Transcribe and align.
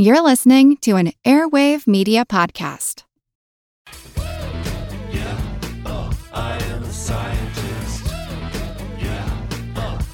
You're 0.00 0.22
listening 0.22 0.76
to 0.82 0.94
an 0.94 1.10
Airwave 1.24 1.88
Media 1.88 2.24
Podcast. 2.24 3.02
Yeah, 5.10 5.40
I 6.32 6.56
am 6.56 6.84
a 6.84 6.92
scientist. 6.92 8.06
Yeah, 9.00 9.46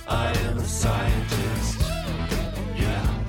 I 0.08 0.32
am 0.38 0.56
a 0.56 0.64
scientist. 0.64 1.80
Yeah, 2.74 3.24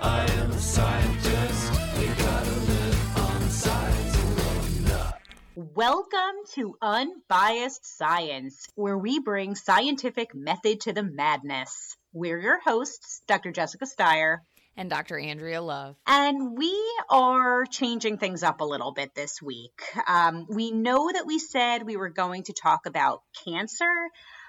I 0.00 0.26
am 0.28 0.50
a 0.50 0.58
scientist. 0.58 1.70
We 2.00 2.06
gotta 2.06 2.50
live 2.50 3.18
on 3.18 3.48
science, 3.48 4.74
you 4.74 4.88
not. 4.88 5.20
Welcome 5.54 6.36
to 6.54 6.76
Unbiased 6.82 7.86
Science, 7.96 8.66
where 8.74 8.98
we 8.98 9.20
bring 9.20 9.54
scientific 9.54 10.34
method 10.34 10.80
to 10.80 10.92
the 10.92 11.04
madness. 11.04 11.96
We're 12.12 12.40
your 12.40 12.58
hosts, 12.58 13.22
Dr. 13.28 13.52
Jessica 13.52 13.86
Steier 13.86 14.42
and 14.76 14.90
Dr. 14.90 15.18
Andrea 15.18 15.62
Love. 15.62 15.96
And 16.06 16.56
we 16.56 16.76
are 17.08 17.64
changing 17.66 18.18
things 18.18 18.42
up 18.42 18.60
a 18.60 18.64
little 18.64 18.92
bit 18.92 19.14
this 19.14 19.40
week. 19.40 19.82
Um, 20.06 20.46
we 20.48 20.70
know 20.70 21.10
that 21.12 21.26
we 21.26 21.38
said 21.38 21.84
we 21.84 21.96
were 21.96 22.10
going 22.10 22.44
to 22.44 22.52
talk 22.52 22.86
about 22.86 23.22
cancer, 23.44 23.92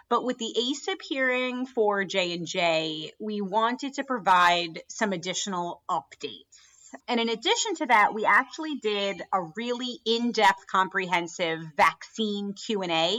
but 0.10 0.24
with 0.24 0.38
the 0.38 0.54
ACIP 0.58 1.02
hearing 1.08 1.66
for 1.66 2.04
J&J, 2.04 3.14
we 3.20 3.42
wanted 3.42 3.96
to 3.96 4.04
provide 4.04 4.82
some 4.90 5.14
additional 5.14 5.82
updates. 5.90 6.44
And 7.08 7.20
in 7.20 7.28
addition 7.30 7.76
to 7.76 7.86
that, 7.88 8.14
we 8.14 8.26
actually 8.26 8.76
did 8.76 9.22
a 9.34 9.42
really 9.56 10.00
in-depth 10.06 10.68
comprehensive 10.68 11.60
vaccine 11.76 12.54
Q&A 12.54 13.18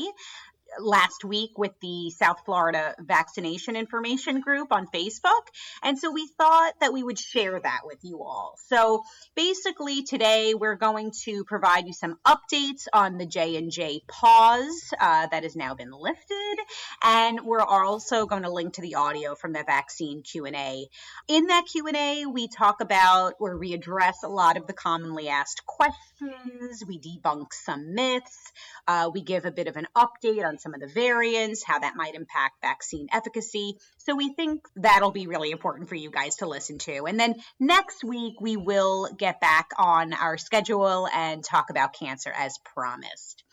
last 0.79 1.25
week 1.25 1.51
with 1.57 1.73
the 1.81 2.11
South 2.11 2.39
Florida 2.45 2.95
Vaccination 3.01 3.77
Information 3.77 4.41
Group 4.41 4.73
on 4.73 4.87
Facebook. 4.87 5.43
And 5.83 5.99
so 5.99 6.13
we 6.13 6.29
thought 6.39 6.75
that 6.81 6.93
we 6.93 7.03
would 7.03 7.19
share 7.19 7.59
that 7.61 7.81
with 7.85 7.99
you 8.03 8.23
all. 8.23 8.55
So 8.67 9.03
basically 9.35 10.03
today 10.03 10.55
we're 10.55 10.77
going 10.77 11.13
to 11.25 11.45
provide 11.45 11.87
you 11.87 11.93
some 11.93 12.19
updates 12.27 12.87
on 12.93 13.19
the 13.19 13.27
J&J 13.27 14.02
pause 14.09 14.93
uh, 15.01 15.27
that 15.29 15.43
has 15.43 15.57
now 15.57 15.75
been 15.75 15.93
lifted. 15.93 16.59
And 17.03 17.41
we're 17.45 17.60
also 17.60 18.27
going 18.27 18.43
to 18.43 18.53
link 18.53 18.75
to 18.75 18.82
the 18.82 18.97
audio 18.97 19.35
from 19.35 19.53
the 19.53 19.65
vaccine 19.65 20.23
Q&A. 20.23 20.88
In 21.29 21.47
that 21.47 21.65
Q&A, 21.71 22.27
we 22.27 22.49
talk 22.49 22.80
about 22.80 23.35
where 23.38 23.57
we 23.57 23.73
address 23.73 24.23
a 24.25 24.29
lot 24.29 24.57
of 24.57 24.66
the 24.66 24.73
commonly 24.73 25.29
asked 25.29 25.65
questions. 25.66 26.82
We 26.87 26.99
debunk 26.99 27.53
some 27.53 27.95
myths. 27.95 28.53
Uh, 28.87 29.10
we 29.13 29.23
give 29.23 29.45
a 29.45 29.51
bit 29.51 29.69
of 29.69 29.77
an 29.77 29.87
update 29.97 30.45
on 30.45 30.59
some 30.59 30.68
of 30.74 30.80
the 30.80 30.87
variants, 30.87 31.63
how 31.65 31.79
that 31.79 31.97
might 31.97 32.15
impact 32.15 32.61
vaccine 32.63 33.09
efficacy. 33.13 33.77
So 33.99 34.15
we 34.15 34.33
think 34.35 34.66
that'll 34.77 35.10
be 35.10 35.27
really 35.27 35.51
important 35.51 35.88
for 35.88 35.95
you 35.95 36.10
guys 36.10 36.37
to 36.37 36.47
listen 36.47 36.79
to. 36.79 37.05
And 37.07 37.19
then 37.19 37.37
next 37.60 38.05
week, 38.05 38.41
we 38.41 38.57
will 38.57 39.09
get 39.16 39.41
back 39.41 39.71
on 39.77 40.13
our 40.13 40.38
schedule 40.38 41.09
and 41.13 41.45
talk 41.45 41.71
about 41.71 41.93
cancer 41.93 42.33
as 42.37 42.59
promised. 42.75 43.45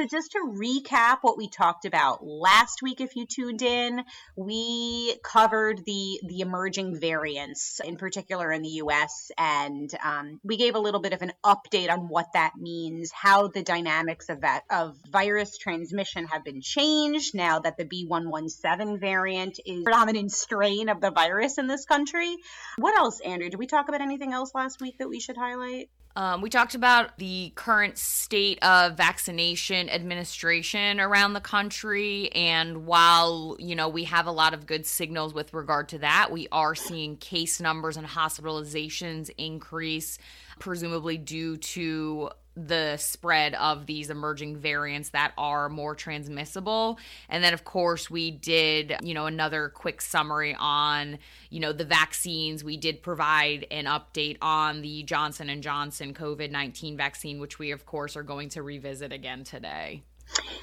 So, 0.00 0.06
just 0.06 0.32
to 0.32 0.54
recap 0.56 1.18
what 1.20 1.36
we 1.36 1.50
talked 1.50 1.84
about 1.84 2.24
last 2.24 2.80
week, 2.80 3.02
if 3.02 3.16
you 3.16 3.26
tuned 3.26 3.60
in, 3.60 4.02
we 4.34 5.14
covered 5.22 5.84
the 5.84 6.20
the 6.26 6.40
emerging 6.40 6.98
variants, 6.98 7.82
in 7.84 7.98
particular 7.98 8.50
in 8.50 8.62
the 8.62 8.80
U.S., 8.84 9.30
and 9.36 9.94
um, 10.02 10.40
we 10.42 10.56
gave 10.56 10.74
a 10.74 10.78
little 10.78 11.00
bit 11.00 11.12
of 11.12 11.20
an 11.20 11.32
update 11.44 11.90
on 11.90 12.08
what 12.08 12.28
that 12.32 12.52
means, 12.56 13.10
how 13.12 13.48
the 13.48 13.62
dynamics 13.62 14.30
of 14.30 14.40
that 14.40 14.62
of 14.70 14.96
virus 15.12 15.58
transmission 15.58 16.24
have 16.28 16.44
been 16.44 16.62
changed 16.62 17.34
now 17.34 17.58
that 17.58 17.76
the 17.76 17.84
B117 17.84 18.98
variant 18.98 19.60
is 19.66 19.84
predominant 19.84 20.32
strain 20.32 20.88
of 20.88 21.02
the 21.02 21.10
virus 21.10 21.58
in 21.58 21.66
this 21.66 21.84
country. 21.84 22.38
What 22.78 22.98
else, 22.98 23.20
Andrea? 23.20 23.50
Did 23.50 23.58
we 23.58 23.66
talk 23.66 23.90
about 23.90 24.00
anything 24.00 24.32
else 24.32 24.52
last 24.54 24.80
week 24.80 24.96
that 24.96 25.10
we 25.10 25.20
should 25.20 25.36
highlight? 25.36 25.90
Um, 26.16 26.40
we 26.42 26.50
talked 26.50 26.74
about 26.74 27.16
the 27.18 27.52
current 27.54 27.96
state 27.96 28.58
of 28.64 28.96
vaccination 28.96 29.88
administration 29.88 30.98
around 30.98 31.34
the 31.34 31.40
country. 31.40 32.30
And 32.32 32.84
while, 32.84 33.56
you 33.60 33.76
know, 33.76 33.88
we 33.88 34.04
have 34.04 34.26
a 34.26 34.32
lot 34.32 34.52
of 34.52 34.66
good 34.66 34.86
signals 34.86 35.32
with 35.32 35.54
regard 35.54 35.88
to 35.90 35.98
that, 35.98 36.32
we 36.32 36.48
are 36.50 36.74
seeing 36.74 37.16
case 37.16 37.60
numbers 37.60 37.96
and 37.96 38.06
hospitalizations 38.06 39.30
increase, 39.38 40.18
presumably 40.58 41.16
due 41.16 41.56
to 41.58 42.30
the 42.56 42.96
spread 42.96 43.54
of 43.54 43.86
these 43.86 44.10
emerging 44.10 44.56
variants 44.56 45.10
that 45.10 45.32
are 45.38 45.68
more 45.68 45.94
transmissible. 45.94 46.98
And 47.28 47.42
then 47.42 47.54
of 47.54 47.64
course 47.64 48.10
we 48.10 48.30
did 48.30 48.96
you 49.02 49.14
know 49.14 49.26
another 49.26 49.68
quick 49.68 50.00
summary 50.00 50.56
on 50.58 51.18
you 51.50 51.60
know 51.60 51.72
the 51.72 51.84
vaccines. 51.84 52.64
We 52.64 52.76
did 52.76 53.02
provide 53.02 53.66
an 53.70 53.84
update 53.84 54.36
on 54.42 54.82
the 54.82 55.02
Johnson 55.04 55.48
and 55.48 55.62
Johnson 55.62 56.14
COVID-19 56.14 56.96
vaccine 56.96 57.40
which 57.40 57.58
we 57.58 57.70
of 57.70 57.86
course 57.86 58.16
are 58.16 58.22
going 58.22 58.48
to 58.50 58.62
revisit 58.62 59.12
again 59.12 59.44
today 59.44 60.02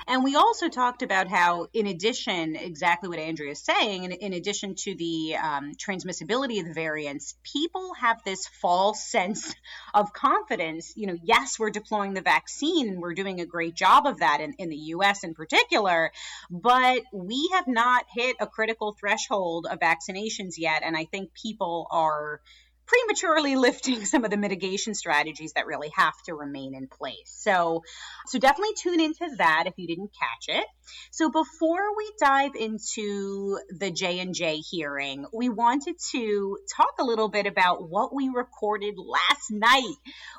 and 0.07 0.23
we 0.23 0.35
also 0.35 0.69
talked 0.69 1.01
about 1.01 1.27
how, 1.27 1.67
in 1.73 1.85
addition, 1.85 2.55
exactly 2.55 3.09
what 3.09 3.19
Andrea 3.19 3.51
is 3.51 3.59
saying, 3.59 4.05
in, 4.05 4.11
in 4.13 4.33
addition 4.33 4.75
to 4.75 4.95
the 4.95 5.35
um, 5.35 5.73
transmissibility 5.75 6.59
of 6.59 6.67
the 6.67 6.73
variants, 6.73 7.35
people 7.43 7.93
have 7.95 8.23
this 8.23 8.47
false 8.47 9.03
sense 9.11 9.53
of 9.93 10.13
confidence. 10.13 10.93
You 10.95 11.07
know, 11.07 11.17
yes, 11.23 11.59
we're 11.59 11.71
deploying 11.71 12.13
the 12.13 12.21
vaccine 12.21 12.87
and 12.87 13.01
we're 13.01 13.13
doing 13.13 13.41
a 13.41 13.45
great 13.45 13.75
job 13.75 14.05
of 14.05 14.19
that 14.19 14.39
in, 14.39 14.53
in 14.53 14.69
the 14.69 14.77
US 14.77 15.23
in 15.23 15.33
particular, 15.33 16.11
but 16.49 17.01
we 17.11 17.49
have 17.53 17.67
not 17.67 18.05
hit 18.13 18.37
a 18.39 18.47
critical 18.47 18.93
threshold 18.93 19.67
of 19.69 19.79
vaccinations 19.79 20.53
yet. 20.57 20.83
And 20.83 20.95
I 20.95 21.03
think 21.05 21.33
people 21.33 21.87
are 21.91 22.39
prematurely 22.87 23.55
lifting 23.55 24.05
some 24.05 24.23
of 24.23 24.31
the 24.31 24.37
mitigation 24.37 24.95
strategies 24.95 25.53
that 25.53 25.67
really 25.67 25.91
have 25.95 26.13
to 26.25 26.33
remain 26.33 26.73
in 26.73 26.87
place. 26.87 27.35
So, 27.37 27.83
so 28.27 28.39
definitely 28.39 28.75
tune 28.75 28.99
into 28.99 29.27
that 29.37 29.65
if 29.67 29.73
you 29.77 29.87
didn't 29.87 30.11
catch 30.13 30.57
it. 30.57 30.65
So 31.11 31.29
before 31.29 31.95
we 31.97 32.11
dive 32.19 32.55
into 32.55 33.59
the 33.69 33.91
J&J 33.91 34.57
hearing, 34.57 35.25
we 35.33 35.49
wanted 35.49 35.95
to 36.11 36.57
talk 36.75 36.95
a 36.99 37.03
little 37.03 37.29
bit 37.29 37.45
about 37.45 37.89
what 37.89 38.15
we 38.15 38.29
recorded 38.29 38.95
last 38.97 39.51
night. 39.51 39.95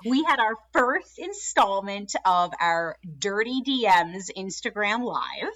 We 0.06 0.24
had 0.24 0.40
our 0.40 0.54
first 0.72 1.18
installment 1.18 2.14
of 2.24 2.52
our 2.60 2.96
Dirty 3.18 3.60
DMs 3.66 4.30
Instagram 4.36 5.04
Live. 5.04 5.52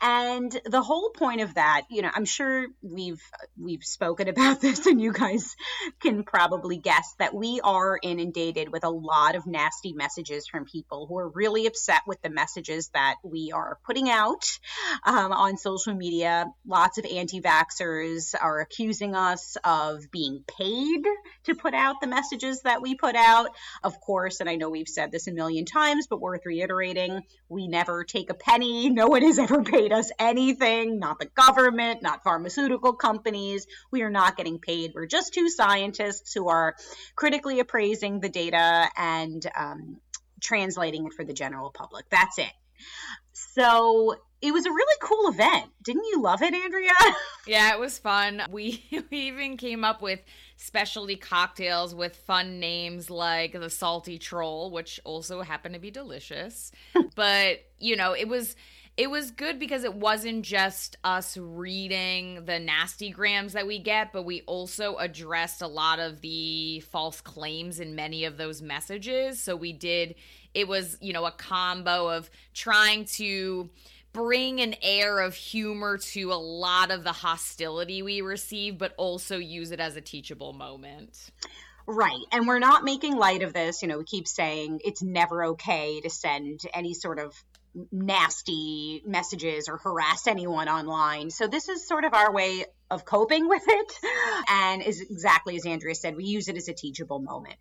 And 0.00 0.60
the 0.64 0.82
whole 0.82 1.10
point 1.10 1.40
of 1.40 1.54
that, 1.54 1.82
you 1.90 2.02
know, 2.02 2.10
I'm 2.14 2.24
sure 2.24 2.66
we've 2.82 3.22
we've 3.60 3.82
spoken 3.82 4.28
about 4.28 4.60
this 4.60 4.86
and 4.86 5.00
you 5.00 5.12
guys 5.12 5.56
can 6.00 6.22
probably 6.22 6.76
guess 6.76 7.14
that 7.18 7.34
we 7.34 7.60
are 7.62 7.98
inundated 8.02 8.70
with 8.70 8.84
a 8.84 8.90
lot 8.90 9.34
of 9.34 9.46
nasty 9.46 9.92
messages 9.92 10.46
from 10.46 10.64
people 10.64 11.06
who 11.06 11.18
are 11.18 11.28
really 11.28 11.66
upset 11.66 12.02
with 12.06 12.20
the 12.22 12.30
messages 12.30 12.90
that 12.94 13.16
we 13.24 13.50
are 13.52 13.78
putting 13.84 14.08
out 14.08 14.44
um, 15.04 15.32
on 15.32 15.56
social 15.56 15.94
media. 15.94 16.46
Lots 16.66 16.98
of 16.98 17.04
anti-vaxxers 17.04 18.34
are 18.40 18.60
accusing 18.60 19.14
us 19.14 19.56
of 19.64 20.10
being 20.12 20.44
paid 20.46 21.02
to 21.44 21.54
put 21.54 21.74
out 21.74 21.96
the 22.00 22.06
messages 22.06 22.62
that 22.62 22.82
we 22.82 22.94
put 22.94 23.16
out. 23.16 23.50
Of 23.82 24.00
course, 24.00 24.40
and 24.40 24.48
I 24.48 24.56
know 24.56 24.70
we've 24.70 24.88
said 24.88 25.10
this 25.10 25.26
a 25.26 25.32
million 25.32 25.64
times, 25.64 26.06
but 26.08 26.20
worth 26.20 26.46
reiterating, 26.46 27.22
we 27.48 27.66
never 27.66 28.04
take 28.04 28.30
a 28.30 28.34
penny. 28.34 28.90
No 28.90 29.08
one 29.08 29.22
has 29.22 29.38
ever 29.38 29.62
paid 29.62 29.87
us 29.92 30.10
anything, 30.18 30.98
not 30.98 31.18
the 31.18 31.26
government, 31.26 32.02
not 32.02 32.24
pharmaceutical 32.24 32.94
companies. 32.94 33.66
We 33.90 34.02
are 34.02 34.10
not 34.10 34.36
getting 34.36 34.58
paid. 34.58 34.92
We're 34.94 35.06
just 35.06 35.34
two 35.34 35.48
scientists 35.48 36.32
who 36.32 36.48
are 36.48 36.76
critically 37.16 37.60
appraising 37.60 38.20
the 38.20 38.28
data 38.28 38.88
and 38.96 39.44
um, 39.56 40.00
translating 40.40 41.06
it 41.06 41.14
for 41.14 41.24
the 41.24 41.32
general 41.32 41.70
public. 41.70 42.08
That's 42.10 42.38
it. 42.38 42.52
So 43.32 44.14
it 44.40 44.52
was 44.52 44.66
a 44.66 44.70
really 44.70 44.96
cool 45.02 45.30
event. 45.30 45.70
Didn't 45.82 46.04
you 46.04 46.22
love 46.22 46.42
it, 46.42 46.54
Andrea? 46.54 46.90
Yeah, 47.46 47.72
it 47.72 47.80
was 47.80 47.98
fun. 47.98 48.42
We, 48.50 48.84
we 49.10 49.18
even 49.18 49.56
came 49.56 49.82
up 49.82 50.02
with 50.02 50.20
specialty 50.58 51.16
cocktails 51.16 51.94
with 51.94 52.14
fun 52.14 52.60
names 52.60 53.08
like 53.08 53.52
the 53.52 53.70
Salty 53.70 54.18
Troll, 54.18 54.70
which 54.70 55.00
also 55.02 55.40
happened 55.40 55.74
to 55.74 55.80
be 55.80 55.90
delicious. 55.90 56.72
but, 57.14 57.60
you 57.78 57.96
know, 57.96 58.12
it 58.12 58.28
was 58.28 58.54
it 58.98 59.08
was 59.08 59.30
good 59.30 59.60
because 59.60 59.84
it 59.84 59.94
wasn't 59.94 60.44
just 60.44 60.96
us 61.04 61.36
reading 61.36 62.44
the 62.46 62.58
nasty 62.58 63.10
grams 63.10 63.52
that 63.52 63.64
we 63.64 63.78
get, 63.78 64.12
but 64.12 64.24
we 64.24 64.40
also 64.42 64.96
addressed 64.96 65.62
a 65.62 65.68
lot 65.68 66.00
of 66.00 66.20
the 66.20 66.80
false 66.80 67.20
claims 67.20 67.78
in 67.78 67.94
many 67.94 68.24
of 68.24 68.36
those 68.36 68.60
messages. 68.60 69.40
So 69.40 69.54
we 69.54 69.72
did, 69.72 70.16
it 70.52 70.66
was, 70.66 70.98
you 71.00 71.12
know, 71.12 71.26
a 71.26 71.30
combo 71.30 72.08
of 72.08 72.28
trying 72.52 73.04
to 73.04 73.70
bring 74.12 74.60
an 74.60 74.74
air 74.82 75.20
of 75.20 75.32
humor 75.36 75.98
to 75.98 76.32
a 76.32 76.34
lot 76.34 76.90
of 76.90 77.04
the 77.04 77.12
hostility 77.12 78.02
we 78.02 78.20
receive, 78.20 78.78
but 78.78 78.94
also 78.96 79.38
use 79.38 79.70
it 79.70 79.78
as 79.78 79.94
a 79.94 80.00
teachable 80.00 80.54
moment. 80.54 81.30
Right. 81.86 82.24
And 82.32 82.48
we're 82.48 82.58
not 82.58 82.82
making 82.82 83.16
light 83.16 83.44
of 83.44 83.52
this. 83.52 83.80
You 83.80 83.86
know, 83.86 83.98
we 83.98 84.04
keep 84.04 84.26
saying 84.26 84.80
it's 84.84 85.04
never 85.04 85.44
okay 85.44 86.00
to 86.00 86.10
send 86.10 86.62
any 86.74 86.94
sort 86.94 87.20
of 87.20 87.32
nasty 87.92 89.02
messages 89.06 89.68
or 89.68 89.78
harass 89.78 90.26
anyone 90.26 90.68
online. 90.68 91.30
So 91.30 91.46
this 91.46 91.68
is 91.68 91.86
sort 91.86 92.04
of 92.04 92.14
our 92.14 92.32
way 92.32 92.64
of 92.90 93.04
coping 93.04 93.48
with 93.48 93.62
it. 93.66 93.92
And 94.48 94.82
is 94.82 95.00
exactly 95.00 95.56
as 95.56 95.66
Andrea 95.66 95.94
said, 95.94 96.16
we 96.16 96.24
use 96.24 96.48
it 96.48 96.56
as 96.56 96.68
a 96.68 96.74
teachable 96.74 97.18
moment. 97.18 97.56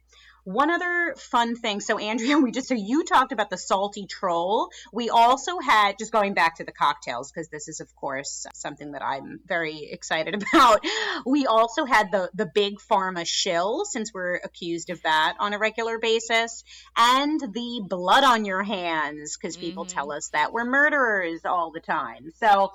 One 0.47 0.71
other 0.71 1.13
fun 1.17 1.57
thing. 1.57 1.81
So, 1.81 1.99
Andrea, 1.99 2.37
we 2.39 2.51
just, 2.51 2.69
so 2.69 2.73
you 2.73 3.03
talked 3.03 3.33
about 3.33 3.49
the 3.49 3.57
salty 3.57 4.05
troll. 4.07 4.69
We 4.93 5.09
also 5.09 5.59
had, 5.59 5.97
just 5.99 6.13
going 6.13 6.35
back 6.35 6.55
to 6.55 6.63
the 6.63 6.71
cocktails, 6.71 7.29
because 7.29 7.49
this 7.49 7.67
is, 7.67 7.81
of 7.81 7.93
course, 7.97 8.47
something 8.53 8.93
that 8.93 9.03
I'm 9.03 9.41
very 9.45 9.89
excited 9.91 10.41
about. 10.53 10.85
We 11.25 11.47
also 11.47 11.83
had 11.83 12.13
the, 12.13 12.29
the 12.33 12.45
big 12.45 12.75
pharma 12.79 13.27
shill, 13.27 13.83
since 13.83 14.13
we're 14.13 14.35
accused 14.35 14.89
of 14.89 15.01
that 15.01 15.35
on 15.37 15.51
a 15.51 15.59
regular 15.59 15.99
basis, 15.99 16.63
and 16.95 17.41
the 17.41 17.81
blood 17.85 18.23
on 18.23 18.45
your 18.45 18.63
hands, 18.63 19.35
because 19.35 19.57
people 19.57 19.83
mm-hmm. 19.83 19.95
tell 19.95 20.13
us 20.13 20.29
that 20.29 20.53
we're 20.53 20.63
murderers 20.63 21.41
all 21.43 21.71
the 21.71 21.81
time. 21.81 22.31
So, 22.39 22.71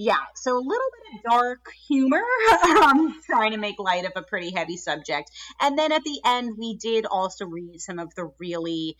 yeah, 0.00 0.14
so 0.34 0.56
a 0.56 0.58
little 0.58 0.66
bit 0.72 1.18
of 1.18 1.30
dark 1.30 1.70
humor, 1.86 2.22
um, 2.82 3.20
trying 3.26 3.50
to 3.50 3.58
make 3.58 3.78
light 3.78 4.06
of 4.06 4.12
a 4.16 4.22
pretty 4.22 4.50
heavy 4.50 4.78
subject. 4.78 5.30
And 5.60 5.78
then 5.78 5.92
at 5.92 6.02
the 6.04 6.18
end, 6.24 6.56
we 6.56 6.74
did 6.76 7.04
also 7.04 7.44
read 7.44 7.82
some 7.82 7.98
of 7.98 8.14
the 8.14 8.30
really 8.38 8.96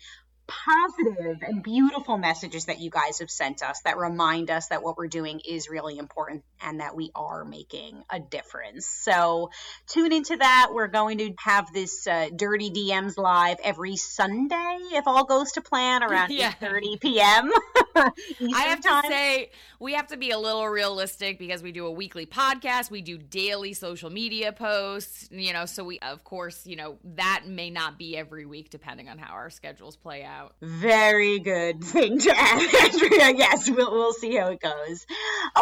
positive 0.51 1.39
and 1.43 1.63
beautiful 1.63 2.19
messages 2.19 2.67
that 2.67 2.81
you 2.81 2.91
guys 2.91 3.21
have 3.21 3.31
sent 3.31 3.63
us 3.63 3.81
that 3.85 3.97
remind 3.97 4.51
us 4.51 4.69
that 4.69 4.83
what 4.83 4.97
we're 4.97 5.09
doing 5.09 5.41
is 5.49 5.69
really 5.69 5.99
important 5.99 6.43
and 6.63 6.81
that 6.81 6.97
we 6.97 7.11
are 7.15 7.45
making 7.45 8.03
a 8.11 8.19
difference. 8.19 8.87
So 8.87 9.51
tune 9.87 10.13
into 10.13 10.37
that. 10.37 10.71
We're 10.73 10.89
going 10.89 11.19
to 11.19 11.35
have 11.39 11.73
this 11.73 12.07
uh, 12.07 12.29
Dirty 12.35 12.71
DMs 12.71 13.17
live 13.17 13.59
every 13.63 13.97
Sunday 13.97 14.79
if 14.93 15.07
all 15.07 15.25
goes 15.25 15.53
to 15.53 15.61
plan 15.61 16.03
around 16.11 16.33
yeah. 16.33 16.53
8:30 16.61 17.01
p.m. 17.01 17.51
I 17.97 18.63
have 18.67 18.83
time. 18.83 19.03
to 19.03 19.09
say 19.09 19.51
we 19.79 19.95
have 19.95 20.09
to 20.09 20.17
be 20.17 20.31
a 20.31 20.39
little 20.39 20.69
realistic 20.69 21.39
because 21.39 21.63
we 21.63 21.73
do 21.73 21.87
a 21.87 21.91
weekly 21.91 22.27
podcast, 22.27 22.91
we 22.91 23.03
do 23.03 23.19
daily 23.19 23.73
social 23.73 24.11
media 24.11 24.53
posts, 24.53 25.29
you 25.31 25.53
know, 25.53 25.67
so 25.67 25.85
we 25.85 25.99
of 26.01 26.25
course, 26.25 26.67
you 26.67 26.77
know, 26.77 26.99
that 27.05 27.45
may 27.47 27.71
not 27.71 27.99
be 27.99 28.17
every 28.17 28.47
week 28.47 28.71
depending 28.71 29.09
on 29.09 29.19
how 29.19 29.33
our 29.33 29.51
schedules 29.51 29.97
play 29.97 30.25
out 30.25 30.40
out. 30.41 30.55
Very 30.61 31.39
good 31.39 31.83
thing 31.85 32.19
to 32.19 32.35
add, 32.37 32.75
Andrea. 32.93 33.33
Yes, 33.37 33.69
we'll, 33.71 33.91
we'll 33.91 34.13
see 34.13 34.35
how 34.37 34.49
it 34.49 34.61
goes. 34.61 35.07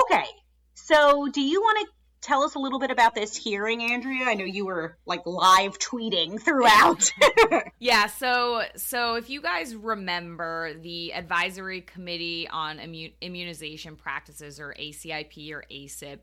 Okay, 0.03 0.27
so 0.75 1.29
do 1.29 1.41
you 1.41 1.61
want 1.61 1.87
to 1.87 1.93
tell 2.21 2.43
us 2.43 2.55
a 2.55 2.59
little 2.59 2.79
bit 2.79 2.91
about 2.91 3.15
this 3.15 3.37
hearing, 3.37 3.83
Andrea? 3.83 4.25
I 4.25 4.35
know 4.35 4.45
you 4.45 4.67
were 4.67 4.99
like 5.07 5.23
live 5.27 5.79
tweeting 5.79 6.41
throughout. 6.41 7.11
yeah, 7.79 8.07
so 8.07 8.63
so 8.77 9.15
if 9.15 9.31
you 9.31 9.41
guys 9.41 9.75
remember 9.75 10.75
the 10.75 11.15
Advisory 11.15 11.83
Committee 11.83 12.49
on 12.49 12.79
Immun- 12.79 13.15
Immunization 13.21 13.97
Practices 13.97 14.61
or 14.61 14.75
ACIP 14.79 15.53
or 15.53 15.65
ACIP 15.71 16.19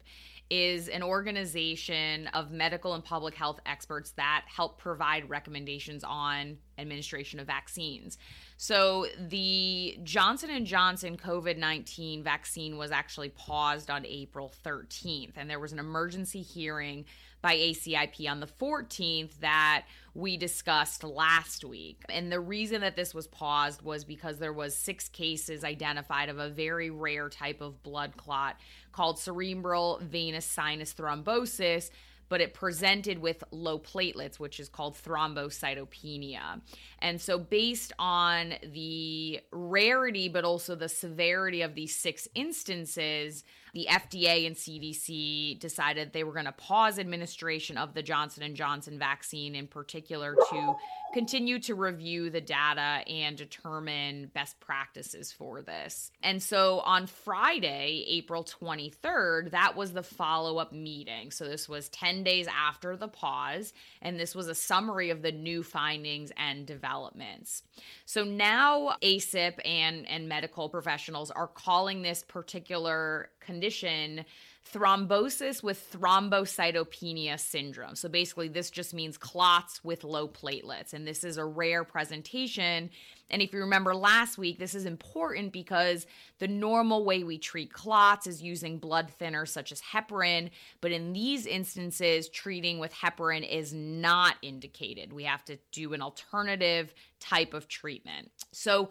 is 0.50 0.90
an 0.90 1.01
organization 1.01 2.28
of 2.28 2.51
medical 2.51 2.94
and 2.94 3.04
public 3.04 3.34
health 3.34 3.60
experts 3.66 4.12
that 4.12 4.46
help 4.46 4.78
provide 4.78 5.28
recommendations 5.30 6.04
on 6.04 6.58
administration 6.78 7.40
of 7.40 7.48
vaccines. 7.48 8.18
So 8.57 9.07
the 9.19 10.00
Johnson 10.04 10.50
and 10.50 10.66
Johnson 10.66 11.18
COVID-19 11.18 12.24
vaccine 12.24 12.78
was 12.78 12.92
actually 12.92 13.30
paused 13.30 13.90
on 13.90 14.06
April 14.06 14.54
13th 14.66 15.34
and 15.36 15.50
there 15.50 15.60
was 15.60 15.74
an 15.74 15.80
emergency 15.80 16.42
hearing 16.42 17.06
by 17.42 17.57
ACIP 17.57 18.28
on 18.30 18.40
the 18.40 18.48
14th 18.48 19.40
that 19.42 19.86
we 20.16 20.38
discussed 20.38 21.04
last 21.04 21.63
week. 21.66 22.02
And 22.10 22.31
the 22.31 22.40
reason 22.40 22.81
that 22.81 22.96
this 22.96 23.13
was 23.13 23.28
paused 23.28 23.81
was 23.81 24.04
because 24.06 24.40
there 24.40 24.54
was 24.54 24.75
6 24.75 25.10
cases 25.10 25.63
identified 25.63 26.30
of 26.30 26.40
a 26.40 26.50
very 26.50 26.90
rare 26.90 27.30
type 27.30 27.62
of 27.62 27.84
blood 27.84 28.16
clot 28.18 28.56
called 28.94 29.19
cerebral 29.19 30.00
venous 30.01 30.46
sinus 30.46 30.94
thrombosis 30.94 31.92
but 32.30 32.42
it 32.42 32.54
presented 32.54 33.19
with 33.19 33.44
low 33.51 33.80
platelets, 33.80 34.39
which 34.39 34.60
is 34.60 34.69
called 34.69 34.95
thrombocytopenia. 34.95 36.62
And 37.00 37.19
so, 37.22 37.38
based 37.38 37.94
on 38.00 38.56
the 38.63 39.42
rarity, 39.51 40.30
but 40.30 40.44
also 40.44 40.75
the 40.75 40.89
severity 40.89 41.62
of 41.62 41.75
these 41.75 41.95
six 41.95 42.27
instances, 42.36 43.44
the 43.75 43.88
FDA 43.92 44.48
and 44.48 44.56
CDC 44.56 45.60
decided 45.60 46.13
they 46.13 46.24
were 46.24 46.31
going 46.31 46.45
to 46.45 46.54
pause 46.54 46.98
administration 46.98 47.77
of 47.77 47.94
the 47.94 48.01
Johnson 48.01 48.56
& 48.56 48.56
Johnson 48.56 48.98
vaccine 48.98 49.54
in 49.54 49.68
particular 49.68 50.33
to 50.50 50.75
continue 51.13 51.60
to 51.60 51.75
review 51.75 52.30
the 52.30 52.39
data 52.39 53.04
and 53.10 53.38
determine 53.38 54.31
best 54.33 54.60
practices 54.62 55.33
for 55.33 55.62
this. 55.62 56.10
And 56.24 56.42
so 56.42 56.80
on 56.86 57.07
Friday, 57.07 58.06
April 58.07 58.45
23rd, 58.45 59.51
that 59.51 59.75
was 59.75 59.92
the 59.92 60.04
follow-up 60.04 60.72
meeting. 60.72 61.31
So 61.31 61.45
this 61.45 61.68
was 61.68 61.89
10 61.89 62.24
days 62.24 62.48
after 62.48 62.95
the 62.95 63.10
pause 63.10 63.74
and 64.01 64.18
this 64.18 64.33
was 64.33 64.48
a 64.48 64.56
summary 64.56 65.10
of 65.10 65.22
the 65.22 65.33
new 65.33 65.63
findings 65.63 66.31
and 66.38 66.66
developments. 66.66 67.62
So 68.06 68.24
now 68.24 68.95
ACIP 69.01 69.60
and 69.66 70.07
and 70.07 70.30
medical 70.30 70.69
professionals 70.69 71.30
are 71.30 71.48
calling 71.48 72.01
this 72.01 72.24
particular 72.24 73.30
condition 73.45 74.25
thrombosis 74.74 75.62
with 75.62 75.92
thrombocytopenia 75.92 77.39
syndrome. 77.39 77.95
So 77.95 78.09
basically, 78.09 78.47
this 78.47 78.71
just 78.71 78.94
means 78.94 79.18
clots 79.18 79.83
with 79.83 80.03
low 80.03 80.27
platelets. 80.27 80.94
And 80.94 81.07
this 81.07 81.24
is 81.24 81.38
a 81.38 81.45
rare 81.45 81.83
presentation. 81.83 82.89
And 83.30 83.42
if 83.42 83.53
you 83.53 83.59
remember 83.59 83.95
last 83.95 84.38
week, 84.38 84.59
this 84.59 84.75
is 84.75 84.86
important 84.86 85.51
because 85.51 86.07
the 86.39 86.47
normal 86.47 87.06
way 87.06 87.24
we 87.24 87.38
treat 87.38 87.71
clots 87.71 88.27
is 88.27 88.42
using 88.42 88.77
blood 88.77 89.12
thinners 89.19 89.50
such 89.50 89.71
as 89.71 89.81
heparin. 89.81 90.50
But 90.81 90.91
in 90.91 91.13
these 91.13 91.45
instances, 91.45 92.27
treating 92.30 92.80
with 92.80 92.94
heparin 92.94 93.48
is 93.48 93.74
not 93.74 94.36
indicated. 94.41 95.13
We 95.13 95.24
have 95.24 95.45
to 95.45 95.57
do 95.71 95.94
an 95.94 96.01
alternative 96.01 96.94
type 97.19 97.53
of 97.53 97.68
treatment. 97.68 98.31
So 98.51 98.89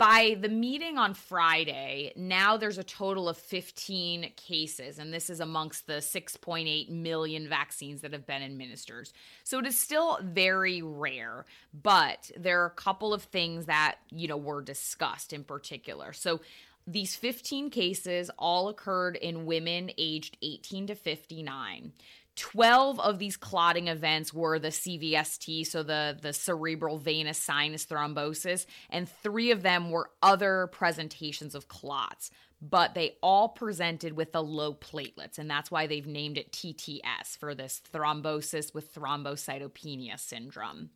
by 0.00 0.34
the 0.40 0.48
meeting 0.48 0.96
on 0.96 1.12
Friday, 1.12 2.14
now 2.16 2.56
there's 2.56 2.78
a 2.78 2.82
total 2.82 3.28
of 3.28 3.36
15 3.36 4.32
cases, 4.34 4.98
and 4.98 5.12
this 5.12 5.28
is 5.28 5.40
amongst 5.40 5.86
the 5.86 6.00
6.8 6.00 6.88
million 6.88 7.46
vaccines 7.46 8.00
that 8.00 8.14
have 8.14 8.26
been 8.26 8.40
administered. 8.40 9.10
So 9.44 9.58
it 9.58 9.66
is 9.66 9.78
still 9.78 10.18
very 10.22 10.80
rare, 10.80 11.44
but 11.74 12.30
there 12.34 12.62
are 12.62 12.66
a 12.66 12.70
couple 12.70 13.12
of 13.12 13.24
things 13.24 13.66
that, 13.66 13.96
you 14.08 14.26
know, 14.26 14.38
were 14.38 14.62
discussed 14.62 15.34
in 15.34 15.44
particular. 15.44 16.14
So 16.14 16.40
these 16.86 17.14
15 17.14 17.68
cases 17.68 18.30
all 18.38 18.70
occurred 18.70 19.16
in 19.16 19.44
women 19.44 19.90
aged 19.98 20.38
18 20.40 20.86
to 20.86 20.94
59. 20.94 21.92
12 22.40 22.98
of 23.00 23.18
these 23.18 23.36
clotting 23.36 23.88
events 23.88 24.32
were 24.32 24.58
the 24.58 24.68
CVST, 24.68 25.66
so 25.66 25.82
the, 25.82 26.16
the 26.22 26.32
cerebral 26.32 26.96
venous 26.96 27.36
sinus 27.36 27.84
thrombosis, 27.84 28.64
and 28.88 29.06
three 29.06 29.50
of 29.50 29.62
them 29.62 29.90
were 29.90 30.08
other 30.22 30.66
presentations 30.68 31.54
of 31.54 31.68
clots. 31.68 32.30
But 32.62 32.94
they 32.94 33.16
all 33.22 33.50
presented 33.50 34.14
with 34.14 34.32
the 34.32 34.42
low 34.42 34.72
platelets, 34.72 35.38
and 35.38 35.50
that's 35.50 35.70
why 35.70 35.86
they've 35.86 36.06
named 36.06 36.38
it 36.38 36.50
TTS 36.50 37.36
for 37.38 37.54
this 37.54 37.82
thrombosis 37.92 38.72
with 38.72 38.94
thrombocytopenia 38.94 40.18
syndrome. 40.18 40.88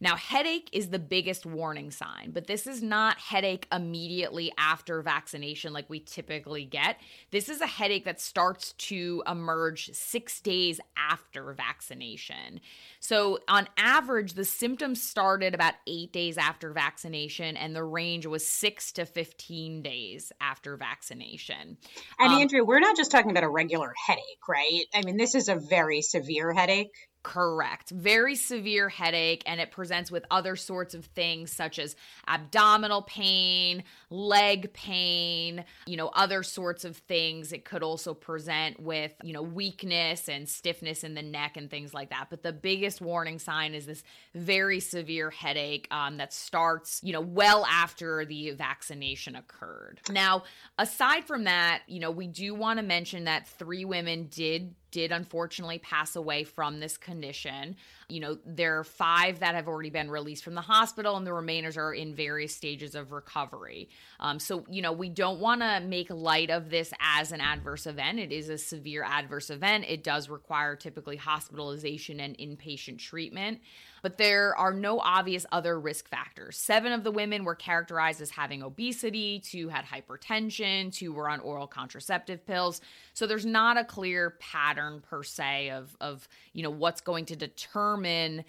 Now, 0.00 0.16
headache 0.16 0.68
is 0.72 0.88
the 0.90 0.98
biggest 0.98 1.46
warning 1.46 1.90
sign, 1.90 2.30
but 2.32 2.46
this 2.46 2.66
is 2.66 2.82
not 2.82 3.18
headache 3.18 3.66
immediately 3.72 4.52
after 4.58 5.02
vaccination 5.02 5.72
like 5.72 5.88
we 5.88 6.00
typically 6.00 6.64
get. 6.64 6.98
This 7.30 7.48
is 7.48 7.60
a 7.60 7.66
headache 7.66 8.04
that 8.04 8.20
starts 8.20 8.72
to 8.72 9.22
emerge 9.26 9.90
six 9.92 10.40
days 10.40 10.80
after 10.96 11.52
vaccination. 11.52 12.60
So, 13.00 13.38
on 13.48 13.68
average, 13.76 14.34
the 14.34 14.44
symptoms 14.44 15.02
started 15.02 15.54
about 15.54 15.74
eight 15.86 16.12
days 16.12 16.38
after 16.38 16.72
vaccination, 16.72 17.56
and 17.56 17.74
the 17.74 17.84
range 17.84 18.26
was 18.26 18.46
six 18.46 18.92
to 18.92 19.06
15 19.06 19.82
days 19.82 20.32
after 20.40 20.76
vaccination. 20.76 21.78
And, 22.18 22.32
um, 22.32 22.40
Andrea, 22.40 22.64
we're 22.64 22.80
not 22.80 22.96
just 22.96 23.10
talking 23.10 23.30
about 23.30 23.44
a 23.44 23.48
regular 23.48 23.92
headache, 24.06 24.48
right? 24.48 24.84
I 24.94 25.02
mean, 25.02 25.16
this 25.16 25.34
is 25.34 25.48
a 25.48 25.56
very 25.56 26.02
severe 26.02 26.52
headache. 26.52 26.94
Correct. 27.26 27.90
Very 27.90 28.36
severe 28.36 28.88
headache, 28.88 29.42
and 29.46 29.60
it 29.60 29.72
presents 29.72 30.12
with 30.12 30.24
other 30.30 30.54
sorts 30.54 30.94
of 30.94 31.06
things 31.06 31.50
such 31.50 31.80
as 31.80 31.96
abdominal 32.28 33.02
pain, 33.02 33.82
leg 34.10 34.72
pain, 34.72 35.64
you 35.88 35.96
know, 35.96 36.06
other 36.06 36.44
sorts 36.44 36.84
of 36.84 36.96
things. 36.96 37.52
It 37.52 37.64
could 37.64 37.82
also 37.82 38.14
present 38.14 38.78
with, 38.78 39.10
you 39.24 39.32
know, 39.32 39.42
weakness 39.42 40.28
and 40.28 40.48
stiffness 40.48 41.02
in 41.02 41.14
the 41.14 41.22
neck 41.22 41.56
and 41.56 41.68
things 41.68 41.92
like 41.92 42.10
that. 42.10 42.28
But 42.30 42.44
the 42.44 42.52
biggest 42.52 43.00
warning 43.00 43.40
sign 43.40 43.74
is 43.74 43.86
this 43.86 44.04
very 44.32 44.78
severe 44.78 45.30
headache 45.30 45.88
um, 45.90 46.18
that 46.18 46.32
starts, 46.32 47.00
you 47.02 47.12
know, 47.12 47.20
well 47.20 47.66
after 47.66 48.24
the 48.24 48.52
vaccination 48.52 49.34
occurred. 49.34 50.00
Now, 50.08 50.44
aside 50.78 51.24
from 51.24 51.42
that, 51.42 51.82
you 51.88 51.98
know, 51.98 52.12
we 52.12 52.28
do 52.28 52.54
want 52.54 52.78
to 52.78 52.84
mention 52.84 53.24
that 53.24 53.48
three 53.48 53.84
women 53.84 54.28
did 54.30 54.76
did 54.96 55.12
unfortunately 55.12 55.78
pass 55.78 56.16
away 56.16 56.42
from 56.42 56.80
this 56.80 56.96
condition. 56.96 57.76
You 58.08 58.20
know, 58.20 58.38
there 58.46 58.78
are 58.78 58.84
five 58.84 59.40
that 59.40 59.54
have 59.54 59.68
already 59.68 59.90
been 59.90 60.10
released 60.10 60.42
from 60.42 60.54
the 60.54 60.62
hospital, 60.62 61.18
and 61.18 61.26
the 61.26 61.32
remainers 61.32 61.76
are 61.76 61.92
in 61.92 62.14
various 62.14 62.56
stages 62.56 62.94
of 62.94 63.12
recovery. 63.12 63.90
Um, 64.20 64.38
so, 64.38 64.64
you 64.70 64.80
know, 64.80 64.92
we 64.92 65.10
don't 65.10 65.38
want 65.38 65.60
to 65.60 65.80
make 65.80 66.08
light 66.08 66.48
of 66.48 66.70
this 66.70 66.94
as 66.98 67.30
an 67.30 67.42
adverse 67.42 67.86
event. 67.86 68.20
It 68.20 68.32
is 68.32 68.48
a 68.48 68.56
severe 68.56 69.04
adverse 69.04 69.50
event. 69.50 69.84
It 69.86 70.02
does 70.02 70.30
require 70.30 70.76
typically 70.76 71.16
hospitalization 71.18 72.18
and 72.18 72.34
inpatient 72.38 72.98
treatment 72.98 73.60
but 74.02 74.18
there 74.18 74.56
are 74.56 74.72
no 74.72 75.00
obvious 75.00 75.46
other 75.52 75.78
risk 75.78 76.08
factors. 76.08 76.56
Seven 76.56 76.92
of 76.92 77.04
the 77.04 77.10
women 77.10 77.44
were 77.44 77.54
characterized 77.54 78.20
as 78.20 78.30
having 78.30 78.62
obesity, 78.62 79.40
two 79.40 79.68
had 79.68 79.84
hypertension, 79.84 80.92
two 80.92 81.12
were 81.12 81.28
on 81.28 81.40
oral 81.40 81.66
contraceptive 81.66 82.46
pills. 82.46 82.80
So 83.14 83.26
there's 83.26 83.46
not 83.46 83.76
a 83.76 83.84
clear 83.84 84.36
pattern 84.40 85.02
per 85.08 85.22
se 85.22 85.70
of, 85.70 85.96
of 86.00 86.28
you 86.52 86.62
know, 86.62 86.70
what's 86.70 87.00
going 87.00 87.26
to 87.26 87.36
determine 87.36 88.44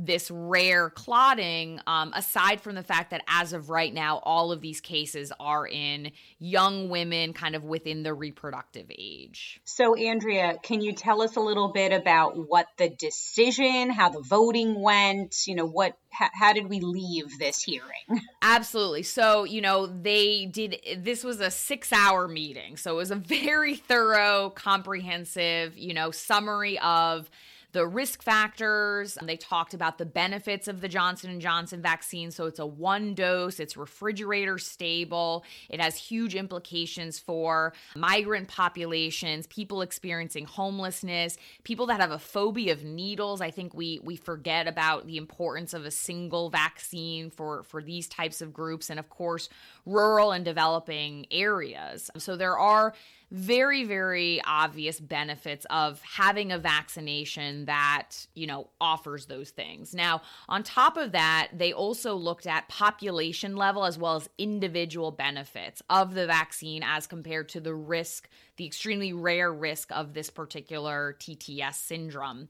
this 0.00 0.30
rare 0.30 0.90
clotting, 0.90 1.80
um, 1.88 2.12
aside 2.14 2.60
from 2.60 2.76
the 2.76 2.84
fact 2.84 3.10
that 3.10 3.22
as 3.26 3.52
of 3.52 3.68
right 3.68 3.92
now, 3.92 4.18
all 4.22 4.52
of 4.52 4.60
these 4.60 4.80
cases 4.80 5.32
are 5.40 5.66
in 5.66 6.12
young 6.38 6.88
women 6.88 7.32
kind 7.32 7.56
of 7.56 7.64
within 7.64 8.04
the 8.04 8.14
reproductive 8.14 8.86
age. 8.96 9.60
So, 9.64 9.96
Andrea, 9.96 10.56
can 10.62 10.80
you 10.80 10.92
tell 10.92 11.20
us 11.20 11.34
a 11.34 11.40
little 11.40 11.72
bit 11.72 11.92
about 11.92 12.36
what 12.48 12.68
the 12.76 12.88
decision, 12.88 13.90
how 13.90 14.08
the 14.10 14.20
voting 14.20 14.80
went? 14.80 15.48
You 15.48 15.56
know, 15.56 15.66
what, 15.66 15.98
how, 16.10 16.28
how 16.32 16.52
did 16.52 16.68
we 16.68 16.78
leave 16.78 17.36
this 17.40 17.60
hearing? 17.60 17.82
Absolutely. 18.42 19.02
So, 19.02 19.42
you 19.42 19.60
know, 19.60 19.86
they 19.86 20.46
did, 20.46 20.80
this 20.98 21.24
was 21.24 21.40
a 21.40 21.50
six 21.50 21.92
hour 21.92 22.28
meeting. 22.28 22.76
So 22.76 22.92
it 22.92 22.96
was 22.96 23.10
a 23.10 23.16
very 23.16 23.74
thorough, 23.74 24.50
comprehensive, 24.50 25.76
you 25.76 25.92
know, 25.92 26.12
summary 26.12 26.78
of 26.78 27.28
the 27.72 27.86
risk 27.86 28.22
factors. 28.22 29.18
They 29.22 29.36
talked 29.36 29.74
about 29.74 29.98
the 29.98 30.06
benefits 30.06 30.68
of 30.68 30.80
the 30.80 30.88
Johnson 30.88 31.38
& 31.40 31.40
Johnson 31.40 31.82
vaccine. 31.82 32.30
So 32.30 32.46
it's 32.46 32.58
a 32.58 32.66
one 32.66 33.14
dose, 33.14 33.60
it's 33.60 33.76
refrigerator 33.76 34.58
stable. 34.58 35.44
It 35.68 35.80
has 35.80 35.96
huge 35.96 36.34
implications 36.34 37.18
for 37.18 37.74
migrant 37.94 38.48
populations, 38.48 39.46
people 39.48 39.82
experiencing 39.82 40.46
homelessness, 40.46 41.36
people 41.64 41.86
that 41.86 42.00
have 42.00 42.10
a 42.10 42.18
phobia 42.18 42.72
of 42.72 42.84
needles. 42.84 43.40
I 43.40 43.50
think 43.50 43.74
we 43.74 44.00
we 44.02 44.16
forget 44.16 44.66
about 44.66 45.06
the 45.06 45.16
importance 45.16 45.74
of 45.74 45.84
a 45.84 45.90
single 45.90 46.50
vaccine 46.50 47.30
for 47.30 47.62
for 47.64 47.82
these 47.82 48.08
types 48.08 48.40
of 48.40 48.52
groups 48.52 48.90
and 48.90 48.98
of 48.98 49.10
course 49.10 49.48
rural 49.84 50.32
and 50.32 50.44
developing 50.44 51.26
areas. 51.30 52.10
So 52.16 52.36
there 52.36 52.58
are 52.58 52.94
very, 53.30 53.84
very 53.84 54.40
obvious 54.46 54.98
benefits 54.98 55.66
of 55.68 56.00
having 56.02 56.50
a 56.50 56.58
vaccination 56.58 57.66
that, 57.66 58.26
you 58.34 58.46
know, 58.46 58.68
offers 58.80 59.26
those 59.26 59.50
things. 59.50 59.94
Now, 59.94 60.22
on 60.48 60.62
top 60.62 60.96
of 60.96 61.12
that, 61.12 61.48
they 61.52 61.72
also 61.72 62.14
looked 62.14 62.46
at 62.46 62.68
population 62.68 63.56
level 63.56 63.84
as 63.84 63.98
well 63.98 64.16
as 64.16 64.30
individual 64.38 65.10
benefits 65.10 65.82
of 65.90 66.14
the 66.14 66.26
vaccine 66.26 66.82
as 66.82 67.06
compared 67.06 67.50
to 67.50 67.60
the 67.60 67.74
risk, 67.74 68.28
the 68.56 68.64
extremely 68.64 69.12
rare 69.12 69.52
risk 69.52 69.90
of 69.92 70.14
this 70.14 70.30
particular 70.30 71.16
TTS 71.20 71.74
syndrome. 71.74 72.48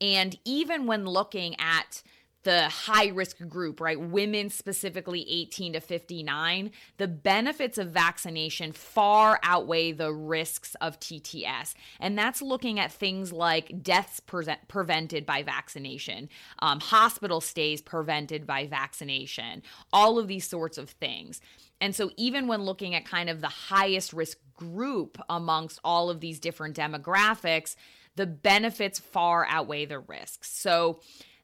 And 0.00 0.38
even 0.44 0.86
when 0.86 1.06
looking 1.06 1.56
at 1.58 2.02
the 2.42 2.68
high 2.68 3.08
risk 3.08 3.36
group, 3.48 3.80
right? 3.80 4.00
Women 4.00 4.48
specifically 4.48 5.26
18 5.28 5.74
to 5.74 5.80
59, 5.80 6.70
the 6.96 7.08
benefits 7.08 7.76
of 7.76 7.90
vaccination 7.90 8.72
far 8.72 9.38
outweigh 9.42 9.92
the 9.92 10.12
risks 10.12 10.74
of 10.80 10.98
TTS. 10.98 11.74
And 11.98 12.16
that's 12.16 12.40
looking 12.40 12.80
at 12.80 12.92
things 12.92 13.32
like 13.32 13.82
deaths 13.82 14.20
pre- 14.20 14.46
prevented 14.68 15.26
by 15.26 15.42
vaccination, 15.42 16.28
um, 16.60 16.80
hospital 16.80 17.40
stays 17.40 17.82
prevented 17.82 18.46
by 18.46 18.66
vaccination, 18.66 19.62
all 19.92 20.18
of 20.18 20.26
these 20.26 20.48
sorts 20.48 20.78
of 20.78 20.90
things. 20.90 21.40
And 21.80 21.94
so, 21.94 22.10
even 22.16 22.46
when 22.46 22.62
looking 22.62 22.94
at 22.94 23.04
kind 23.04 23.30
of 23.30 23.40
the 23.40 23.48
highest 23.48 24.12
risk 24.12 24.38
group 24.54 25.18
amongst 25.28 25.80
all 25.82 26.10
of 26.10 26.20
these 26.20 26.38
different 26.38 26.76
demographics, 26.76 27.74
the 28.16 28.26
benefits 28.26 28.98
far 28.98 29.46
outweigh 29.48 29.86
the 29.86 29.98
risks. 29.98 30.50
So, 30.50 31.00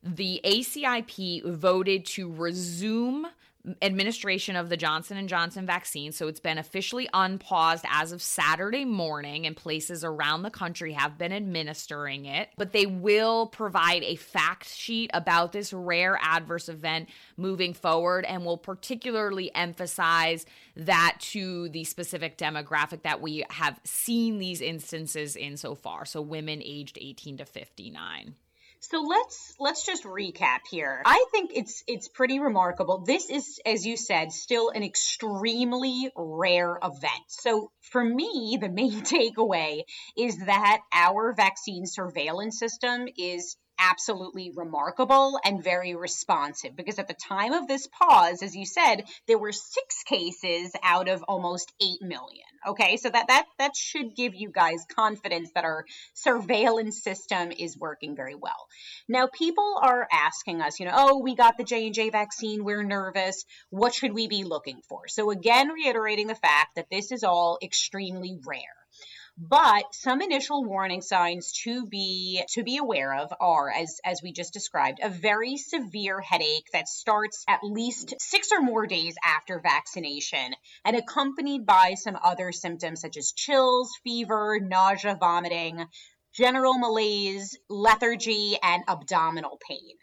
the 0.06 0.40
ACIP 0.44 1.44
voted 1.44 2.06
to 2.06 2.32
resume 2.32 3.26
administration 3.82 4.54
of 4.54 4.68
the 4.68 4.76
Johnson 4.76 5.26
& 5.28 5.28
Johnson 5.28 5.66
vaccine. 5.66 6.12
So 6.12 6.28
it's 6.28 6.40
been 6.40 6.58
officially 6.58 7.08
unpaused 7.12 7.84
as 7.90 8.12
of 8.12 8.22
Saturday 8.22 8.84
morning 8.84 9.46
and 9.46 9.56
places 9.56 10.04
around 10.04 10.42
the 10.42 10.50
country 10.50 10.92
have 10.92 11.18
been 11.18 11.32
administering 11.32 12.26
it. 12.26 12.50
But 12.56 12.72
they 12.72 12.86
will 12.86 13.46
provide 13.48 14.04
a 14.04 14.16
fact 14.16 14.68
sheet 14.68 15.10
about 15.12 15.52
this 15.52 15.72
rare 15.72 16.18
adverse 16.22 16.68
event 16.68 17.08
moving 17.36 17.74
forward 17.74 18.24
and 18.24 18.44
will 18.44 18.58
particularly 18.58 19.52
emphasize 19.54 20.46
that 20.76 21.16
to 21.18 21.68
the 21.70 21.84
specific 21.84 22.38
demographic 22.38 23.02
that 23.02 23.20
we 23.20 23.44
have 23.50 23.80
seen 23.84 24.38
these 24.38 24.60
instances 24.60 25.34
in 25.34 25.56
so 25.56 25.74
far. 25.74 26.04
So 26.04 26.20
women 26.20 26.62
aged 26.62 26.98
18 27.00 27.38
to 27.38 27.44
59 27.44 28.36
so 28.90 29.00
let's 29.00 29.54
let's 29.58 29.84
just 29.84 30.04
recap 30.04 30.60
here. 30.70 31.02
I 31.04 31.24
think 31.32 31.50
it's 31.54 31.82
it's 31.86 32.08
pretty 32.08 32.38
remarkable. 32.38 33.04
This 33.04 33.30
is 33.30 33.60
as 33.66 33.84
you 33.84 33.96
said 33.96 34.32
still 34.32 34.70
an 34.70 34.82
extremely 34.82 36.10
rare 36.16 36.78
event. 36.82 37.24
So 37.28 37.70
for 37.80 38.04
me, 38.04 38.58
the 38.60 38.68
main 38.68 39.00
takeaway 39.02 39.82
is 40.16 40.38
that 40.46 40.80
our 40.92 41.34
vaccine 41.34 41.86
surveillance 41.86 42.58
system 42.58 43.06
is 43.18 43.56
absolutely 43.78 44.52
remarkable 44.54 45.38
and 45.44 45.62
very 45.62 45.94
responsive. 45.94 46.76
Because 46.76 46.98
at 46.98 47.08
the 47.08 47.14
time 47.14 47.52
of 47.52 47.68
this 47.68 47.86
pause 47.86 48.42
as 48.42 48.54
you 48.54 48.66
said 48.66 49.04
there 49.26 49.38
were 49.38 49.52
6 49.52 50.02
cases 50.04 50.72
out 50.82 51.08
of 51.08 51.22
almost 51.24 51.72
8 51.80 52.02
million. 52.02 52.46
Okay 52.66 52.96
so 52.96 53.10
that 53.10 53.28
that 53.28 53.46
that 53.58 53.76
should 53.76 54.14
give 54.16 54.34
you 54.34 54.50
guys 54.50 54.84
confidence 54.94 55.50
that 55.54 55.64
our 55.64 55.84
surveillance 56.14 57.02
system 57.02 57.52
is 57.52 57.78
working 57.78 58.16
very 58.16 58.34
well. 58.34 58.68
Now 59.08 59.28
people 59.32 59.78
are 59.80 60.08
asking 60.12 60.60
us 60.60 60.80
you 60.80 60.86
know 60.86 60.94
oh 60.94 61.18
we 61.18 61.34
got 61.34 61.58
the 61.58 61.64
J&J 61.64 62.10
vaccine 62.10 62.64
we're 62.64 62.82
nervous 62.82 63.44
what 63.70 63.94
should 63.94 64.14
we 64.14 64.28
be 64.28 64.44
looking 64.44 64.80
for? 64.88 65.08
So 65.08 65.30
again 65.30 65.68
reiterating 65.68 66.26
the 66.26 66.34
fact 66.34 66.76
that 66.76 66.90
this 66.90 67.12
is 67.12 67.24
all 67.24 67.58
extremely 67.62 68.38
rare 68.46 68.60
but 69.38 69.84
some 69.92 70.22
initial 70.22 70.64
warning 70.64 71.02
signs 71.02 71.52
to 71.52 71.86
be 71.86 72.42
to 72.48 72.62
be 72.62 72.78
aware 72.78 73.14
of 73.14 73.32
are 73.38 73.70
as 73.70 74.00
as 74.04 74.22
we 74.22 74.32
just 74.32 74.52
described 74.52 74.98
a 75.02 75.10
very 75.10 75.56
severe 75.56 76.20
headache 76.20 76.68
that 76.72 76.88
starts 76.88 77.44
at 77.46 77.60
least 77.62 78.14
6 78.18 78.52
or 78.52 78.62
more 78.62 78.86
days 78.86 79.14
after 79.22 79.60
vaccination 79.60 80.54
and 80.84 80.96
accompanied 80.96 81.66
by 81.66 81.94
some 81.94 82.16
other 82.22 82.50
symptoms 82.50 83.00
such 83.00 83.16
as 83.16 83.32
chills, 83.32 83.90
fever, 84.02 84.58
nausea, 84.60 85.16
vomiting, 85.20 85.84
general 86.34 86.78
malaise, 86.78 87.58
lethargy 87.68 88.56
and 88.62 88.84
abdominal 88.88 89.58
pain. 89.68 89.96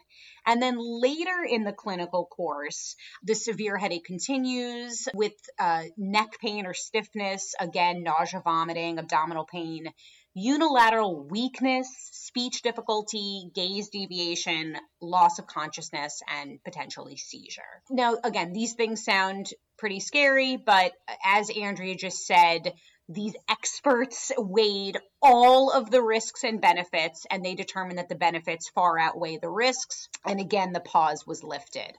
And 0.46 0.62
then 0.62 0.78
later 0.80 1.46
in 1.48 1.64
the 1.64 1.74
clinical 1.74 2.26
course, 2.26 2.96
the 3.24 3.36
severe 3.36 3.78
headache 3.78 4.06
continues 4.06 5.08
with 5.14 5.34
uh, 5.60 5.84
neck 5.98 6.40
pain 6.40 6.66
or 6.66 6.74
stiffness, 6.74 7.54
again, 7.60 8.04
nausea, 8.04 8.42
vomiting, 8.44 9.00
abdominal 9.00 9.46
pain, 9.46 9.88
unilateral 10.34 11.28
weakness, 11.28 11.88
speech 12.12 12.62
difficulty, 12.62 13.52
gaze 13.54 13.90
deviation, 13.90 14.76
loss 15.00 15.40
of 15.40 15.48
consciousness, 15.48 16.22
and 16.28 16.64
potentially 16.64 17.18
seizure. 17.18 17.62
Now, 17.90 18.18
again, 18.24 18.52
these 18.54 18.74
things 18.74 19.04
sound 19.04 19.54
pretty 19.78 20.00
scary, 20.00 20.58
but 20.58 20.94
as 21.24 21.50
Andrea 21.50 21.96
just 21.96 22.26
said, 22.26 22.74
these 23.10 23.36
experts 23.50 24.32
weighed 24.38 24.98
all 25.22 25.72
of 25.72 25.92
the 25.92 26.02
risks 26.02 26.44
and 26.44 26.62
benefits 26.62 27.26
and 27.30 27.44
they 27.44 27.54
determined 27.54 27.98
that 27.98 28.08
the 28.08 28.16
benefits 28.16 28.70
far 28.70 28.98
outweigh 28.98 29.38
the 29.38 29.50
risks 29.50 30.08
and 30.26 30.40
again 30.40 30.72
the 30.72 30.80
pause 30.80 31.28
was 31.28 31.44
lifted 31.44 31.94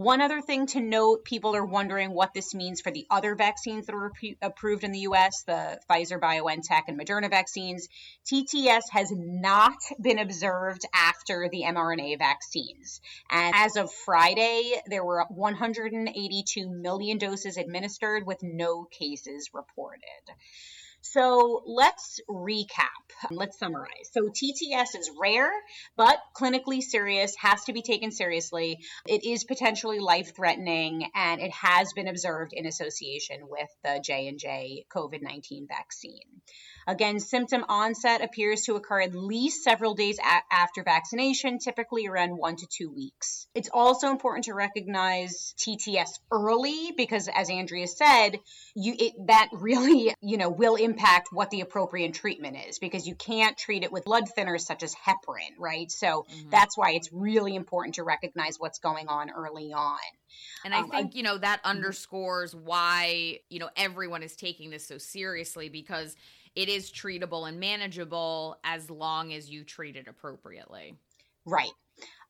one 0.00 0.22
other 0.22 0.40
thing 0.40 0.66
to 0.68 0.80
note 0.80 1.26
people 1.26 1.54
are 1.54 1.66
wondering 1.66 2.14
what 2.14 2.32
this 2.32 2.54
means 2.54 2.80
for 2.80 2.90
the 2.90 3.06
other 3.10 3.34
vaccines 3.34 3.84
that 3.84 3.94
are 3.94 4.10
approved 4.40 4.82
in 4.82 4.92
the 4.92 5.00
US, 5.00 5.42
the 5.42 5.78
Pfizer, 5.90 6.18
BioNTech, 6.18 6.84
and 6.88 6.98
Moderna 6.98 7.28
vaccines. 7.28 7.86
TTS 8.24 8.84
has 8.92 9.12
not 9.14 9.76
been 10.00 10.18
observed 10.18 10.86
after 10.94 11.50
the 11.50 11.64
mRNA 11.66 12.18
vaccines. 12.18 13.02
And 13.30 13.54
as 13.54 13.76
of 13.76 13.92
Friday, 13.92 14.72
there 14.86 15.04
were 15.04 15.26
182 15.28 16.70
million 16.70 17.18
doses 17.18 17.58
administered 17.58 18.26
with 18.26 18.38
no 18.42 18.84
cases 18.84 19.50
reported. 19.52 20.00
So 21.02 21.62
let's 21.66 22.20
recap. 22.28 22.88
Let's 23.30 23.58
summarize. 23.58 24.10
So 24.12 24.28
TTS 24.28 24.98
is 24.98 25.10
rare, 25.18 25.50
but 25.96 26.18
clinically 26.36 26.82
serious, 26.82 27.34
has 27.36 27.64
to 27.64 27.72
be 27.72 27.82
taken 27.82 28.10
seriously. 28.10 28.78
It 29.06 29.24
is 29.24 29.44
potentially 29.44 29.98
life-threatening, 29.98 31.10
and 31.14 31.40
it 31.40 31.52
has 31.52 31.92
been 31.94 32.06
observed 32.08 32.52
in 32.52 32.66
association 32.66 33.48
with 33.48 33.68
the 33.82 34.02
J&J 34.04 34.84
COVID-19 34.94 35.68
vaccine. 35.68 36.42
Again, 36.90 37.20
symptom 37.20 37.64
onset 37.68 38.20
appears 38.20 38.62
to 38.62 38.74
occur 38.74 39.02
at 39.02 39.14
least 39.14 39.62
several 39.62 39.94
days 39.94 40.18
a- 40.18 40.54
after 40.54 40.82
vaccination, 40.82 41.60
typically 41.60 42.08
around 42.08 42.36
one 42.36 42.56
to 42.56 42.66
two 42.66 42.90
weeks. 42.90 43.46
It's 43.54 43.70
also 43.72 44.10
important 44.10 44.46
to 44.46 44.54
recognize 44.54 45.54
TTS 45.56 46.18
early 46.32 46.90
because, 46.96 47.28
as 47.32 47.48
Andrea 47.48 47.86
said, 47.86 48.40
you 48.74 48.96
it, 48.98 49.12
that 49.28 49.50
really 49.52 50.12
you 50.20 50.36
know 50.36 50.50
will 50.50 50.74
impact 50.74 51.28
what 51.30 51.50
the 51.50 51.60
appropriate 51.60 52.12
treatment 52.14 52.56
is 52.68 52.80
because 52.80 53.06
you 53.06 53.14
can't 53.14 53.56
treat 53.56 53.84
it 53.84 53.92
with 53.92 54.04
blood 54.04 54.24
thinners 54.36 54.62
such 54.62 54.82
as 54.82 54.92
heparin, 54.92 55.54
right? 55.60 55.92
So 55.92 56.26
mm-hmm. 56.28 56.50
that's 56.50 56.76
why 56.76 56.94
it's 56.94 57.08
really 57.12 57.54
important 57.54 57.94
to 57.94 58.02
recognize 58.02 58.56
what's 58.58 58.80
going 58.80 59.06
on 59.06 59.30
early 59.30 59.72
on. 59.72 59.98
And 60.64 60.74
I 60.74 60.80
um, 60.80 60.90
think, 60.90 61.14
you 61.14 61.22
know, 61.22 61.38
that 61.38 61.60
mm-hmm. 61.60 61.70
underscores 61.70 62.52
why, 62.52 63.38
you 63.48 63.60
know, 63.60 63.70
everyone 63.76 64.24
is 64.24 64.34
taking 64.34 64.70
this 64.70 64.86
so 64.86 64.98
seriously 64.98 65.68
because 65.68 66.16
it 66.54 66.68
is 66.68 66.90
treatable 66.90 67.48
and 67.48 67.60
manageable 67.60 68.58
as 68.64 68.90
long 68.90 69.32
as 69.32 69.50
you 69.50 69.64
treat 69.64 69.96
it 69.96 70.08
appropriately. 70.08 70.96
Right. 71.46 71.70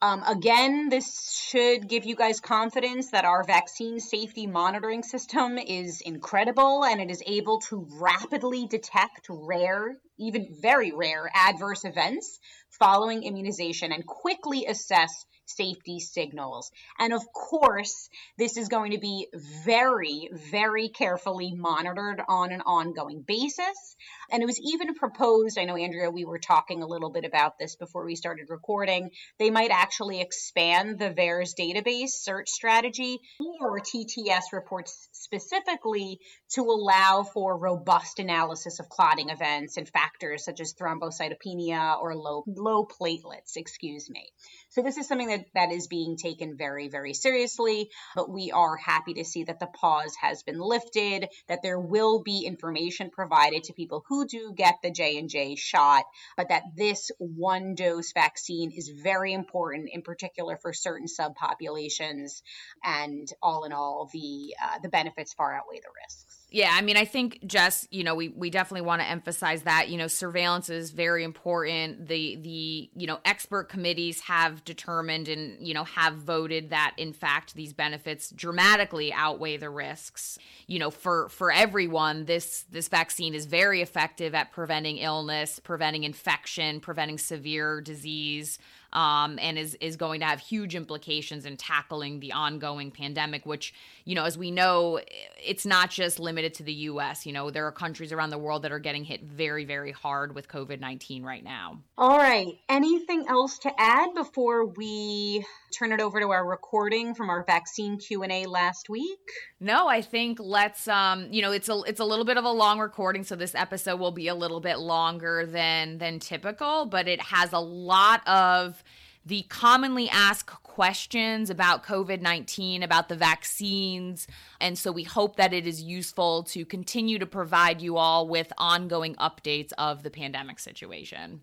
Um, 0.03 0.23
again, 0.23 0.89
this 0.89 1.47
should 1.51 1.87
give 1.87 2.07
you 2.07 2.17
guys 2.17 2.41
confidence 2.41 3.11
that 3.11 3.27
our 3.27 3.45
vaccine 3.45 4.01
safety 4.01 4.47
monitoring 4.47 5.03
system 5.03 5.59
is 5.59 6.01
incredible 6.01 6.85
and 6.85 7.03
it 7.03 7.11
is 7.11 7.23
able 7.27 7.61
to 7.69 7.87
rapidly 8.01 8.67
detect 8.67 9.27
rare, 9.29 9.99
even 10.19 10.57
very 10.63 10.93
rare 10.93 11.31
adverse 11.35 11.85
events 11.85 12.39
following 12.71 13.25
immunization 13.25 13.93
and 13.93 14.07
quickly 14.07 14.65
assess 14.67 15.27
safety 15.57 16.01
signals. 16.01 16.71
And 16.99 17.13
of 17.13 17.33
course, 17.33 18.09
this 18.39 18.57
is 18.57 18.69
going 18.69 18.93
to 18.93 18.99
be 18.99 19.29
very, 19.65 20.29
very 20.33 20.89
carefully 20.89 21.53
monitored 21.55 22.23
on 22.29 22.53
an 22.53 22.63
ongoing 22.63 23.23
basis. 23.23 23.97
And 24.31 24.43
it 24.43 24.47
was 24.47 24.61
even 24.61 24.95
proposed, 24.95 25.59
I 25.59 25.65
know, 25.65 25.77
Andrea, 25.77 26.11
we 26.11 26.25
were 26.25 26.39
talking 26.39 26.83
a 26.83 26.87
little 26.87 27.11
bit 27.11 27.25
about 27.25 27.59
this 27.59 27.77
before 27.77 28.05
we 28.05 28.15
started 28.15 28.47
recording. 28.49 29.11
They 29.39 29.51
might 29.51 29.71
actually 29.71 30.21
expand 30.21 30.99
the 30.99 31.11
VAERS 31.11 31.55
database 31.59 32.11
search 32.11 32.49
strategy 32.49 33.19
or 33.61 33.81
TTS 33.81 34.53
reports 34.53 35.09
specifically 35.13 36.21
to 36.55 36.63
allow 36.63 37.23
for 37.23 37.59
robust 37.59 38.19
analysis 38.19 38.81
of 38.81 38.89
clotting 38.89 39.31
events 39.31 39.77
and 39.77 39.89
factors 39.89 40.45
such 40.45 40.61
as 40.61 40.75
thrombocytopenia 40.75 42.01
or 42.01 42.15
low, 42.15 42.45
low 42.47 42.87
platelets, 42.87 43.57
excuse 43.57 44.09
me. 44.11 44.31
So 44.71 44.83
this 44.83 44.99
is 44.99 45.09
something 45.09 45.29
that, 45.29 45.47
that 45.55 45.73
is 45.73 45.89
being 45.89 46.17
taken 46.17 46.57
very, 46.57 46.89
very 46.89 47.15
seriously, 47.15 47.91
but 48.15 48.31
we 48.31 48.53
are 48.53 48.77
happy 48.77 49.15
to 49.15 49.25
see 49.25 49.45
that 49.45 49.59
the 49.59 49.67
pause 49.67 50.15
has 50.21 50.43
been 50.43 50.61
lifted, 50.61 51.29
that 51.49 51.63
there 51.63 51.81
will 51.81 52.23
be 52.23 52.45
information 52.47 53.11
provided 53.11 53.65
to 53.65 53.73
people 53.73 54.05
who 54.09 54.20
do 54.27 54.53
get 54.57 54.77
the 54.83 54.91
J&J 54.91 55.57
shot, 55.57 56.05
but 56.37 56.49
that 56.49 56.63
this 56.77 57.11
one 57.19 57.75
dose 57.75 58.13
vaccine 58.13 58.71
is 58.71 58.89
very 58.89 59.33
important 59.33 59.91
in 59.93 60.03
particular 60.03 60.57
for 60.57 60.73
certain 60.73 61.07
subpopulations 61.07 62.43
and 62.85 63.29
all 63.43 63.65
in 63.65 63.73
all 63.73 64.09
the 64.13 64.55
uh, 64.63 64.79
the 64.83 64.89
benefits 64.89 65.35
far 65.35 65.55
outweigh 65.55 65.81
the 65.81 65.91
risks. 66.05 66.30
Yeah, 66.53 66.71
I 66.73 66.83
mean, 66.83 66.97
I 66.97 67.05
think 67.05 67.47
Jess, 67.47 67.87
you 67.93 68.03
know, 68.03 68.17
we 68.17 68.29
we 68.29 68.51
definitely 68.51 68.85
want 68.85 69.03
to 69.03 69.09
emphasize 69.09 69.63
that, 69.63 69.89
you 69.89 69.97
know, 69.97 70.09
surveillance 70.09 70.69
is 70.69 70.91
very 70.91 71.23
important. 71.23 72.09
The 72.09 72.37
the, 72.37 72.91
you 72.97 73.07
know, 73.07 73.21
expert 73.25 73.69
committees 73.69 74.21
have 74.23 74.65
determined 74.65 75.29
and, 75.29 75.65
you 75.65 75.75
know, 75.75 75.85
have 75.85 76.15
voted 76.15 76.71
that 76.71 76.95
in 76.97 77.13
fact 77.13 77.55
these 77.55 77.73
benefits 77.73 78.31
dramatically 78.31 79.13
outweigh 79.13 79.59
the 79.59 79.71
risks. 79.71 80.39
You 80.67 80.81
know, 80.81 80.91
for 80.91 81.29
for 81.29 81.53
everyone, 81.53 82.25
this 82.25 82.65
this 82.71 82.89
vaccine 82.89 83.35
is 83.35 83.47
very 83.47 83.81
effective 83.81 84.35
at 84.35 84.51
preventing 84.51 84.99
illness, 84.99 85.61
preventing 85.61 86.03
infection, 86.03 86.81
preventing 86.81 87.19
severe 87.19 87.81
disease 87.81 88.59
um, 88.93 89.39
and 89.41 89.59
is 89.59 89.75
is 89.81 89.97
going 89.97 90.21
to 90.21 90.27
have 90.27 90.41
huge 90.41 90.75
implications 90.75 91.45
in 91.47 91.57
tackling 91.57 92.21
the 92.21 92.33
ongoing 92.33 92.91
pandemic. 92.91 93.47
Which 93.47 93.75
you 94.05 94.15
know, 94.15 94.25
as 94.25 94.37
we 94.37 94.51
know, 94.51 95.01
it's 95.43 95.67
not 95.67 95.91
just 95.91 96.19
limited 96.19 96.55
to 96.55 96.63
the 96.63 96.73
U.S. 96.73 97.27
You 97.27 97.33
know, 97.33 97.51
there 97.51 97.67
are 97.67 97.73
countries 97.73 98.13
around 98.13 98.31
the 98.31 98.39
world 98.39 98.63
that 98.63 98.73
are 98.73 98.79
getting 98.79 99.05
hit 99.05 99.23
very, 99.23 99.65
very 99.65 99.93
hard 99.93 100.35
with 100.35 100.49
COVID 100.49 100.81
nineteen 100.81 101.23
right 101.23 101.45
now. 101.45 101.81
All 101.97 102.19
right. 102.19 102.59
Anything 102.69 103.27
else 103.29 103.59
to 103.61 103.73
add 103.79 104.15
before 104.15 104.67
we 104.67 105.45
turn 105.71 105.93
it 105.93 106.01
over 106.01 106.21
to 106.21 106.31
our 106.31 106.47
recording 106.47 107.15
from 107.15 107.31
our 107.31 107.45
vaccine 107.45 107.99
Q 107.99 108.23
and 108.23 108.33
A 108.33 108.47
last 108.47 108.89
week? 108.89 109.19
No, 109.61 109.89
I 109.89 110.03
think 110.03 110.39
let's 110.41 110.89
um, 110.89 111.29
you 111.31 111.43
know, 111.43 111.53
it's 111.53 111.69
a 111.69 111.81
it's 111.87 112.01
a 112.01 112.05
little 112.05 112.25
bit 112.25 112.37
of 112.37 112.45
a 112.45 112.51
long 112.51 112.79
recording, 112.79 113.25
so 113.25 113.37
this 113.37 113.55
episode 113.55 113.99
will 113.99 114.13
be 114.13 114.29
a 114.29 114.35
little 114.35 114.61
bit 114.61 114.79
longer 114.79 115.47
than 115.47 115.99
than 115.99 116.19
typical, 116.19 116.87
but 116.87 117.09
it 117.09 117.21
has 117.21 117.53
a 117.53 117.59
lot 117.59 118.27
of 118.27 118.83
the 119.25 119.43
commonly 119.43 120.09
asked 120.09 120.47
questions 120.47 121.51
about 121.51 121.85
COVID 121.85 122.21
19, 122.21 122.83
about 122.83 123.09
the 123.09 123.17
vaccines. 123.17 124.27
And 124.61 124.79
so 124.79 124.91
we 124.93 125.05
hope 125.05 125.37
that 125.37 125.53
it 125.53 125.67
is 125.67 125.83
useful 125.83 126.45
to 126.45 126.65
continue 126.65 127.19
to 127.19 127.27
provide 127.27 127.81
you 127.83 127.97
all 127.97 128.27
with 128.27 128.53
ongoing 128.57 129.15
updates 129.17 129.73
of 129.77 130.03
the 130.03 130.11
pandemic 130.11 130.59
situation. 130.59 131.43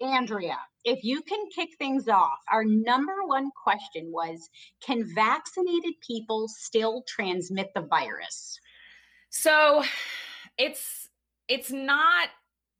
Andrea, 0.00 0.58
if 0.86 1.02
you 1.02 1.20
can 1.20 1.40
kick 1.54 1.70
things 1.78 2.08
off, 2.08 2.38
our 2.50 2.64
number 2.64 3.24
one 3.26 3.50
question 3.62 4.10
was 4.10 4.48
Can 4.80 5.04
vaccinated 5.14 5.94
people 6.00 6.48
still 6.48 7.02
transmit 7.06 7.72
the 7.74 7.82
virus? 7.82 8.58
So 9.28 9.82
it's 10.56 11.08
it's 11.48 11.70
not 11.70 12.28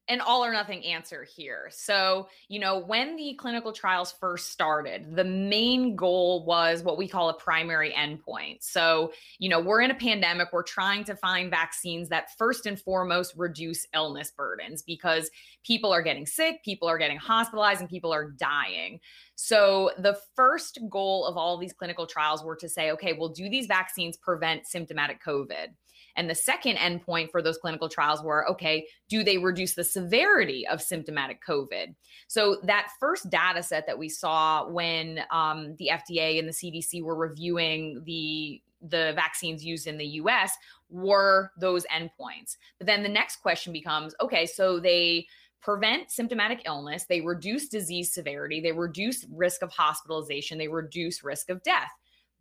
an 0.08 0.20
all 0.20 0.44
or 0.44 0.52
nothing 0.52 0.84
answer 0.84 1.24
here. 1.24 1.68
So, 1.70 2.28
you 2.48 2.60
know, 2.60 2.78
when 2.78 3.16
the 3.16 3.34
clinical 3.34 3.72
trials 3.72 4.12
first 4.20 4.52
started, 4.52 5.16
the 5.16 5.24
main 5.24 5.96
goal 5.96 6.44
was 6.44 6.82
what 6.82 6.96
we 6.96 7.08
call 7.08 7.28
a 7.28 7.34
primary 7.34 7.92
endpoint. 7.92 8.58
So, 8.62 9.12
you 9.38 9.48
know, 9.48 9.58
we're 9.58 9.80
in 9.80 9.90
a 9.90 9.96
pandemic, 9.96 10.48
we're 10.52 10.62
trying 10.62 11.02
to 11.04 11.16
find 11.16 11.50
vaccines 11.50 12.08
that 12.10 12.36
first 12.38 12.66
and 12.66 12.80
foremost 12.80 13.34
reduce 13.36 13.84
illness 13.94 14.30
burdens 14.30 14.82
because 14.82 15.28
people 15.64 15.92
are 15.92 16.02
getting 16.02 16.26
sick, 16.26 16.62
people 16.64 16.88
are 16.88 16.98
getting 16.98 17.18
hospitalized, 17.18 17.80
and 17.80 17.90
people 17.90 18.12
are 18.12 18.30
dying. 18.30 19.00
So, 19.34 19.90
the 19.98 20.18
first 20.36 20.78
goal 20.88 21.26
of 21.26 21.36
all 21.36 21.58
these 21.58 21.72
clinical 21.72 22.06
trials 22.06 22.44
were 22.44 22.56
to 22.56 22.68
say, 22.68 22.92
okay, 22.92 23.12
well, 23.12 23.28
do 23.28 23.50
these 23.50 23.66
vaccines 23.66 24.16
prevent 24.16 24.66
symptomatic 24.66 25.22
COVID? 25.22 25.68
And 26.16 26.28
the 26.28 26.34
second 26.34 26.76
endpoint 26.76 27.30
for 27.30 27.42
those 27.42 27.58
clinical 27.58 27.88
trials 27.88 28.22
were 28.22 28.48
okay, 28.50 28.86
do 29.08 29.22
they 29.22 29.38
reduce 29.38 29.74
the 29.74 29.84
severity 29.84 30.66
of 30.66 30.82
symptomatic 30.82 31.40
COVID? 31.46 31.94
So 32.26 32.58
that 32.64 32.88
first 32.98 33.30
data 33.30 33.62
set 33.62 33.86
that 33.86 33.98
we 33.98 34.08
saw 34.08 34.68
when 34.68 35.20
um, 35.30 35.76
the 35.78 35.90
FDA 35.92 36.38
and 36.38 36.48
the 36.48 36.52
CDC 36.52 37.02
were 37.02 37.16
reviewing 37.16 38.02
the 38.04 38.60
the 38.82 39.12
vaccines 39.16 39.64
used 39.64 39.86
in 39.86 39.96
the 39.96 40.06
US 40.06 40.52
were 40.90 41.50
those 41.58 41.86
endpoints. 41.86 42.56
But 42.78 42.86
then 42.86 43.02
the 43.02 43.08
next 43.08 43.36
question 43.36 43.72
becomes 43.72 44.14
okay, 44.20 44.46
so 44.46 44.78
they 44.78 45.26
prevent 45.60 46.10
symptomatic 46.10 46.62
illness, 46.64 47.06
they 47.08 47.20
reduce 47.20 47.68
disease 47.68 48.12
severity, 48.12 48.60
they 48.60 48.72
reduce 48.72 49.26
risk 49.32 49.62
of 49.62 49.72
hospitalization, 49.72 50.58
they 50.58 50.68
reduce 50.68 51.24
risk 51.24 51.50
of 51.50 51.62
death. 51.62 51.90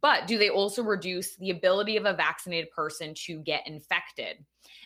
But 0.06 0.28
do 0.28 0.38
they 0.38 0.50
also 0.50 0.84
reduce 0.84 1.36
the 1.36 1.50
ability 1.50 1.98
of 1.98 2.06
a 2.06 2.14
vaccinated 2.14 2.70
person 2.70 3.16
to 3.26 3.40
get 3.40 3.66
infected? 3.66 4.38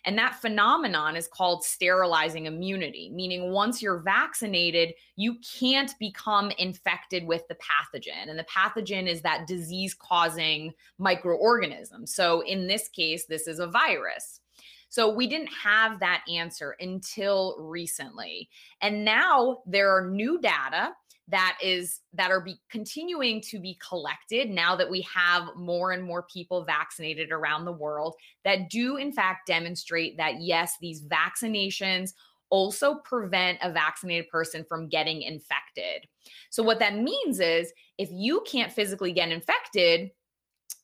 And 0.06 0.18
that 0.18 0.36
phenomenon 0.36 1.18
is 1.18 1.28
called 1.28 1.66
sterilizing 1.66 2.46
immunity, 2.46 3.12
meaning 3.14 3.52
once 3.52 3.82
you're 3.82 4.00
vaccinated, 4.00 4.94
you 5.18 5.36
can't 5.40 5.94
become 6.00 6.52
infected 6.52 7.28
with 7.28 7.46
the 7.50 7.56
pathogen. 7.56 8.30
And 8.30 8.40
the 8.40 8.46
pathogen 8.46 9.10
is 9.10 9.22
that 9.24 9.46
disease 9.46 9.94
causing 9.94 10.74
microorganism. 11.02 12.08
So 12.08 12.40
in 12.46 12.68
this 12.68 12.88
case, 12.88 13.26
this 13.26 13.46
is 13.46 13.60
a 13.60 13.68
virus. 13.68 14.40
So 14.88 15.14
we 15.14 15.28
didn't 15.28 15.52
have 15.52 16.00
that 16.00 16.24
answer 16.34 16.78
until 16.80 17.58
recently. 17.60 18.48
And 18.80 19.04
now 19.04 19.64
there 19.66 19.94
are 19.94 20.10
new 20.10 20.40
data 20.40 20.94
that 21.30 21.58
is 21.64 22.02
that 22.14 22.32
are 22.32 22.42
be 22.42 22.60
continuing 22.70 23.42
to 23.42 23.60
be 23.60 23.78
collected 23.88 24.50
now 24.50 24.76
that 24.76 24.90
we 24.90 25.02
have 25.02 25.44
more 25.56 25.92
and 25.92 26.04
more 26.04 26.24
people 26.24 26.64
vaccinated 26.64 27.32
around 27.32 27.66
the 27.66 27.72
world 27.72 28.16
that 28.44 28.70
do 28.70 28.98
in 28.98 29.12
fact 29.12 29.48
demonstrate 29.48 30.18
that 30.18 30.42
yes 30.42 30.76
these 30.82 31.04
vaccinations 31.04 32.14
also 32.50 32.96
prevent 32.96 33.60
a 33.62 33.72
vaccinated 33.72 34.28
person 34.30 34.66
from 34.68 34.90
getting 34.90 35.22
infected. 35.22 36.08
So 36.50 36.64
what 36.64 36.80
that 36.80 36.98
means 36.98 37.40
is 37.40 37.72
if 37.98 38.10
you 38.12 38.44
can't 38.50 38.72
physically 38.72 39.12
get 39.12 39.32
infected, 39.32 40.12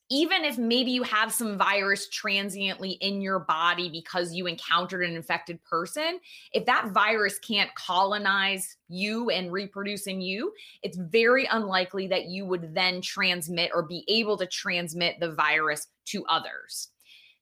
even 0.08 0.44
if 0.44 0.56
maybe 0.56 0.90
you 0.92 1.02
have 1.02 1.32
some 1.32 1.58
virus 1.58 2.08
transiently 2.08 2.92
in 2.92 3.20
your 3.20 3.40
body 3.40 3.88
because 3.88 4.32
you 4.32 4.46
encountered 4.46 5.02
an 5.02 5.16
infected 5.16 5.62
person, 5.64 6.20
if 6.52 6.64
that 6.66 6.92
virus 6.92 7.38
can't 7.38 7.74
colonize 7.74 8.76
you 8.88 9.30
and 9.30 9.52
reproduce 9.52 10.06
in 10.06 10.20
you, 10.20 10.52
it's 10.82 10.96
very 10.96 11.46
unlikely 11.50 12.06
that 12.06 12.26
you 12.26 12.44
would 12.46 12.74
then 12.74 13.00
transmit 13.00 13.70
or 13.74 13.82
be 13.82 14.04
able 14.06 14.36
to 14.36 14.46
transmit 14.46 15.18
the 15.18 15.32
virus 15.32 15.88
to 16.04 16.24
others. 16.26 16.88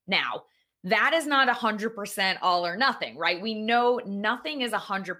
Now, 0.07 0.45
that 0.85 1.15
is 1.15 1.27
not 1.27 1.49
100% 1.49 2.37
all 2.43 2.67
or 2.67 2.77
nothing, 2.77 3.17
right? 3.17 3.41
We 3.41 3.55
know 3.55 4.01
nothing 4.05 4.61
is 4.61 4.73
100% 4.73 5.17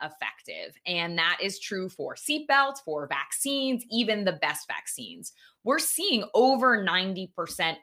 effective. 0.00 0.78
And 0.86 1.18
that 1.18 1.38
is 1.42 1.58
true 1.58 1.88
for 1.88 2.14
seatbelts, 2.14 2.84
for 2.84 3.08
vaccines, 3.08 3.84
even 3.90 4.24
the 4.24 4.38
best 4.40 4.68
vaccines. 4.68 5.32
We're 5.68 5.78
seeing 5.78 6.24
over 6.32 6.82
90% 6.82 7.28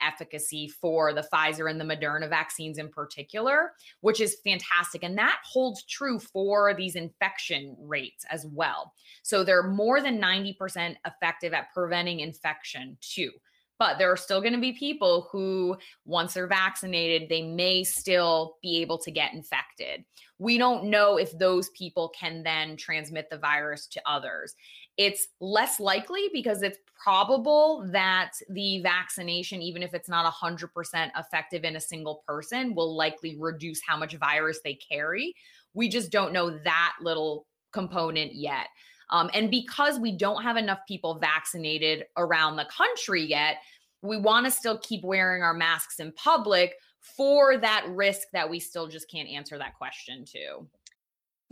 efficacy 0.01 0.67
for 0.69 1.13
the 1.13 1.23
Pfizer 1.31 1.69
and 1.69 1.79
the 1.79 1.85
Moderna 1.85 2.27
vaccines 2.27 2.79
in 2.79 2.89
particular, 2.89 3.73
which 4.01 4.19
is 4.19 4.37
fantastic. 4.43 5.03
And 5.03 5.15
that 5.19 5.37
holds 5.45 5.83
true 5.83 6.17
for 6.17 6.73
these 6.73 6.95
infection 6.95 7.77
rates 7.79 8.25
as 8.31 8.43
well. 8.51 8.91
So 9.21 9.43
they're 9.43 9.67
more 9.67 10.01
than 10.01 10.19
90% 10.19 10.95
effective 11.05 11.53
at 11.53 11.71
preventing 11.75 12.21
infection, 12.21 12.97
too. 13.01 13.29
But 13.77 13.99
there 13.99 14.11
are 14.11 14.17
still 14.17 14.41
going 14.41 14.53
to 14.53 14.59
be 14.59 14.71
people 14.71 15.27
who, 15.31 15.77
once 16.05 16.33
they're 16.33 16.47
vaccinated, 16.47 17.29
they 17.29 17.43
may 17.43 17.83
still 17.83 18.55
be 18.63 18.77
able 18.81 18.97
to 18.99 19.11
get 19.11 19.33
infected. 19.33 20.05
We 20.39 20.57
don't 20.57 20.85
know 20.85 21.17
if 21.17 21.37
those 21.37 21.69
people 21.69 22.11
can 22.17 22.41
then 22.41 22.77
transmit 22.77 23.29
the 23.29 23.37
virus 23.37 23.87
to 23.87 24.01
others. 24.05 24.55
It's 24.97 25.27
less 25.41 25.79
likely 25.79 26.29
because 26.31 26.61
it's 26.61 26.77
probable 27.03 27.87
that 27.91 28.31
the 28.49 28.81
vaccination, 28.81 29.61
even 29.61 29.83
if 29.83 29.93
it's 29.93 30.07
not 30.07 30.31
100% 30.31 31.11
effective 31.17 31.63
in 31.63 31.75
a 31.75 31.81
single 31.81 32.23
person, 32.27 32.73
will 32.73 32.95
likely 32.95 33.37
reduce 33.39 33.81
how 33.85 33.97
much 33.97 34.15
virus 34.15 34.59
they 34.63 34.75
carry. 34.75 35.35
We 35.73 35.89
just 35.89 36.11
don't 36.11 36.33
know 36.33 36.57
that 36.63 36.93
little 37.01 37.45
component 37.73 38.33
yet. 38.33 38.67
Um, 39.09 39.29
and 39.33 39.51
because 39.51 39.99
we 39.99 40.17
don't 40.17 40.41
have 40.41 40.57
enough 40.57 40.79
people 40.87 41.19
vaccinated 41.19 42.05
around 42.17 42.55
the 42.55 42.65
country 42.65 43.23
yet, 43.23 43.57
we 44.01 44.17
want 44.17 44.45
to 44.45 44.51
still 44.51 44.79
keep 44.79 45.03
wearing 45.03 45.43
our 45.43 45.53
masks 45.53 45.99
in 45.99 46.11
public 46.13 46.73
for 46.99 47.57
that 47.57 47.85
risk 47.89 48.27
that 48.33 48.49
we 48.49 48.59
still 48.59 48.87
just 48.87 49.09
can't 49.11 49.29
answer 49.29 49.57
that 49.57 49.75
question 49.75 50.25
to. 50.25 50.67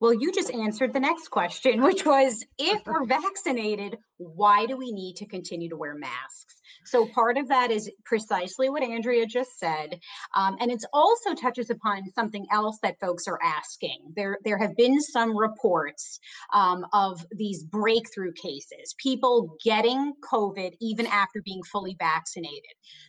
Well, 0.00 0.14
you 0.14 0.32
just 0.32 0.50
answered 0.52 0.92
the 0.92 1.00
next 1.00 1.28
question, 1.28 1.82
which 1.88 2.04
was 2.04 2.44
if 2.58 2.82
we're 2.86 3.06
vaccinated, 3.06 3.98
why 4.16 4.66
do 4.66 4.76
we 4.76 4.92
need 4.92 5.16
to 5.16 5.26
continue 5.26 5.68
to 5.70 5.76
wear 5.76 5.94
masks? 5.94 6.47
So 6.88 7.06
part 7.06 7.36
of 7.36 7.48
that 7.48 7.70
is 7.70 7.90
precisely 8.04 8.70
what 8.70 8.82
Andrea 8.82 9.26
just 9.26 9.58
said. 9.58 10.00
Um, 10.34 10.56
and 10.60 10.70
it 10.70 10.82
also 10.92 11.34
touches 11.34 11.70
upon 11.70 12.10
something 12.14 12.46
else 12.50 12.78
that 12.82 12.98
folks 13.00 13.28
are 13.28 13.38
asking. 13.42 13.98
There, 14.16 14.38
there 14.44 14.58
have 14.58 14.76
been 14.76 15.00
some 15.00 15.36
reports 15.36 16.18
um, 16.52 16.86
of 16.92 17.24
these 17.32 17.62
breakthrough 17.62 18.32
cases, 18.32 18.94
people 18.98 19.56
getting 19.62 20.14
COVID 20.32 20.72
even 20.80 21.06
after 21.06 21.42
being 21.42 21.62
fully 21.64 21.96
vaccinated. 21.98 22.62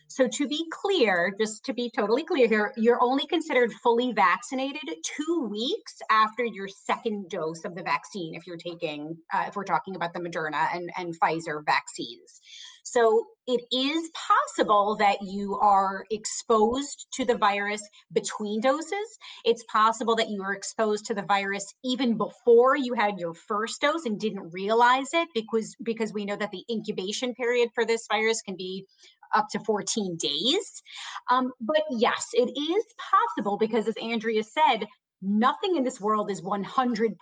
So 0.08 0.26
to 0.26 0.48
be 0.48 0.66
clear, 0.70 1.34
just 1.38 1.64
to 1.66 1.72
be 1.72 1.90
totally 1.96 2.24
clear 2.24 2.48
here, 2.48 2.74
you're 2.76 3.02
only 3.02 3.26
considered 3.26 3.72
fully 3.74 4.12
vaccinated 4.12 4.82
two 5.04 5.48
weeks 5.48 5.94
after 6.10 6.44
your 6.44 6.68
second 6.68 7.30
dose 7.30 7.64
of 7.64 7.74
the 7.74 7.82
vaccine, 7.82 8.34
if 8.34 8.46
you're 8.46 8.56
taking, 8.56 9.16
uh, 9.32 9.44
if 9.46 9.56
we're 9.56 9.64
talking 9.64 9.96
about 9.96 10.12
the 10.12 10.20
Moderna 10.20 10.74
and, 10.74 10.90
and 10.96 11.18
Pfizer 11.18 11.64
vaccines. 11.64 12.40
So 12.82 13.24
it 13.46 13.60
is 13.72 14.10
possible 14.14 14.96
that 14.96 15.18
you 15.22 15.58
are 15.60 16.04
exposed 16.10 17.06
to 17.14 17.24
the 17.24 17.36
virus 17.36 17.82
between 18.12 18.60
doses. 18.60 19.18
It's 19.44 19.64
possible 19.64 20.14
that 20.16 20.28
you 20.28 20.42
were 20.42 20.54
exposed 20.54 21.06
to 21.06 21.14
the 21.14 21.22
virus 21.22 21.66
even 21.84 22.16
before 22.16 22.76
you 22.76 22.94
had 22.94 23.18
your 23.18 23.34
first 23.34 23.80
dose 23.80 24.04
and 24.04 24.20
didn't 24.20 24.52
realize 24.52 25.08
it 25.12 25.28
because 25.34 25.74
because 25.82 26.12
we 26.12 26.24
know 26.24 26.36
that 26.36 26.50
the 26.50 26.64
incubation 26.70 27.34
period 27.34 27.70
for 27.74 27.84
this 27.84 28.06
virus 28.10 28.42
can 28.42 28.56
be 28.56 28.86
up 29.34 29.48
to 29.50 29.60
14 29.60 30.16
days. 30.16 30.82
Um, 31.30 31.52
but 31.60 31.82
yes, 31.90 32.28
it 32.32 32.50
is 32.50 32.84
possible 32.98 33.56
because, 33.56 33.88
as 33.88 33.94
Andrea 34.02 34.42
said, 34.42 34.86
nothing 35.22 35.76
in 35.76 35.84
this 35.84 36.00
world 36.00 36.30
is 36.30 36.40
100%, 36.40 37.16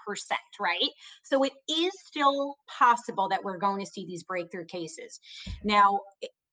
right? 0.61 0.91
So 1.23 1.43
it 1.45 1.53
is 1.69 1.93
still 2.05 2.57
possible 2.67 3.29
that 3.29 3.43
we're 3.43 3.59
going 3.59 3.85
to 3.85 3.91
see 3.91 4.07
these 4.07 4.23
breakthrough 4.23 4.67
cases. 4.67 5.21
Now, 5.65 6.01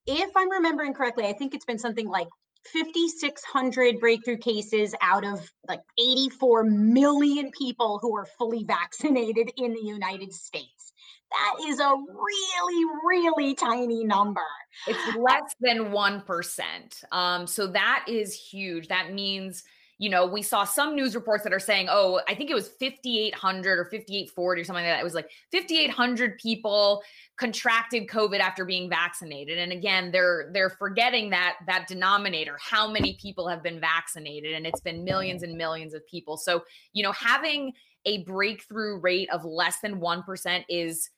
if 0.07 0.29
I'm 0.35 0.51
remembering 0.51 0.93
correctly, 0.93 1.25
I 1.25 1.33
think 1.33 1.53
it's 1.53 1.65
been 1.65 1.79
something 1.79 2.07
like 2.07 2.27
5,600 2.73 3.99
breakthrough 3.99 4.37
cases 4.37 4.95
out 5.01 5.23
of 5.23 5.51
like 5.67 5.81
84 5.99 6.63
million 6.63 7.51
people 7.51 7.99
who 8.01 8.15
are 8.17 8.25
fully 8.37 8.63
vaccinated 8.63 9.51
in 9.57 9.73
the 9.73 9.83
United 9.83 10.33
States. 10.33 10.93
That 11.31 11.67
is 11.67 11.79
a 11.79 11.91
really, 11.91 12.85
really 13.05 13.55
tiny 13.55 14.03
number. 14.03 14.41
It's 14.87 15.17
less 15.17 15.55
than 15.59 15.91
1%. 15.91 17.03
Um, 17.11 17.47
so 17.47 17.67
that 17.67 18.05
is 18.07 18.33
huge. 18.33 18.87
That 18.87 19.13
means 19.13 19.63
you 19.97 20.09
know, 20.09 20.25
we 20.25 20.41
saw 20.41 20.65
some 20.65 20.93
news 20.93 21.15
reports 21.15 21.43
that 21.45 21.53
are 21.53 21.59
saying, 21.59 21.87
oh, 21.89 22.19
I 22.27 22.35
think 22.35 22.49
it 22.49 22.53
was 22.53 22.67
5,800 22.67 23.79
or 23.79 23.85
5,840 23.85 24.61
or 24.61 24.63
something 24.65 24.83
like 24.83 24.93
that. 24.93 24.99
It 24.99 25.03
was 25.03 25.13
like 25.13 25.29
5,800 25.53 26.37
people 26.37 27.01
contracted 27.37 28.07
COVID 28.07 28.39
after 28.39 28.65
being 28.65 28.89
vaccinated. 28.89 29.57
And 29.57 29.71
again, 29.71 30.11
they're 30.11 30.49
they're 30.53 30.69
forgetting 30.69 31.29
that 31.29 31.55
that 31.67 31.87
denominator, 31.87 32.57
how 32.61 32.91
many 32.91 33.17
people 33.21 33.47
have 33.47 33.63
been 33.63 33.79
vaccinated, 33.79 34.53
and 34.53 34.67
it's 34.67 34.81
been 34.81 35.05
millions 35.05 35.43
and 35.43 35.57
millions 35.57 35.93
of 35.93 36.05
people. 36.07 36.35
So, 36.35 36.63
you 36.91 37.01
know, 37.01 37.13
having 37.13 37.71
a 38.05 38.23
breakthrough 38.23 38.99
rate 38.99 39.29
of 39.31 39.45
less 39.45 39.79
than 39.79 39.99
1% 39.99 40.65
is 40.69 41.09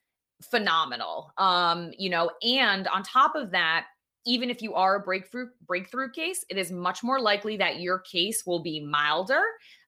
phenomenal. 0.41 1.33
Um, 1.37 1.91
you 1.97 2.09
know, 2.09 2.31
and 2.41 2.87
on 2.87 3.03
top 3.03 3.35
of 3.35 3.51
that, 3.51 3.87
even 4.27 4.49
if 4.49 4.61
you 4.61 4.75
are 4.75 4.97
a 4.97 4.99
breakthrough 4.99 5.47
breakthrough 5.65 6.11
case, 6.11 6.45
it 6.49 6.57
is 6.57 6.71
much 6.71 7.03
more 7.03 7.19
likely 7.19 7.57
that 7.57 7.79
your 7.79 7.99
case 7.99 8.45
will 8.45 8.61
be 8.61 8.79
milder. 8.79 9.41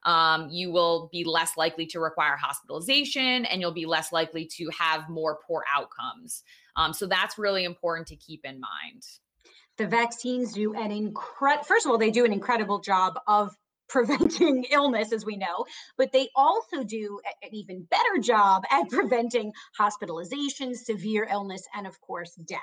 Um, 0.04 0.48
you 0.50 0.72
will 0.72 1.08
be 1.12 1.24
less 1.24 1.56
likely 1.56 1.86
to 1.86 2.00
require 2.00 2.36
hospitalization, 2.36 3.44
and 3.44 3.60
you'll 3.60 3.72
be 3.72 3.86
less 3.86 4.10
likely 4.12 4.46
to 4.56 4.70
have 4.76 5.08
more 5.08 5.38
poor 5.46 5.64
outcomes. 5.72 6.42
Um, 6.76 6.92
so 6.92 7.06
that's 7.06 7.38
really 7.38 7.64
important 7.64 8.08
to 8.08 8.16
keep 8.16 8.44
in 8.44 8.60
mind. 8.60 9.02
The 9.76 9.86
vaccines 9.86 10.54
do 10.54 10.74
an 10.74 10.90
incredible. 10.90 11.64
First 11.64 11.86
of 11.86 11.92
all, 11.92 11.98
they 11.98 12.10
do 12.10 12.24
an 12.24 12.32
incredible 12.32 12.80
job 12.80 13.18
of 13.26 13.54
preventing 13.90 14.64
illness, 14.70 15.12
as 15.12 15.26
we 15.26 15.36
know, 15.36 15.66
but 15.98 16.12
they 16.12 16.28
also 16.36 16.84
do 16.84 17.20
an 17.42 17.50
even 17.52 17.82
better 17.90 18.22
job 18.22 18.62
at 18.70 18.88
preventing 18.88 19.52
hospitalization, 19.76 20.74
severe 20.76 21.26
illness, 21.30 21.62
and 21.74 21.88
of 21.88 22.00
course, 22.00 22.34
death. 22.46 22.60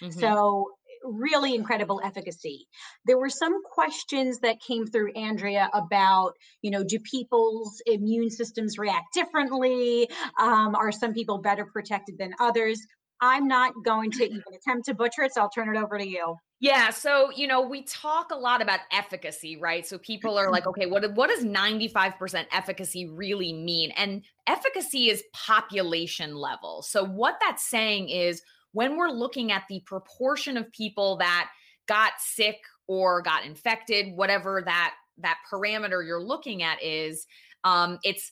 Mm-hmm. 0.00 0.20
So 0.20 0.70
really 1.12 1.54
incredible 1.54 2.00
efficacy. 2.04 2.66
There 3.04 3.18
were 3.18 3.30
some 3.30 3.62
questions 3.64 4.40
that 4.40 4.60
came 4.60 4.86
through 4.86 5.12
Andrea 5.12 5.68
about, 5.74 6.32
you 6.62 6.70
know, 6.70 6.84
do 6.84 6.98
people's 7.00 7.80
immune 7.86 8.30
systems 8.30 8.78
react 8.78 9.12
differently? 9.14 10.08
Um, 10.40 10.74
are 10.74 10.92
some 10.92 11.12
people 11.12 11.38
better 11.38 11.66
protected 11.66 12.18
than 12.18 12.32
others? 12.40 12.80
I'm 13.20 13.48
not 13.48 13.72
going 13.84 14.10
to 14.12 14.24
even 14.24 14.42
attempt 14.54 14.86
to 14.86 14.94
butcher 14.94 15.22
it, 15.22 15.34
so 15.34 15.42
I'll 15.42 15.50
turn 15.50 15.74
it 15.74 15.78
over 15.78 15.98
to 15.98 16.06
you. 16.06 16.36
Yeah, 16.60 16.90
so 16.90 17.30
you 17.30 17.46
know, 17.46 17.60
we 17.60 17.82
talk 17.82 18.30
a 18.32 18.36
lot 18.36 18.62
about 18.62 18.80
efficacy, 18.92 19.56
right? 19.56 19.86
So 19.86 19.98
people 19.98 20.36
are 20.36 20.50
like, 20.50 20.66
okay, 20.66 20.86
what 20.86 21.08
what 21.14 21.30
does 21.30 21.44
95% 21.44 22.46
efficacy 22.52 23.08
really 23.08 23.52
mean? 23.52 23.92
And 23.96 24.22
efficacy 24.46 25.08
is 25.08 25.22
population 25.32 26.34
level. 26.34 26.82
So 26.82 27.04
what 27.04 27.36
that's 27.40 27.68
saying 27.68 28.08
is 28.08 28.42
when 28.72 28.96
we're 28.96 29.10
looking 29.10 29.52
at 29.52 29.64
the 29.68 29.80
proportion 29.86 30.56
of 30.56 30.70
people 30.72 31.16
that 31.18 31.50
got 31.86 32.12
sick 32.18 32.58
or 32.86 33.22
got 33.22 33.44
infected, 33.44 34.14
whatever 34.14 34.62
that 34.64 34.94
that 35.18 35.38
parameter 35.52 36.06
you're 36.06 36.22
looking 36.22 36.62
at 36.62 36.82
is, 36.82 37.26
um, 37.64 37.98
it's 38.04 38.30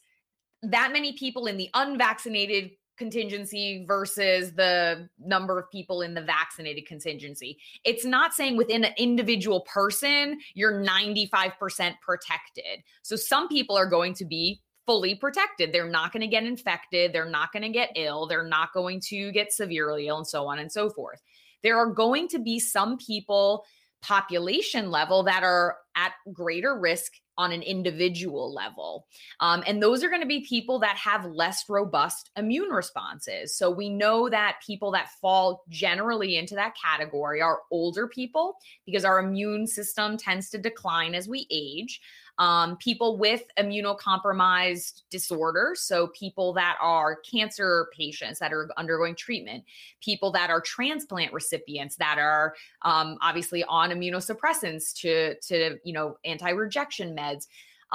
that 0.63 0.93
many 0.93 1.15
people 1.15 1.47
in 1.47 1.57
the 1.57 1.69
unvaccinated 1.75 2.71
contingency 2.97 3.85
versus 3.87 4.53
the 4.55 5.09
number 5.19 5.59
of 5.59 5.71
people 5.71 6.03
in 6.03 6.15
the 6.15 6.23
vaccinated 6.23 6.87
contingency. 6.87 7.59
It's 7.85 8.05
not 8.05 8.33
saying 8.33 8.57
within 8.57 8.85
an 8.85 8.95
individual 8.97 9.61
person, 9.61 10.39
you're 10.55 10.83
95% 10.83 11.53
protected. 12.01 12.83
So 13.03 13.17
some 13.17 13.49
people 13.49 13.77
are 13.77 13.89
going 13.89 14.15
to 14.15 14.25
be 14.25 14.63
fully 14.87 15.15
protected. 15.15 15.73
They're 15.73 15.91
not 15.91 16.13
going 16.13 16.23
to 16.23 16.27
get 16.27 16.45
infected. 16.45 17.13
They're 17.13 17.29
not 17.29 17.53
going 17.53 17.65
to 17.65 17.69
get 17.69 17.93
ill. 17.97 18.27
They're 18.27 18.47
not 18.47 18.73
going 18.73 19.01
to 19.09 19.33
get 19.33 19.53
severely 19.53 20.09
ill, 20.09 20.19
and 20.19 20.27
so 20.27 20.47
on 20.47 20.59
and 20.59 20.71
so 20.71 20.89
forth. 20.89 21.21
There 21.63 21.77
are 21.79 21.91
going 21.91 22.29
to 22.29 22.39
be 22.39 22.61
some 22.61 22.97
people 22.97 23.65
population 24.03 24.91
level 24.91 25.25
that 25.25 25.43
are 25.43 25.77
at 25.97 26.13
greater 26.33 26.79
risk 26.79 27.13
on 27.39 27.53
an 27.53 27.63
individual 27.63 28.53
level. 28.53 29.07
Um, 29.41 29.63
and 29.67 29.83
those 29.83 30.03
are 30.03 30.09
going 30.09 30.23
to 30.23 30.27
be 30.27 30.47
people 30.47 30.79
that 30.81 30.97
have 30.97 31.25
less 31.27 31.65
robust 31.69 32.31
immune 32.37 32.71
responses. 32.71 33.55
So 33.55 33.71
we 33.71 33.91
know 33.91 34.29
that 34.31 34.59
people 34.67 34.93
that 34.93 35.11
fall 35.21 35.65
generally 35.69 36.37
into 36.37 36.55
that 36.55 36.75
category 36.83 37.43
are 37.43 37.61
older 37.71 38.09
people 38.09 38.57
because 38.87 39.05
our 39.05 39.19
immune 39.19 39.67
system 39.67 40.17
tends 40.17 40.49
to 40.51 40.59
decline 40.59 41.15
as 41.15 41.29
we 41.29 41.47
age 41.51 42.01
um, 42.39 42.77
people 42.77 43.17
with 43.17 43.43
immunocompromised 43.59 45.03
disorders. 45.11 45.81
So, 45.81 46.09
people 46.09 46.53
that 46.55 46.77
are 46.81 47.17
cancer 47.17 47.89
patients 47.97 48.39
that 48.39 48.53
are 48.53 48.69
undergoing 48.77 49.15
treatment, 49.15 49.65
people 50.01 50.31
that 50.33 50.51
are 50.51 50.61
transplant 50.61 51.33
recipients 51.33 51.97
that 51.97 52.19
are 52.19 52.55
um, 52.83 53.17
obviously 53.23 53.65
on 53.65 53.91
immunosuppressants 53.91 54.95
to, 55.01 55.39
to 55.41 55.79
you 55.85 55.93
know, 55.93 56.19
anti 56.25 56.51
rejection 56.51 57.17
meds. 57.17 57.47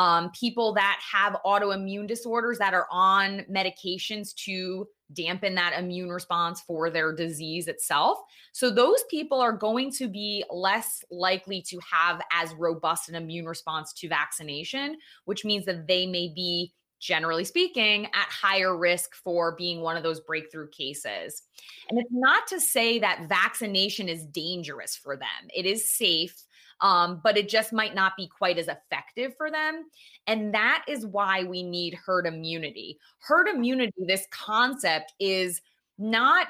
Um, 0.01 0.31
people 0.31 0.73
that 0.73 0.99
have 1.11 1.37
autoimmune 1.45 2.07
disorders 2.07 2.57
that 2.57 2.73
are 2.73 2.87
on 2.89 3.45
medications 3.47 4.33
to 4.45 4.87
dampen 5.13 5.53
that 5.53 5.77
immune 5.77 6.09
response 6.09 6.59
for 6.61 6.89
their 6.89 7.13
disease 7.13 7.67
itself. 7.67 8.17
So 8.51 8.71
those 8.71 9.03
people 9.11 9.39
are 9.39 9.51
going 9.53 9.91
to 9.99 10.07
be 10.07 10.43
less 10.49 11.03
likely 11.11 11.61
to 11.67 11.79
have 11.91 12.19
as 12.31 12.51
robust 12.55 13.09
an 13.09 13.15
immune 13.15 13.45
response 13.45 13.93
to 13.93 14.09
vaccination, 14.09 14.97
which 15.25 15.45
means 15.45 15.65
that 15.65 15.85
they 15.85 16.07
may 16.07 16.31
be 16.33 16.73
generally 16.99 17.45
speaking, 17.45 18.05
at 18.05 18.27
higher 18.29 18.75
risk 18.75 19.13
for 19.15 19.55
being 19.55 19.81
one 19.81 19.97
of 19.97 20.03
those 20.03 20.21
breakthrough 20.21 20.69
cases. 20.69 21.43
And 21.89 21.99
it's 21.99 22.09
not 22.11 22.47
to 22.47 22.59
say 22.59 22.97
that 22.99 23.27
vaccination 23.27 24.07
is 24.09 24.25
dangerous 24.25 24.95
for 24.95 25.15
them, 25.15 25.27
it 25.53 25.67
is 25.67 25.91
safe 25.91 26.43
um, 26.81 27.21
but 27.23 27.37
it 27.37 27.47
just 27.47 27.71
might 27.71 27.95
not 27.95 28.17
be 28.17 28.27
quite 28.27 28.57
as 28.57 28.67
effective 28.67 29.35
for 29.37 29.51
them. 29.51 29.85
And 30.27 30.53
that 30.53 30.83
is 30.87 31.05
why 31.05 31.43
we 31.43 31.63
need 31.63 31.93
herd 31.93 32.25
immunity. 32.25 32.97
Herd 33.19 33.47
immunity, 33.47 34.05
this 34.05 34.27
concept 34.31 35.13
is 35.19 35.61
not 35.97 36.47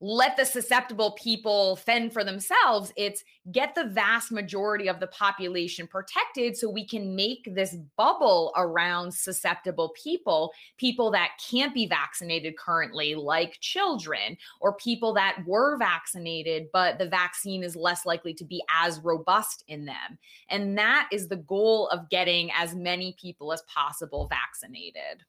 let 0.00 0.36
the 0.36 0.44
susceptible 0.44 1.12
people 1.12 1.76
fend 1.76 2.12
for 2.12 2.22
themselves. 2.22 2.92
It's 2.96 3.24
get 3.50 3.74
the 3.74 3.86
vast 3.86 4.30
majority 4.30 4.88
of 4.88 5.00
the 5.00 5.06
population 5.06 5.86
protected 5.86 6.56
so 6.56 6.68
we 6.68 6.86
can 6.86 7.16
make 7.16 7.54
this 7.54 7.76
bubble 7.96 8.52
around 8.56 9.12
susceptible 9.12 9.94
people, 10.00 10.52
people 10.76 11.10
that 11.12 11.30
can't 11.50 11.72
be 11.72 11.86
vaccinated 11.86 12.58
currently, 12.58 13.14
like 13.14 13.58
children, 13.60 14.36
or 14.60 14.74
people 14.74 15.14
that 15.14 15.38
were 15.46 15.78
vaccinated, 15.78 16.66
but 16.72 16.98
the 16.98 17.08
vaccine 17.08 17.62
is 17.62 17.74
less 17.74 18.04
likely 18.04 18.34
to 18.34 18.44
be 18.44 18.62
as 18.82 19.00
robust 19.00 19.64
in 19.68 19.86
them. 19.86 20.18
And 20.50 20.76
that 20.76 21.08
is 21.10 21.28
the 21.28 21.36
goal 21.36 21.88
of 21.88 22.10
getting 22.10 22.50
as 22.54 22.74
many 22.74 23.16
people 23.18 23.52
as 23.52 23.62
possible 23.62 24.28
vaccinated. 24.28 25.22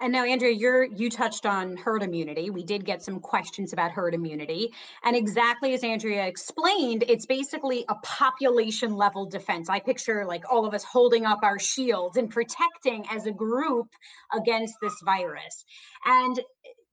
And 0.00 0.12
now, 0.12 0.24
Andrea, 0.24 0.52
you're 0.52 0.84
you 0.84 1.08
touched 1.08 1.46
on 1.46 1.76
herd 1.76 2.02
immunity. 2.02 2.50
We 2.50 2.62
did 2.62 2.84
get 2.84 3.02
some 3.02 3.18
questions 3.18 3.72
about 3.72 3.92
herd 3.92 4.14
immunity, 4.14 4.72
and 5.04 5.16
exactly 5.16 5.72
as 5.72 5.82
Andrea 5.82 6.26
explained, 6.26 7.04
it's 7.08 7.24
basically 7.24 7.84
a 7.88 7.94
population 8.02 8.94
level 8.94 9.24
defense. 9.24 9.70
I 9.70 9.80
picture 9.80 10.26
like 10.26 10.44
all 10.50 10.66
of 10.66 10.74
us 10.74 10.84
holding 10.84 11.24
up 11.24 11.40
our 11.42 11.58
shields 11.58 12.18
and 12.18 12.28
protecting 12.28 13.06
as 13.10 13.26
a 13.26 13.32
group 13.32 13.86
against 14.34 14.74
this 14.82 14.94
virus. 15.04 15.64
And 16.04 16.38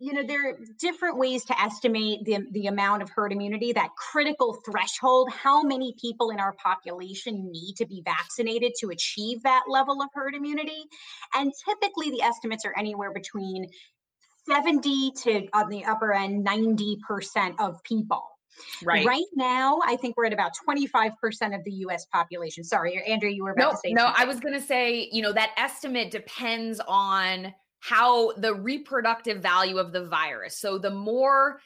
you 0.04 0.12
know 0.12 0.24
there 0.24 0.50
are 0.50 0.58
different 0.80 1.18
ways 1.18 1.46
to 1.46 1.60
estimate 1.62 2.26
the, 2.26 2.39
the 2.52 2.68
amount 2.68 3.02
of 3.02 3.10
herd 3.10 3.32
immunity 3.32 3.72
that 3.72 3.89
critical 3.96 4.60
threshold 4.66 5.30
how 5.32 5.63
many 5.63 5.96
people 6.00 6.30
in 6.30 6.39
our 6.39 6.54
population 6.54 7.50
need 7.52 7.76
to 7.76 7.86
be 7.86 8.02
vaccinated 8.04 8.74
to 8.80 8.89
achieve 8.89 9.42
that 9.44 9.63
level 9.68 10.02
of 10.02 10.10
herd 10.13 10.36
immunity 10.36 10.84
and 11.36 11.54
typically 11.66 12.10
the 12.12 12.22
estimates 12.22 12.66
are 12.66 12.78
anywhere 12.78 13.13
between 13.13 13.66
70 14.46 15.12
to 15.24 15.48
on 15.54 15.70
the 15.70 15.86
upper 15.86 16.13
end 16.13 16.46
90% 16.46 17.56
of 17.60 17.82
people 17.84 18.24
Right. 18.84 19.04
Right 19.04 19.26
now, 19.36 19.80
I 19.84 19.96
think 19.96 20.16
we're 20.16 20.28
at 20.28 20.34
about 20.34 20.52
25% 20.70 21.12
of 21.56 21.63
the 21.63 21.72
US 21.88 22.06
population. 22.06 22.63
Sorry, 22.63 23.02
Andrea, 23.04 23.34
you 23.34 23.44
were 23.44 23.54
about 23.54 23.63
no, 23.63 23.72
to 23.72 23.78
say 23.78 23.94
No, 23.94 24.04
something. 24.04 24.22
I 24.22 24.26
was 24.26 24.39
going 24.39 24.54
to 24.54 24.62
say, 24.62 25.10
you 25.12 25.24
know, 25.24 25.34
that 25.34 25.54
estimate 25.58 26.12
depends 26.12 26.80
on 26.88 27.52
how 27.84 28.32
the 28.38 28.54
reproductive 28.54 29.41
value 29.41 29.78
of 29.78 29.91
the 29.91 30.06
virus. 30.06 30.58
So 30.58 30.78
the 30.78 30.89
more 30.89 31.60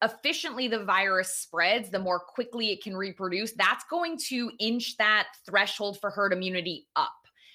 efficiently 0.00 0.68
the 0.68 0.84
virus 0.84 1.34
spreads, 1.34 1.90
the 1.90 1.98
more 1.98 2.20
quickly 2.20 2.70
it 2.70 2.84
can 2.84 2.96
reproduce. 2.96 3.50
That's 3.52 3.82
going 3.90 4.16
to 4.28 4.52
inch 4.60 4.96
that 4.98 5.26
threshold 5.44 6.00
for 6.00 6.10
herd 6.10 6.32
immunity 6.32 6.86
up. 6.94 7.10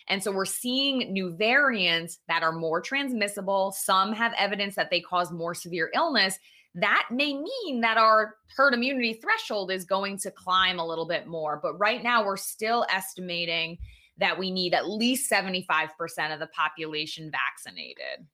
And 0.09 0.21
so 0.21 0.29
we're 0.29 0.43
seeing 0.43 1.13
new 1.13 1.33
variants 1.37 2.19
that 2.27 2.43
are 2.43 2.51
more 2.51 2.81
transmissible. 2.81 3.71
Some 3.71 4.11
have 4.11 4.33
evidence 4.37 4.75
that 4.75 4.89
they 4.89 4.99
cause 4.99 5.31
more 5.31 5.55
severe 5.55 5.89
illness. 5.95 6.37
That 6.75 7.07
may 7.11 7.33
mean 7.33 7.79
that 7.79 7.97
our 7.97 8.35
herd 8.57 8.73
immunity 8.73 9.13
threshold 9.13 9.71
is 9.71 9.85
going 9.85 10.17
to 10.17 10.31
climb 10.31 10.79
a 10.79 10.85
little 10.85 11.07
bit 11.07 11.27
more. 11.27 11.61
But 11.63 11.79
right 11.79 12.03
now, 12.03 12.25
we're 12.25 12.35
still 12.35 12.85
estimating 12.89 13.77
that 14.21 14.37
we 14.37 14.51
need 14.51 14.73
at 14.73 14.87
least 14.87 15.29
75% 15.29 15.89
of 16.33 16.39
the 16.39 16.47
population 16.55 17.31
vaccinated. 17.31 18.25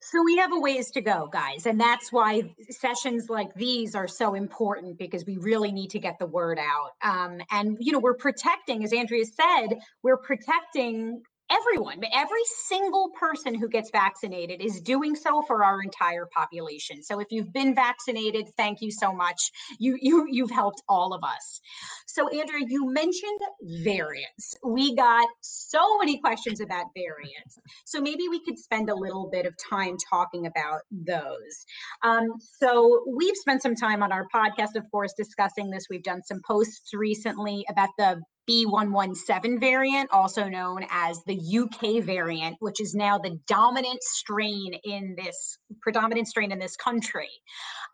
So 0.00 0.22
we 0.22 0.36
have 0.36 0.52
a 0.52 0.60
ways 0.60 0.90
to 0.90 1.00
go, 1.00 1.30
guys. 1.32 1.64
And 1.64 1.80
that's 1.80 2.12
why 2.12 2.42
sessions 2.68 3.30
like 3.30 3.54
these 3.54 3.94
are 3.94 4.06
so 4.06 4.34
important 4.34 4.98
because 4.98 5.24
we 5.24 5.38
really 5.38 5.72
need 5.72 5.88
to 5.90 5.98
get 5.98 6.18
the 6.18 6.26
word 6.26 6.58
out. 6.58 6.90
Um, 7.02 7.40
and, 7.50 7.78
you 7.80 7.90
know, 7.90 8.00
we're 8.00 8.14
protecting, 8.14 8.84
as 8.84 8.92
Andrea 8.92 9.24
said, 9.24 9.78
we're 10.02 10.18
protecting 10.18 11.22
everyone, 11.50 12.00
every 12.12 12.42
single 12.66 13.10
person 13.18 13.54
who 13.54 13.68
gets 13.68 13.90
vaccinated 13.90 14.60
is 14.60 14.80
doing 14.80 15.14
so 15.14 15.42
for 15.42 15.64
our 15.64 15.82
entire 15.82 16.26
population. 16.34 17.02
So 17.02 17.20
if 17.20 17.28
you've 17.30 17.52
been 17.52 17.74
vaccinated, 17.74 18.48
thank 18.56 18.80
you 18.80 18.90
so 18.90 19.12
much. 19.12 19.50
You 19.78 19.98
you 20.00 20.26
you've 20.30 20.50
helped 20.50 20.82
all 20.88 21.12
of 21.12 21.22
us. 21.22 21.60
So 22.06 22.28
Andrea, 22.28 22.64
you 22.66 22.90
mentioned 22.90 23.40
variants. 23.82 24.56
We 24.64 24.94
got 24.94 25.26
so 25.40 25.98
many 25.98 26.18
questions 26.18 26.60
about 26.60 26.86
variants. 26.94 27.58
So 27.84 28.00
maybe 28.00 28.28
we 28.28 28.40
could 28.44 28.58
spend 28.58 28.90
a 28.90 28.94
little 28.94 29.28
bit 29.30 29.46
of 29.46 29.54
time 29.70 29.96
talking 30.10 30.46
about 30.46 30.82
those. 30.90 31.66
Um, 32.02 32.28
so 32.58 33.04
we've 33.16 33.36
spent 33.36 33.62
some 33.62 33.74
time 33.74 34.02
on 34.02 34.12
our 34.12 34.26
podcast, 34.34 34.76
of 34.76 34.90
course, 34.90 35.12
discussing 35.16 35.70
this. 35.70 35.86
We've 35.90 36.02
done 36.02 36.22
some 36.22 36.40
posts 36.46 36.94
recently 36.94 37.64
about 37.68 37.90
the 37.98 38.22
B117 38.48 39.60
variant, 39.60 40.10
also 40.12 40.48
known 40.48 40.84
as 40.90 41.22
the 41.24 41.34
UK 41.34 42.02
variant, 42.02 42.56
which 42.60 42.80
is 42.80 42.94
now 42.94 43.18
the 43.18 43.38
dominant 43.46 44.02
strain 44.02 44.74
in 44.84 45.16
this 45.16 45.58
predominant 45.80 46.28
strain 46.28 46.52
in 46.52 46.58
this 46.58 46.76
country. 46.76 47.30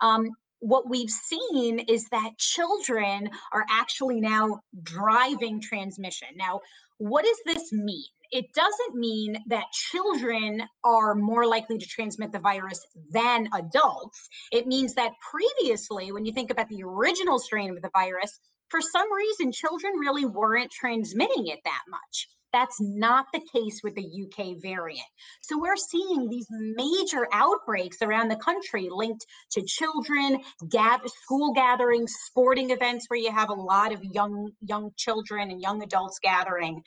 Um, 0.01 0.31
what 0.61 0.89
we've 0.89 1.11
seen 1.11 1.79
is 1.81 2.09
that 2.11 2.39
children 2.39 3.31
are 3.53 3.65
actually 3.71 4.21
now 4.21 4.61
driving 4.83 5.61
transmission. 5.61 6.29
Now, 6.37 6.61
what 6.99 7.25
does 7.25 7.39
this 7.47 7.73
mean? 7.73 8.05
It 8.31 8.53
doesn't 8.55 8.95
mean 8.95 9.43
that 9.49 9.65
children 9.73 10.63
are 10.85 11.15
more 11.15 11.47
likely 11.47 11.79
to 11.79 11.87
transmit 11.87 12.31
the 12.31 12.39
virus 12.39 12.87
than 13.11 13.49
adults. 13.55 14.29
It 14.53 14.67
means 14.67 14.95
that 14.95 15.13
previously, 15.31 16.13
when 16.13 16.25
you 16.25 16.33
think 16.33 16.51
about 16.51 16.69
the 16.69 16.85
original 16.85 17.39
strain 17.41 17.71
of 17.71 17.83
the 17.83 17.91
virus, 17.93 18.39
for 18.71 18.81
some 18.81 19.13
reason, 19.13 19.53
children 19.53 19.95
really 19.99 20.25
weren't 20.25 20.71
transmitting 20.71 21.49
it 21.49 21.61
that 21.65 21.83
much. 21.89 22.29
That's 22.53 22.81
not 22.81 23.27
the 23.33 23.41
case 23.53 23.81
with 23.85 23.95
the 23.95 24.03
UK 24.03 24.61
variant. 24.61 25.07
So 25.41 25.59
we're 25.61 25.77
seeing 25.77 26.29
these 26.29 26.47
major 26.51 27.29
outbreaks 27.33 27.99
around 28.03 28.29
the 28.29 28.37
country 28.37 28.89
linked 28.91 29.25
to 29.53 29.63
children, 29.63 30.41
gather, 30.69 31.07
school 31.23 31.53
gatherings, 31.53 32.13
sporting 32.25 32.71
events 32.71 33.07
where 33.09 33.21
you 33.21 33.33
have 33.33 33.51
a 33.51 33.55
lot 33.55 33.93
of 33.93 34.03
young 34.03 34.51
young 34.63 34.91
children 34.97 35.51
and 35.51 35.61
young 35.61 35.83
adults 35.83 36.19
gathering. 36.21 36.83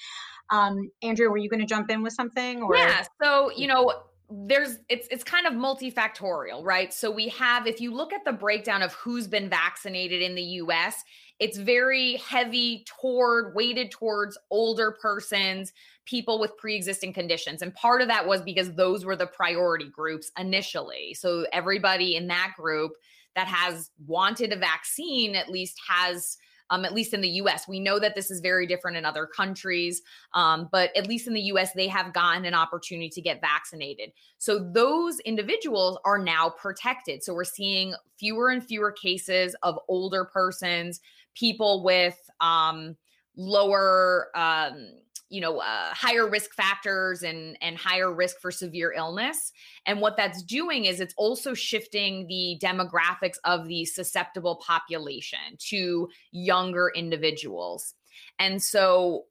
Um, 0.49 0.91
Andrea, 1.01 1.29
were 1.29 1.37
you 1.37 1.49
going 1.49 1.61
to 1.61 1.65
jump 1.65 1.89
in 1.89 2.03
with 2.03 2.13
something? 2.13 2.61
Or? 2.61 2.75
Yeah. 2.75 3.05
So 3.21 3.51
you 3.55 3.67
know 3.67 3.93
there's 4.29 4.79
it's 4.89 5.07
it's 5.11 5.23
kind 5.23 5.45
of 5.45 5.53
multifactorial 5.53 6.63
right 6.63 6.93
so 6.93 7.11
we 7.11 7.27
have 7.27 7.67
if 7.67 7.79
you 7.79 7.93
look 7.93 8.13
at 8.13 8.23
the 8.25 8.31
breakdown 8.31 8.81
of 8.81 8.93
who's 8.93 9.27
been 9.27 9.49
vaccinated 9.49 10.21
in 10.21 10.33
the 10.33 10.41
US 10.41 11.03
it's 11.43 11.57
very 11.57 12.15
heavy 12.15 12.85
toward 12.87 13.53
weighted 13.53 13.91
towards 13.91 14.37
older 14.49 14.95
persons 15.01 15.73
people 16.05 16.39
with 16.39 16.55
pre-existing 16.57 17.11
conditions 17.11 17.61
and 17.61 17.75
part 17.75 18.01
of 18.01 18.07
that 18.07 18.25
was 18.25 18.41
because 18.41 18.73
those 18.75 19.03
were 19.03 19.17
the 19.17 19.27
priority 19.27 19.89
groups 19.89 20.31
initially 20.39 21.13
so 21.13 21.45
everybody 21.51 22.15
in 22.15 22.27
that 22.27 22.53
group 22.55 22.93
that 23.35 23.47
has 23.47 23.91
wanted 24.07 24.53
a 24.53 24.55
vaccine 24.55 25.35
at 25.35 25.49
least 25.49 25.77
has 25.85 26.37
um, 26.69 26.85
at 26.85 26.93
least 26.93 27.13
in 27.13 27.21
the 27.21 27.29
US. 27.29 27.67
We 27.67 27.79
know 27.79 27.99
that 27.99 28.15
this 28.15 28.31
is 28.31 28.39
very 28.39 28.65
different 28.65 28.97
in 28.97 29.05
other 29.05 29.27
countries, 29.27 30.01
um, 30.33 30.69
but 30.71 30.95
at 30.95 31.07
least 31.07 31.27
in 31.27 31.33
the 31.33 31.41
US, 31.41 31.71
they 31.73 31.87
have 31.87 32.13
gotten 32.13 32.45
an 32.45 32.55
opportunity 32.55 33.09
to 33.09 33.21
get 33.21 33.41
vaccinated. 33.41 34.11
So 34.39 34.71
those 34.73 35.19
individuals 35.19 35.99
are 36.03 36.17
now 36.17 36.49
protected. 36.49 37.23
So 37.23 37.33
we're 37.33 37.43
seeing 37.43 37.93
fewer 38.17 38.49
and 38.49 38.63
fewer 38.63 38.91
cases 38.91 39.55
of 39.61 39.77
older 39.87 40.25
persons, 40.25 40.99
people 41.35 41.83
with 41.83 42.17
um, 42.41 42.95
lower. 43.35 44.27
Um, 44.35 44.87
you 45.33 45.41
know 45.41 45.57
uh, 45.57 45.89
higher 45.93 46.29
risk 46.29 46.53
factors 46.53 47.23
and 47.23 47.57
and 47.61 47.75
higher 47.75 48.13
risk 48.13 48.39
for 48.39 48.51
severe 48.51 48.93
illness 48.95 49.51
and 49.87 49.99
what 49.99 50.15
that's 50.15 50.43
doing 50.43 50.85
is 50.85 50.99
it's 50.99 51.15
also 51.17 51.55
shifting 51.55 52.27
the 52.27 52.59
demographics 52.61 53.37
of 53.43 53.67
the 53.67 53.83
susceptible 53.83 54.57
population 54.57 55.39
to 55.57 56.07
younger 56.31 56.91
individuals 56.95 57.95
and 58.37 58.61
so 58.61 59.23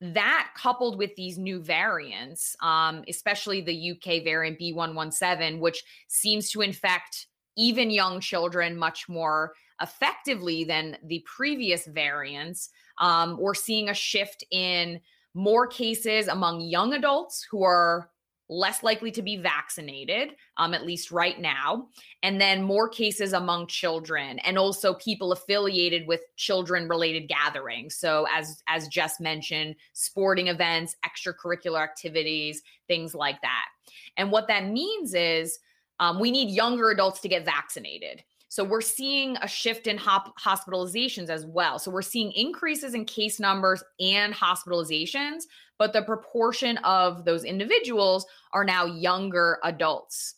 that 0.00 0.50
coupled 0.56 0.96
with 0.96 1.14
these 1.16 1.36
new 1.36 1.60
variants 1.60 2.54
um, 2.62 3.02
especially 3.08 3.60
the 3.60 3.90
uk 3.90 4.22
variant 4.22 4.58
b117 4.58 5.58
which 5.58 5.82
seems 6.06 6.48
to 6.48 6.60
infect 6.60 7.26
even 7.56 7.90
young 7.90 8.20
children 8.20 8.76
much 8.76 9.08
more 9.08 9.52
effectively 9.80 10.64
than 10.64 10.96
the 11.04 11.24
previous 11.26 11.86
variants 11.86 12.70
um, 13.00 13.38
we're 13.38 13.54
seeing 13.54 13.88
a 13.88 13.94
shift 13.94 14.44
in 14.50 15.00
more 15.34 15.66
cases 15.66 16.28
among 16.28 16.60
young 16.60 16.92
adults 16.92 17.46
who 17.50 17.62
are 17.62 18.10
less 18.50 18.82
likely 18.82 19.12
to 19.12 19.22
be 19.22 19.36
vaccinated, 19.36 20.30
um, 20.56 20.74
at 20.74 20.84
least 20.84 21.12
right 21.12 21.40
now, 21.40 21.86
and 22.24 22.40
then 22.40 22.60
more 22.60 22.88
cases 22.88 23.32
among 23.32 23.68
children 23.68 24.40
and 24.40 24.58
also 24.58 24.92
people 24.94 25.30
affiliated 25.30 26.06
with 26.08 26.20
children 26.36 26.88
related 26.88 27.28
gatherings. 27.28 27.94
So 27.94 28.26
as 28.34 28.60
as 28.66 28.88
Jess 28.88 29.20
mentioned, 29.20 29.76
sporting 29.92 30.48
events, 30.48 30.96
extracurricular 31.06 31.80
activities, 31.80 32.60
things 32.88 33.14
like 33.14 33.40
that. 33.42 33.66
And 34.16 34.32
what 34.32 34.48
that 34.48 34.66
means 34.66 35.14
is 35.14 35.60
um, 36.00 36.18
we 36.18 36.32
need 36.32 36.50
younger 36.50 36.90
adults 36.90 37.20
to 37.20 37.28
get 37.28 37.44
vaccinated. 37.44 38.24
So 38.50 38.64
we're 38.64 38.80
seeing 38.80 39.36
a 39.36 39.46
shift 39.46 39.86
in 39.86 39.96
hop- 39.96 40.36
hospitalizations 40.38 41.28
as 41.28 41.46
well. 41.46 41.78
So 41.78 41.88
we're 41.92 42.02
seeing 42.02 42.32
increases 42.32 42.94
in 42.94 43.04
case 43.04 43.38
numbers 43.38 43.82
and 44.00 44.34
hospitalizations, 44.34 45.44
but 45.78 45.92
the 45.92 46.02
proportion 46.02 46.76
of 46.78 47.24
those 47.24 47.44
individuals 47.44 48.26
are 48.52 48.64
now 48.64 48.86
younger 48.86 49.58
adults. 49.62 50.34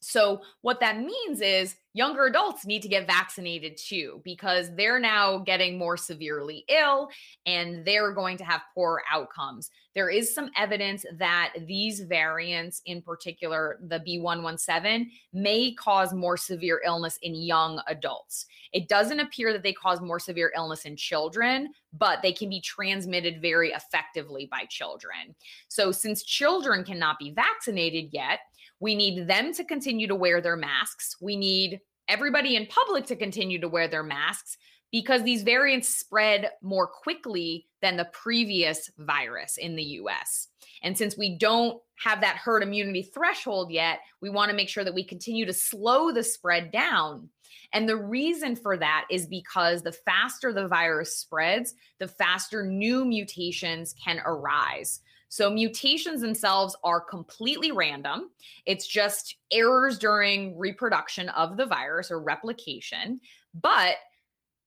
So, 0.00 0.40
what 0.62 0.80
that 0.80 0.98
means 0.98 1.40
is 1.40 1.76
younger 1.92 2.26
adults 2.26 2.64
need 2.64 2.82
to 2.82 2.88
get 2.88 3.06
vaccinated 3.06 3.76
too, 3.76 4.20
because 4.24 4.74
they're 4.74 5.00
now 5.00 5.38
getting 5.38 5.76
more 5.76 5.96
severely 5.96 6.64
ill 6.68 7.10
and 7.46 7.84
they're 7.84 8.12
going 8.12 8.38
to 8.38 8.44
have 8.44 8.62
poor 8.74 9.02
outcomes. 9.12 9.70
There 9.94 10.08
is 10.08 10.32
some 10.32 10.50
evidence 10.56 11.04
that 11.18 11.52
these 11.66 12.00
variants, 12.00 12.80
in 12.86 13.02
particular 13.02 13.78
the 13.88 13.98
B117, 13.98 15.08
may 15.32 15.74
cause 15.74 16.14
more 16.14 16.36
severe 16.36 16.80
illness 16.86 17.18
in 17.22 17.34
young 17.34 17.82
adults. 17.88 18.46
It 18.72 18.88
doesn't 18.88 19.20
appear 19.20 19.52
that 19.52 19.64
they 19.64 19.72
cause 19.72 20.00
more 20.00 20.20
severe 20.20 20.52
illness 20.56 20.84
in 20.84 20.96
children, 20.96 21.74
but 21.92 22.22
they 22.22 22.32
can 22.32 22.48
be 22.48 22.60
transmitted 22.60 23.42
very 23.42 23.72
effectively 23.72 24.48
by 24.50 24.64
children. 24.66 25.34
So, 25.68 25.90
since 25.92 26.22
children 26.22 26.84
cannot 26.84 27.18
be 27.18 27.32
vaccinated 27.32 28.10
yet, 28.12 28.40
we 28.80 28.94
need 28.94 29.28
them 29.28 29.52
to 29.54 29.64
continue 29.64 30.08
to 30.08 30.14
wear 30.14 30.40
their 30.40 30.56
masks. 30.56 31.16
We 31.20 31.36
need 31.36 31.80
everybody 32.08 32.56
in 32.56 32.66
public 32.66 33.06
to 33.06 33.16
continue 33.16 33.60
to 33.60 33.68
wear 33.68 33.86
their 33.86 34.02
masks 34.02 34.56
because 34.90 35.22
these 35.22 35.42
variants 35.42 35.88
spread 35.88 36.50
more 36.62 36.86
quickly 36.86 37.66
than 37.80 37.96
the 37.96 38.08
previous 38.12 38.90
virus 38.98 39.56
in 39.56 39.76
the 39.76 39.82
US. 39.82 40.48
And 40.82 40.98
since 40.98 41.16
we 41.16 41.38
don't 41.38 41.80
have 42.02 42.22
that 42.22 42.36
herd 42.36 42.62
immunity 42.62 43.02
threshold 43.02 43.70
yet, 43.70 44.00
we 44.20 44.30
want 44.30 44.50
to 44.50 44.56
make 44.56 44.68
sure 44.68 44.84
that 44.84 44.94
we 44.94 45.04
continue 45.04 45.46
to 45.46 45.52
slow 45.52 46.10
the 46.10 46.24
spread 46.24 46.72
down. 46.72 47.28
And 47.72 47.88
the 47.88 47.96
reason 47.96 48.56
for 48.56 48.76
that 48.76 49.06
is 49.10 49.26
because 49.26 49.82
the 49.82 49.92
faster 49.92 50.52
the 50.52 50.66
virus 50.66 51.16
spreads, 51.16 51.74
the 51.98 52.08
faster 52.08 52.64
new 52.64 53.04
mutations 53.04 53.94
can 54.04 54.20
arise. 54.24 55.00
So 55.30 55.48
mutations 55.48 56.20
themselves 56.20 56.76
are 56.82 57.00
completely 57.00 57.70
random. 57.70 58.30
It's 58.66 58.86
just 58.86 59.36
errors 59.52 59.96
during 59.96 60.58
reproduction 60.58 61.28
of 61.30 61.56
the 61.56 61.66
virus 61.66 62.10
or 62.10 62.20
replication. 62.20 63.20
But 63.54 63.94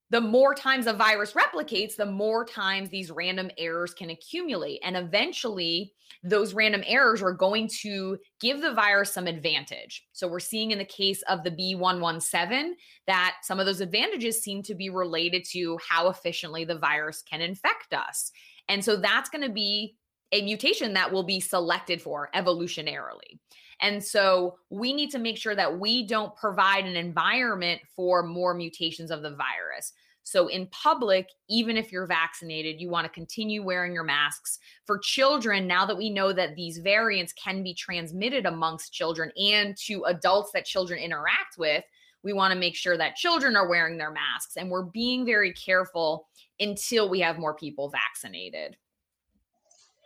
the 0.10 0.22
more 0.22 0.56
times 0.56 0.88
a 0.88 0.94
virus 0.94 1.34
replicates, 1.34 1.98
the 1.98 2.06
more 2.06 2.46
times 2.46 2.90
these 2.90 3.12
random 3.12 3.52
errors 3.58 3.94
can 3.94 4.12
accumulate. 4.12 4.80
And 4.84 4.96
eventually, 4.96 5.94
those 6.24 6.54
random 6.54 6.84
errors 6.86 7.22
are 7.22 7.34
going 7.34 7.68
to 7.82 8.18
give 8.40 8.62
the 8.62 8.74
virus 8.74 9.12
some 9.12 9.28
advantage. 9.28 10.06
So, 10.14 10.30
we're 10.30 10.40
seeing 10.40 10.72
in 10.72 10.78
the 10.78 10.86
case 10.86 11.24
of 11.24 11.44
the 11.44 11.52
B117 11.52 12.74
that 13.08 13.38
some 13.42 13.60
of 13.60 13.66
those 13.66 13.82
advantages 13.82 14.42
seem 14.42 14.64
to 14.64 14.76
be 14.76 14.90
related 14.90 15.44
to 15.52 15.78
how 15.90 16.08
efficiently 16.08 16.64
the 16.64 16.78
virus 16.78 17.22
can 17.22 17.42
infect 17.42 17.94
us. 17.94 18.32
And 18.70 18.86
so, 18.86 18.96
that's 18.96 19.30
going 19.30 19.46
to 19.46 19.54
be 19.54 19.98
a 20.34 20.42
mutation 20.42 20.94
that 20.94 21.12
will 21.12 21.24
be 21.24 21.40
selected 21.40 22.02
for 22.02 22.30
evolutionarily. 22.36 23.40
And 23.82 24.04
so 24.04 24.58
we 24.70 24.92
need 24.92 25.12
to 25.12 25.20
make 25.20 25.38
sure 25.38 25.56
that 25.56 25.80
we 25.80 26.06
don't 26.06 26.36
provide 26.36 26.86
an 26.86 26.96
environment 26.96 27.82
for 27.96 28.24
more 28.24 28.54
mutations 28.54 29.12
of 29.12 29.22
the 29.22 29.36
virus. 29.36 29.94
So, 30.26 30.48
in 30.48 30.68
public, 30.68 31.28
even 31.50 31.76
if 31.76 31.92
you're 31.92 32.08
vaccinated, 32.08 32.80
you 32.80 32.90
want 32.90 33.04
to 33.04 33.12
continue 33.12 33.62
wearing 33.62 33.94
your 33.94 34.06
masks. 34.06 34.58
For 34.86 34.98
children, 34.98 35.68
now 35.68 35.86
that 35.86 35.98
we 35.98 36.10
know 36.10 36.32
that 36.32 36.56
these 36.56 36.78
variants 36.78 37.34
can 37.34 37.62
be 37.62 37.74
transmitted 37.74 38.46
amongst 38.46 38.94
children 38.94 39.34
and 39.38 39.76
to 39.86 40.04
adults 40.06 40.52
that 40.54 40.66
children 40.66 40.98
interact 40.98 41.58
with, 41.58 41.84
we 42.24 42.32
want 42.32 42.54
to 42.54 42.60
make 42.60 42.76
sure 42.76 42.98
that 42.98 43.18
children 43.18 43.58
are 43.58 43.68
wearing 43.68 43.98
their 43.98 44.12
masks 44.12 44.56
and 44.56 44.72
we're 44.72 44.84
being 44.84 45.26
very 45.26 45.52
careful 45.52 46.30
until 46.62 47.10
we 47.10 47.20
have 47.20 47.38
more 47.38 47.54
people 47.54 47.90
vaccinated. 47.90 48.78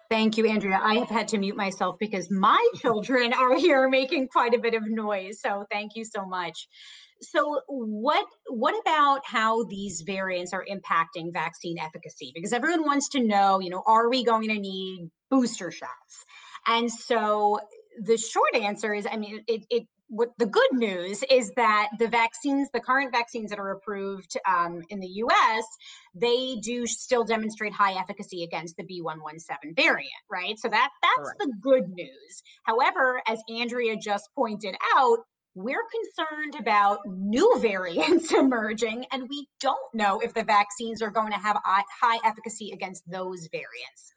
Thank 0.09 0.37
you, 0.37 0.47
Andrea. 0.47 0.79
I 0.81 0.95
have 0.95 1.09
had 1.09 1.27
to 1.29 1.37
mute 1.37 1.57
myself 1.57 1.97
because 1.99 2.31
my 2.31 2.65
children 2.75 3.33
are 3.33 3.57
here 3.57 3.89
making 3.89 4.29
quite 4.29 4.53
a 4.53 4.59
bit 4.59 4.73
of 4.73 4.83
noise. 4.87 5.41
So 5.41 5.65
thank 5.69 5.95
you 5.95 6.05
so 6.05 6.25
much. 6.25 6.67
So 7.21 7.61
what 7.67 8.25
what 8.47 8.79
about 8.79 9.21
how 9.25 9.63
these 9.63 10.01
variants 10.01 10.53
are 10.53 10.63
impacting 10.69 11.33
vaccine 11.33 11.79
efficacy? 11.79 12.31
Because 12.33 12.53
everyone 12.53 12.83
wants 12.83 13.09
to 13.09 13.23
know, 13.23 13.59
you 13.59 13.69
know, 13.69 13.83
are 13.85 14.09
we 14.09 14.23
going 14.23 14.49
to 14.49 14.59
need 14.59 15.09
booster 15.29 15.71
shots? 15.71 16.25
And 16.67 16.91
so 16.91 17.59
the 17.99 18.17
short 18.17 18.55
answer 18.55 18.93
is, 18.93 19.07
I 19.09 19.17
mean, 19.17 19.43
it, 19.47 19.65
it 19.69 19.87
what 20.09 20.29
the 20.37 20.45
good 20.45 20.73
news 20.73 21.23
is 21.29 21.51
that 21.57 21.89
the 21.99 22.07
vaccines, 22.07 22.69
the 22.73 22.79
current 22.79 23.11
vaccines 23.11 23.49
that 23.49 23.59
are 23.59 23.71
approved 23.71 24.37
um, 24.47 24.81
in 24.89 24.99
the 24.99 25.07
US, 25.07 25.65
they 26.19 26.57
do 26.61 26.85
still 26.85 27.23
demonstrate 27.23 27.73
high 27.73 27.93
efficacy 27.93 28.43
against 28.43 28.77
the 28.77 28.83
B117 28.83 29.75
variant, 29.75 30.11
right? 30.29 30.57
So 30.59 30.69
that 30.69 30.89
that's 31.01 31.33
the 31.39 31.53
good 31.61 31.89
news. 31.89 32.43
However, 32.63 33.21
as 33.27 33.39
Andrea 33.49 33.95
just 33.95 34.29
pointed 34.35 34.75
out, 34.95 35.19
we're 35.55 35.85
concerned 35.91 36.55
about 36.59 36.99
new 37.07 37.57
variants 37.61 38.33
emerging, 38.33 39.05
and 39.11 39.27
we 39.29 39.47
don't 39.59 39.93
know 39.93 40.19
if 40.19 40.33
the 40.33 40.43
vaccines 40.43 41.01
are 41.01 41.11
going 41.11 41.31
to 41.31 41.39
have 41.39 41.57
high 41.63 42.19
efficacy 42.23 42.71
against 42.71 43.09
those 43.09 43.47
variants. 43.51 44.13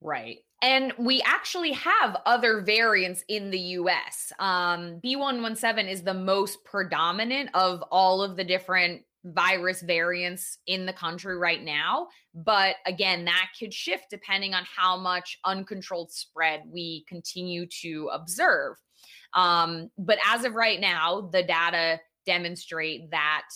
Right. 0.00 0.40
And 0.60 0.92
we 0.98 1.22
actually 1.22 1.72
have 1.72 2.16
other 2.26 2.60
variants 2.60 3.24
in 3.28 3.50
the 3.50 3.58
US. 3.58 4.32
Um, 4.38 5.00
B117 5.04 5.90
is 5.90 6.02
the 6.02 6.14
most 6.14 6.62
predominant 6.64 7.50
of 7.54 7.82
all 7.90 8.22
of 8.22 8.36
the 8.36 8.44
different 8.44 9.02
virus 9.24 9.82
variants 9.82 10.58
in 10.66 10.86
the 10.86 10.92
country 10.92 11.36
right 11.36 11.62
now. 11.62 12.08
But 12.34 12.76
again, 12.86 13.24
that 13.24 13.48
could 13.58 13.72
shift 13.72 14.06
depending 14.10 14.54
on 14.54 14.64
how 14.76 14.98
much 14.98 15.38
uncontrolled 15.44 16.12
spread 16.12 16.62
we 16.70 17.04
continue 17.08 17.66
to 17.82 18.10
observe. 18.12 18.76
Um, 19.32 19.90
but 19.98 20.18
as 20.26 20.44
of 20.44 20.54
right 20.54 20.80
now, 20.80 21.28
the 21.32 21.42
data 21.42 22.00
demonstrate 22.26 23.10
that 23.10 23.46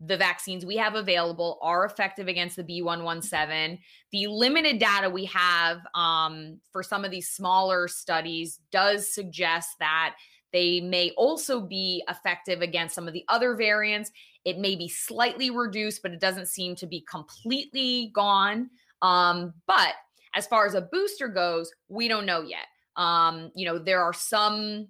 the 0.00 0.16
vaccines 0.16 0.64
we 0.64 0.76
have 0.76 0.94
available 0.94 1.58
are 1.60 1.84
effective 1.84 2.28
against 2.28 2.56
the 2.56 2.62
B117. 2.62 3.78
The 4.12 4.26
limited 4.28 4.78
data 4.78 5.10
we 5.10 5.24
have 5.26 5.78
um, 5.94 6.60
for 6.72 6.82
some 6.82 7.04
of 7.04 7.10
these 7.10 7.30
smaller 7.30 7.88
studies 7.88 8.60
does 8.70 9.12
suggest 9.12 9.70
that 9.80 10.14
they 10.52 10.80
may 10.80 11.10
also 11.16 11.60
be 11.60 12.02
effective 12.08 12.62
against 12.62 12.94
some 12.94 13.06
of 13.06 13.12
the 13.12 13.24
other 13.28 13.54
variants. 13.54 14.10
It 14.48 14.58
may 14.58 14.76
be 14.76 14.88
slightly 14.88 15.50
reduced, 15.50 16.02
but 16.02 16.12
it 16.12 16.20
doesn't 16.20 16.46
seem 16.46 16.74
to 16.76 16.86
be 16.86 17.02
completely 17.02 18.10
gone. 18.14 18.70
Um, 19.02 19.52
but 19.66 19.94
as 20.34 20.46
far 20.46 20.66
as 20.66 20.74
a 20.74 20.80
booster 20.80 21.28
goes, 21.28 21.70
we 21.88 22.08
don't 22.08 22.26
know 22.26 22.42
yet. 22.42 22.66
Um, 22.96 23.50
you 23.54 23.66
know, 23.66 23.78
there 23.78 24.02
are 24.02 24.14
some 24.14 24.88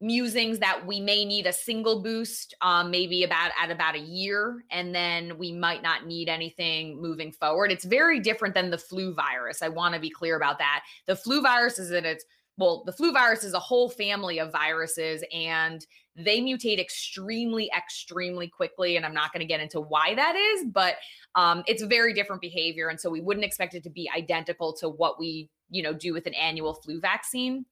musings 0.00 0.58
that 0.58 0.86
we 0.86 0.98
may 0.98 1.24
need 1.24 1.46
a 1.46 1.52
single 1.52 2.02
boost 2.02 2.54
um, 2.62 2.90
maybe 2.90 3.22
about 3.22 3.50
at 3.60 3.70
about 3.70 3.94
a 3.94 4.00
year 4.00 4.64
and 4.70 4.94
then 4.94 5.36
we 5.36 5.52
might 5.52 5.82
not 5.82 6.06
need 6.06 6.28
anything 6.28 7.00
moving 7.00 7.30
forward 7.30 7.70
it's 7.70 7.84
very 7.84 8.18
different 8.18 8.54
than 8.54 8.70
the 8.70 8.78
flu 8.78 9.12
virus 9.12 9.60
i 9.60 9.68
want 9.68 9.94
to 9.94 10.00
be 10.00 10.08
clear 10.08 10.36
about 10.36 10.58
that 10.58 10.82
the 11.06 11.14
flu 11.14 11.42
virus 11.42 11.78
is 11.78 11.90
in 11.90 12.06
its 12.06 12.24
well 12.56 12.82
the 12.86 12.92
flu 12.92 13.12
virus 13.12 13.44
is 13.44 13.52
a 13.52 13.58
whole 13.58 13.90
family 13.90 14.38
of 14.38 14.50
viruses 14.50 15.22
and 15.34 15.84
they 16.24 16.40
mutate 16.40 16.78
extremely 16.78 17.70
extremely 17.76 18.48
quickly 18.48 18.96
and 18.96 19.04
i'm 19.04 19.14
not 19.14 19.32
going 19.32 19.40
to 19.40 19.46
get 19.46 19.60
into 19.60 19.80
why 19.80 20.14
that 20.14 20.36
is 20.36 20.64
but 20.72 20.96
um, 21.34 21.62
it's 21.66 21.82
very 21.84 22.12
different 22.12 22.40
behavior 22.40 22.88
and 22.88 23.00
so 23.00 23.08
we 23.08 23.20
wouldn't 23.20 23.44
expect 23.44 23.74
it 23.74 23.82
to 23.82 23.90
be 23.90 24.10
identical 24.16 24.72
to 24.72 24.88
what 24.88 25.18
we 25.18 25.48
you 25.70 25.82
know 25.82 25.92
do 25.92 26.12
with 26.12 26.26
an 26.26 26.34
annual 26.34 26.74
flu 26.74 27.00
vaccine 27.00 27.64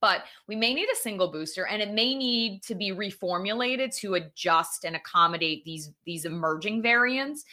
but 0.00 0.24
we 0.46 0.54
may 0.54 0.74
need 0.74 0.88
a 0.92 0.96
single 0.96 1.28
booster 1.28 1.66
and 1.66 1.82
it 1.82 1.92
may 1.92 2.14
need 2.14 2.62
to 2.62 2.74
be 2.74 2.92
reformulated 2.92 3.94
to 3.94 4.14
adjust 4.14 4.84
and 4.84 4.96
accommodate 4.96 5.64
these 5.64 5.90
these 6.04 6.24
emerging 6.24 6.82
variants 6.82 7.44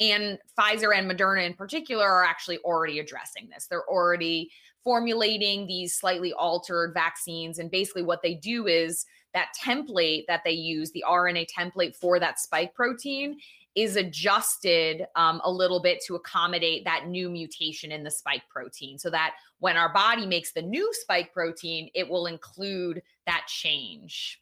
and 0.00 0.38
Pfizer 0.58 0.96
and 0.96 1.10
Moderna 1.10 1.46
in 1.46 1.54
particular 1.54 2.06
are 2.06 2.24
actually 2.24 2.58
already 2.58 2.98
addressing 2.98 3.48
this. 3.48 3.66
They're 3.66 3.88
already 3.88 4.50
formulating 4.82 5.66
these 5.66 5.94
slightly 5.94 6.32
altered 6.32 6.92
vaccines 6.92 7.58
and 7.58 7.70
basically 7.70 8.02
what 8.02 8.22
they 8.22 8.34
do 8.34 8.66
is 8.66 9.06
that 9.34 9.52
template 9.62 10.26
that 10.26 10.42
they 10.44 10.52
use, 10.52 10.90
the 10.92 11.04
RNA 11.08 11.48
template 11.56 11.96
for 11.96 12.18
that 12.18 12.38
spike 12.38 12.74
protein, 12.74 13.38
is 13.74 13.96
adjusted 13.96 15.06
um, 15.16 15.40
a 15.44 15.50
little 15.50 15.80
bit 15.80 16.02
to 16.06 16.14
accommodate 16.14 16.84
that 16.84 17.08
new 17.08 17.30
mutation 17.30 17.90
in 17.90 18.04
the 18.04 18.10
spike 18.10 18.42
protein 18.50 18.98
so 18.98 19.08
that 19.08 19.34
when 19.60 19.76
our 19.76 19.92
body 19.92 20.26
makes 20.26 20.52
the 20.52 20.60
new 20.60 20.92
spike 20.92 21.32
protein, 21.32 21.88
it 21.94 22.08
will 22.08 22.26
include 22.26 23.02
that 23.26 23.46
change. 23.48 24.41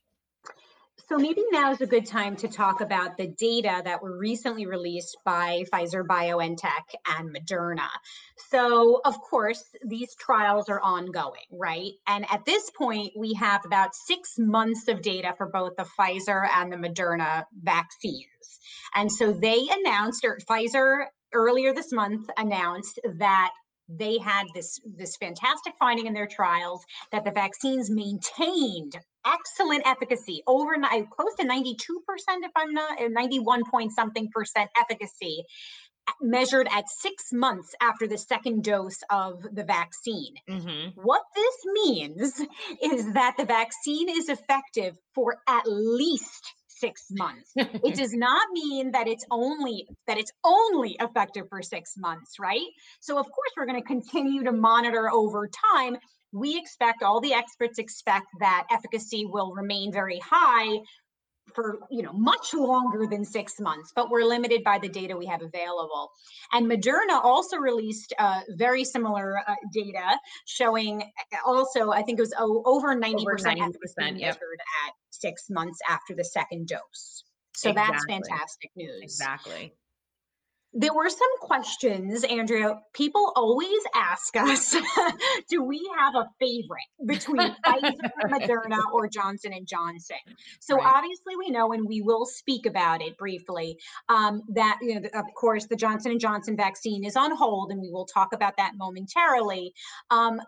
So 1.11 1.19
maybe 1.19 1.43
now 1.51 1.73
is 1.73 1.81
a 1.81 1.87
good 1.87 2.07
time 2.07 2.37
to 2.37 2.47
talk 2.47 2.81
about 2.81 3.17
the 3.17 3.27
data 3.27 3.83
that 3.85 4.01
were 4.01 4.17
recently 4.17 4.67
released 4.67 5.17
by 5.25 5.65
Pfizer 5.73 6.07
BioNTech 6.07 6.95
and 7.19 7.35
Moderna. 7.35 7.89
So, 8.51 9.01
of 9.05 9.21
course, 9.21 9.61
these 9.85 10.15
trials 10.15 10.69
are 10.69 10.81
ongoing, 10.81 11.49
right? 11.51 11.95
And 12.07 12.27
at 12.31 12.45
this 12.45 12.71
point, 12.71 13.15
we 13.17 13.35
have 13.35 13.65
about 13.65 13.97
six 13.97 14.35
months 14.39 14.87
of 14.87 15.03
data 15.03 15.35
for 15.37 15.49
both 15.49 15.73
the 15.77 15.87
Pfizer 15.99 16.47
and 16.49 16.73
the 16.73 16.77
Moderna 16.77 17.43
vaccines. 17.61 18.61
And 18.95 19.11
so 19.11 19.33
they 19.33 19.67
announced, 19.69 20.25
or 20.25 20.39
Pfizer 20.49 21.07
earlier 21.33 21.75
this 21.75 21.93
month 21.93 22.31
announced 22.37 23.01
that 23.19 23.51
they 23.97 24.19
had 24.19 24.47
this 24.55 24.81
this 24.97 25.17
fantastic 25.17 25.75
finding 25.79 26.07
in 26.07 26.13
their 26.13 26.27
trials 26.27 26.85
that 27.13 27.25
the 27.25 27.31
vaccines 27.31 27.91
maintained 27.91 28.97
excellent 29.27 29.87
efficacy 29.87 30.43
over 30.47 30.75
close 31.11 31.35
to 31.39 31.45
92% 31.45 31.73
if 32.43 32.51
i'm 32.57 32.73
not 32.73 32.99
91 33.01 33.63
point 33.71 33.93
something 33.93 34.29
percent 34.33 34.71
efficacy 34.79 35.45
measured 36.21 36.69
at 36.71 36.89
six 36.89 37.33
months 37.33 37.75
after 37.81 38.07
the 38.07 38.19
second 38.19 38.65
dose 38.65 38.99
of 39.11 39.43
the 39.53 39.65
vaccine. 39.65 40.35
Mm-hmm. 40.49 41.01
What 41.01 41.23
this 41.35 41.57
means 41.85 42.41
is 42.83 43.13
that 43.13 43.35
the 43.37 43.45
vaccine 43.45 44.09
is 44.09 44.29
effective 44.29 44.97
for 45.15 45.37
at 45.47 45.65
least 45.67 46.55
six 46.81 47.07
months. 47.11 47.53
it 47.57 47.95
does 47.97 48.13
not 48.13 48.49
mean 48.53 48.93
that 48.93 49.07
it's 49.07 49.25
only 49.31 49.87
that 50.07 50.19
it's 50.19 50.33
only 50.45 50.97
effective 51.01 51.49
for 51.49 51.63
six 51.63 51.95
months, 51.97 52.39
right? 52.41 52.67
So 53.01 53.19
of 53.19 53.27
course 53.27 53.51
we're 53.57 53.67
going 53.67 53.81
to 53.81 53.87
continue 53.87 54.45
to 54.45 54.53
monitor 54.53 55.11
over 55.11 55.49
time. 55.73 55.97
We 56.33 56.59
expect 56.59 57.03
all 57.03 57.21
the 57.21 57.35
experts 57.35 57.79
expect 57.79 58.27
that 58.39 58.67
efficacy 58.71 59.27
will 59.27 59.53
remain 59.53 59.93
very 59.93 60.21
high 60.25 60.81
for 61.55 61.79
you 61.91 62.03
know 62.03 62.13
much 62.13 62.55
longer 62.55 63.07
than 63.07 63.25
six 63.25 63.61
months 63.61 63.93
but 63.95 64.11
we're 64.11 64.25
limited 64.25 64.63
by 64.65 64.79
the 64.79 64.89
data 64.89 65.17
we 65.17 65.27
have 65.27 65.43
available 65.43 66.11
and 66.53 66.71
moderna 66.71 67.23
also 67.23 67.57
released 67.57 68.13
uh, 68.19 68.41
very 68.51 68.85
similar 68.85 69.39
uh, 69.47 69.55
data 69.73 70.19
showing 70.47 71.03
uh, 71.03 71.37
also 71.47 71.91
i 71.91 72.03
think 72.03 72.19
it 72.19 72.23
was 72.23 72.35
over 72.39 72.95
90% 72.95 73.15
over 73.15 73.37
90% 73.37 74.19
yep. 74.19 74.37
at 74.37 74.93
six 75.11 75.51
months 75.51 75.79
after 75.89 76.15
the 76.15 76.25
second 76.25 76.69
dose 76.69 77.25
so 77.55 77.71
exactly. 77.71 77.93
that's 77.93 78.05
fantastic 78.07 78.71
news 78.77 79.03
exactly 79.03 79.73
there 80.73 80.95
were 80.95 81.09
some 81.09 81.39
questions, 81.41 82.23
Andrea. 82.23 82.81
People 82.93 83.33
always 83.35 83.83
ask 83.95 84.37
us, 84.37 84.77
do 85.49 85.65
we 85.65 85.81
have 85.99 86.15
a 86.15 86.29
favorite 86.39 86.81
between 87.07 87.57
Pfizer, 87.67 88.11
Moderna, 88.25 88.79
or 88.93 89.09
Johnson 89.09 89.53
and 89.53 89.67
Johnson? 89.67 90.17
So 90.61 90.77
right. 90.77 90.87
obviously, 90.87 91.35
we 91.37 91.51
know, 91.51 91.73
and 91.73 91.89
we 91.89 92.03
will 92.03 92.25
speak 92.25 92.67
about 92.67 93.03
it 93.03 93.19
briefly. 93.19 93.79
Um, 94.09 94.43
that 94.55 94.79
you 94.81 95.01
know, 95.01 95.09
of 95.15 95.25
course, 95.35 95.67
the 95.67 95.77
Johnson 95.77 96.13
and 96.13 96.21
Johnson 96.21 96.57
vaccine 96.57 97.05
is 97.05 97.17
on 97.17 97.35
hold, 97.35 97.73
and 97.73 97.81
we 97.81 97.91
will 97.91 98.07
talk 98.07 98.33
about 98.33 98.57
that 98.59 98.73
momentarily. 98.77 99.75
Um, 100.11 100.41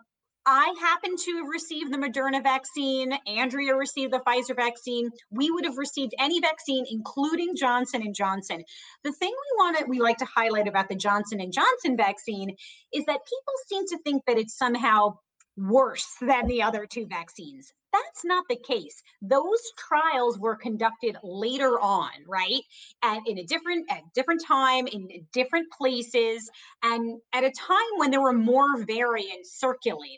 I 0.45 0.75
happen 0.79 1.15
to 1.15 1.37
have 1.37 1.47
received 1.47 1.93
the 1.93 1.97
Moderna 1.97 2.43
vaccine. 2.43 3.13
Andrea 3.27 3.75
received 3.75 4.11
the 4.11 4.19
Pfizer 4.19 4.55
vaccine. 4.55 5.09
We 5.31 5.49
would 5.49 5.63
have 5.63 5.77
received 5.77 6.13
any 6.19 6.41
vaccine, 6.41 6.85
including 6.89 7.55
Johnson 7.55 8.01
and 8.01 8.13
Johnson. 8.13 8.63
The 9.03 9.13
thing 9.13 9.29
we 9.29 9.57
want 9.57 9.77
to 9.77 9.85
we 9.85 10.01
like 10.01 10.17
to 10.17 10.25
highlight 10.25 10.67
about 10.67 10.89
the 10.89 10.95
Johnson 10.95 11.39
and 11.39 11.53
Johnson 11.53 11.95
vaccine 11.95 12.55
is 12.93 13.05
that 13.05 13.25
people 13.25 13.53
seem 13.67 13.87
to 13.87 13.97
think 14.03 14.23
that 14.27 14.37
it's 14.37 14.57
somehow 14.57 15.17
worse 15.55 16.07
than 16.19 16.47
the 16.47 16.63
other 16.63 16.85
two 16.85 17.07
vaccines. 17.07 17.71
That's 17.93 18.25
not 18.25 18.45
the 18.49 18.57
case. 18.57 19.01
Those 19.21 19.61
trials 19.77 20.39
were 20.39 20.55
conducted 20.55 21.15
later 21.23 21.79
on, 21.79 22.09
right? 22.27 22.61
And 23.03 23.25
in 23.27 23.37
a 23.37 23.43
different 23.43 23.89
at 23.91 24.01
different 24.15 24.43
time 24.45 24.87
in 24.87 25.07
different 25.31 25.67
places 25.71 26.49
and 26.81 27.19
at 27.33 27.43
a 27.43 27.51
time 27.51 27.77
when 27.97 28.11
there 28.11 28.21
were 28.21 28.33
more 28.33 28.83
variants 28.83 29.59
circulating. 29.59 30.17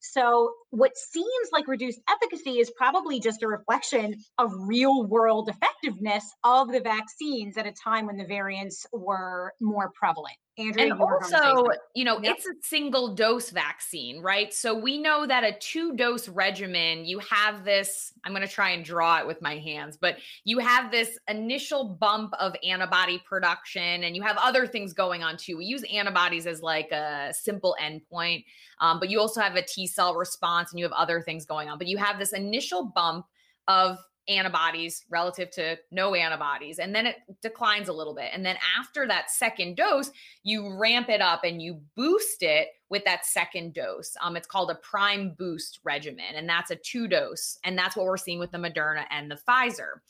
So 0.00 0.52
what 0.70 0.96
seems 0.96 1.48
like 1.52 1.68
reduced 1.68 2.00
efficacy 2.08 2.58
is 2.58 2.70
probably 2.76 3.20
just 3.20 3.42
a 3.42 3.48
reflection 3.48 4.16
of 4.38 4.50
real 4.56 5.06
world 5.06 5.48
effectiveness 5.48 6.24
of 6.44 6.72
the 6.72 6.80
vaccines 6.80 7.56
at 7.56 7.66
a 7.66 7.72
time 7.72 8.06
when 8.06 8.16
the 8.16 8.26
variants 8.26 8.86
were 8.92 9.52
more 9.60 9.92
prevalent. 9.94 10.36
Andrea, 10.58 10.92
and 10.92 11.00
also, 11.00 11.66
you 11.94 12.04
know, 12.04 12.20
yep. 12.20 12.36
it's 12.36 12.46
a 12.46 12.52
single 12.60 13.14
dose 13.14 13.48
vaccine, 13.48 14.20
right? 14.20 14.52
So 14.52 14.78
we 14.78 14.98
know 14.98 15.26
that 15.26 15.44
a 15.44 15.52
two 15.58 15.96
dose 15.96 16.28
regimen, 16.28 17.06
you 17.06 17.18
have 17.20 17.64
this, 17.64 18.12
I'm 18.24 18.32
going 18.32 18.46
to 18.46 18.52
try 18.52 18.70
and 18.70 18.84
draw 18.84 19.18
it 19.18 19.26
with 19.26 19.40
my 19.40 19.56
hands, 19.56 19.96
but 19.96 20.18
you 20.44 20.58
have 20.58 20.90
this 20.90 21.18
initial 21.28 21.84
bump 21.84 22.34
of 22.38 22.54
antibody 22.62 23.18
production 23.26 24.04
and 24.04 24.14
you 24.14 24.22
have 24.22 24.36
other 24.36 24.66
things 24.66 24.92
going 24.92 25.22
on 25.22 25.38
too. 25.38 25.56
We 25.56 25.64
use 25.64 25.84
antibodies 25.84 26.46
as 26.46 26.60
like 26.60 26.90
a 26.92 27.32
simple 27.32 27.74
endpoint, 27.82 28.44
um, 28.80 29.00
but 29.00 29.08
you 29.08 29.20
also 29.20 29.40
have 29.40 29.56
a 29.56 29.62
T 29.62 29.86
cell 29.86 30.14
response 30.14 30.70
and 30.70 30.78
you 30.78 30.84
have 30.84 30.92
other 30.92 31.22
things 31.22 31.46
going 31.46 31.70
on. 31.70 31.78
But 31.78 31.86
you 31.86 31.96
have 31.96 32.18
this 32.18 32.34
initial 32.34 32.92
bump 32.94 33.24
of 33.68 33.96
antibodies 34.28 35.04
relative 35.10 35.50
to 35.50 35.76
no 35.90 36.14
antibodies 36.14 36.78
and 36.78 36.94
then 36.94 37.06
it 37.06 37.16
declines 37.40 37.88
a 37.88 37.92
little 37.92 38.14
bit. 38.14 38.30
And 38.32 38.44
then 38.44 38.56
after 38.78 39.06
that 39.06 39.30
second 39.30 39.76
dose 39.76 40.10
you 40.42 40.76
ramp 40.78 41.08
it 41.08 41.20
up 41.20 41.44
and 41.44 41.60
you 41.60 41.80
boost 41.96 42.42
it 42.42 42.68
with 42.88 43.04
that 43.04 43.26
second 43.26 43.74
dose. 43.74 44.14
Um, 44.22 44.36
it's 44.36 44.46
called 44.46 44.70
a 44.70 44.76
prime 44.76 45.34
boost 45.36 45.80
regimen 45.84 46.34
and 46.36 46.48
that's 46.48 46.70
a 46.70 46.76
two 46.76 47.08
dose 47.08 47.58
and 47.64 47.76
that's 47.76 47.96
what 47.96 48.06
we're 48.06 48.16
seeing 48.16 48.38
with 48.38 48.52
the 48.52 48.58
moderna 48.58 49.04
and 49.10 49.30
the 49.30 49.38
pfizer. 49.48 50.00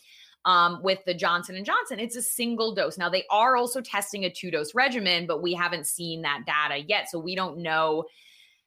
Um, 0.44 0.82
with 0.82 0.98
the 1.06 1.14
johnson 1.14 1.54
and 1.54 1.64
johnson 1.64 2.00
it's 2.00 2.16
a 2.16 2.22
single 2.22 2.74
dose. 2.74 2.98
Now 2.98 3.08
they 3.08 3.24
are 3.30 3.56
also 3.56 3.80
testing 3.80 4.24
a 4.24 4.30
two 4.30 4.50
dose 4.50 4.74
regimen 4.74 5.26
but 5.26 5.42
we 5.42 5.54
haven't 5.54 5.86
seen 5.86 6.22
that 6.22 6.42
data 6.46 6.84
yet 6.86 7.08
so 7.08 7.18
we 7.18 7.34
don't 7.34 7.58
know 7.58 8.04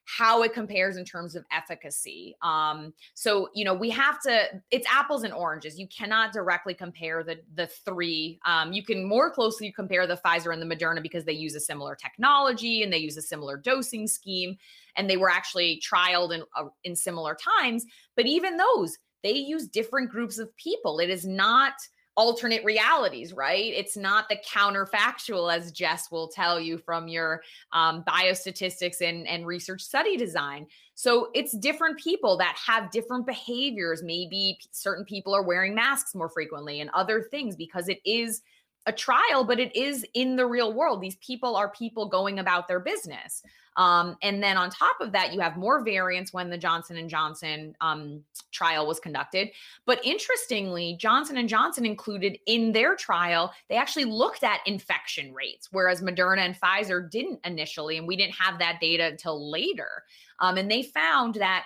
how 0.05 0.43
it 0.43 0.53
compares 0.53 0.97
in 0.97 1.03
terms 1.03 1.35
of 1.35 1.43
efficacy. 1.51 2.35
Um, 2.41 2.93
so 3.13 3.49
you 3.53 3.65
know 3.65 3.73
we 3.73 3.89
have 3.89 4.21
to. 4.21 4.45
It's 4.71 4.87
apples 4.91 5.23
and 5.23 5.33
oranges. 5.33 5.79
You 5.79 5.87
cannot 5.87 6.31
directly 6.31 6.73
compare 6.73 7.23
the 7.23 7.39
the 7.55 7.67
three. 7.67 8.39
Um, 8.45 8.71
you 8.71 8.83
can 8.83 9.03
more 9.03 9.31
closely 9.31 9.71
compare 9.71 10.07
the 10.07 10.17
Pfizer 10.17 10.53
and 10.53 10.61
the 10.61 10.75
Moderna 10.75 11.01
because 11.01 11.25
they 11.25 11.33
use 11.33 11.55
a 11.55 11.59
similar 11.59 11.95
technology 11.95 12.83
and 12.83 12.93
they 12.93 12.97
use 12.97 13.17
a 13.17 13.21
similar 13.21 13.57
dosing 13.57 14.07
scheme, 14.07 14.57
and 14.95 15.09
they 15.09 15.17
were 15.17 15.29
actually 15.29 15.81
trialed 15.81 16.33
in 16.33 16.43
uh, 16.55 16.65
in 16.83 16.95
similar 16.95 17.35
times. 17.35 17.85
But 18.15 18.27
even 18.27 18.57
those, 18.57 18.97
they 19.23 19.33
use 19.33 19.67
different 19.67 20.09
groups 20.11 20.37
of 20.37 20.55
people. 20.57 20.99
It 20.99 21.09
is 21.09 21.25
not 21.25 21.73
alternate 22.17 22.63
realities, 22.63 23.33
right? 23.33 23.73
It's 23.73 23.97
not 23.97 24.29
the 24.29 24.37
counterfactual, 24.37 25.53
as 25.53 25.71
Jess 25.71 26.09
will 26.09 26.29
tell 26.29 26.59
you 26.59 26.77
from 26.77 27.07
your 27.07 27.41
um, 27.73 28.03
biostatistics 28.07 29.01
and, 29.01 29.27
and 29.27 29.45
research 29.45 29.81
study 29.81 30.15
design. 30.15 30.67
So 30.93 31.29
it's 31.33 31.51
different 31.57 31.99
people 31.99 32.37
that 32.37 32.55
have 32.65 32.89
different 32.89 33.25
behaviors. 33.25 34.01
Maybe 34.01 34.59
certain 34.71 35.03
people 35.03 35.35
are 35.35 35.43
wearing 35.43 35.75
masks 35.75 36.15
more 36.15 36.29
frequently 36.29 36.79
and 36.79 36.89
other 36.93 37.21
things 37.21 37.55
because 37.55 37.89
it 37.89 37.99
is 38.05 38.41
a 38.85 38.91
trial, 38.91 39.43
but 39.43 39.59
it 39.59 39.75
is 39.75 40.05
in 40.13 40.35
the 40.35 40.45
real 40.45 40.73
world. 40.73 41.01
These 41.01 41.15
people 41.17 41.55
are 41.55 41.69
people 41.69 42.07
going 42.07 42.39
about 42.39 42.67
their 42.67 42.79
business. 42.79 43.41
Um, 43.77 44.15
and 44.21 44.41
then 44.41 44.57
on 44.57 44.69
top 44.69 44.95
of 45.01 45.11
that, 45.11 45.33
you 45.33 45.41
have 45.41 45.57
more 45.57 45.83
variants 45.83 46.31
when 46.31 46.49
the 46.49 46.57
Johnson 46.57 46.97
and 46.97 47.09
Johnson 47.09 47.75
um, 47.81 48.23
trial 48.51 48.87
was 48.87 48.99
conducted. 48.99 49.49
But 49.85 50.03
interestingly, 50.05 50.95
Johnson 50.97 51.37
and 51.37 51.49
Johnson 51.49 51.85
included 51.85 52.37
in 52.45 52.71
their 52.71 52.95
trial, 52.95 53.51
they 53.67 53.75
actually 53.75 54.05
looked 54.05 54.43
at 54.43 54.61
infection 54.65 55.33
rates, 55.33 55.69
whereas 55.71 56.01
Moderna 56.01 56.39
and 56.39 56.59
Pfizer 56.59 57.09
didn't 57.09 57.39
initially, 57.45 57.97
and 57.97 58.07
we 58.07 58.15
didn't 58.15 58.35
have 58.35 58.59
that 58.59 58.79
data 58.79 59.07
until 59.07 59.51
later. 59.51 60.03
Um, 60.39 60.57
and 60.57 60.71
they 60.71 60.83
found 60.83 61.35
that 61.35 61.65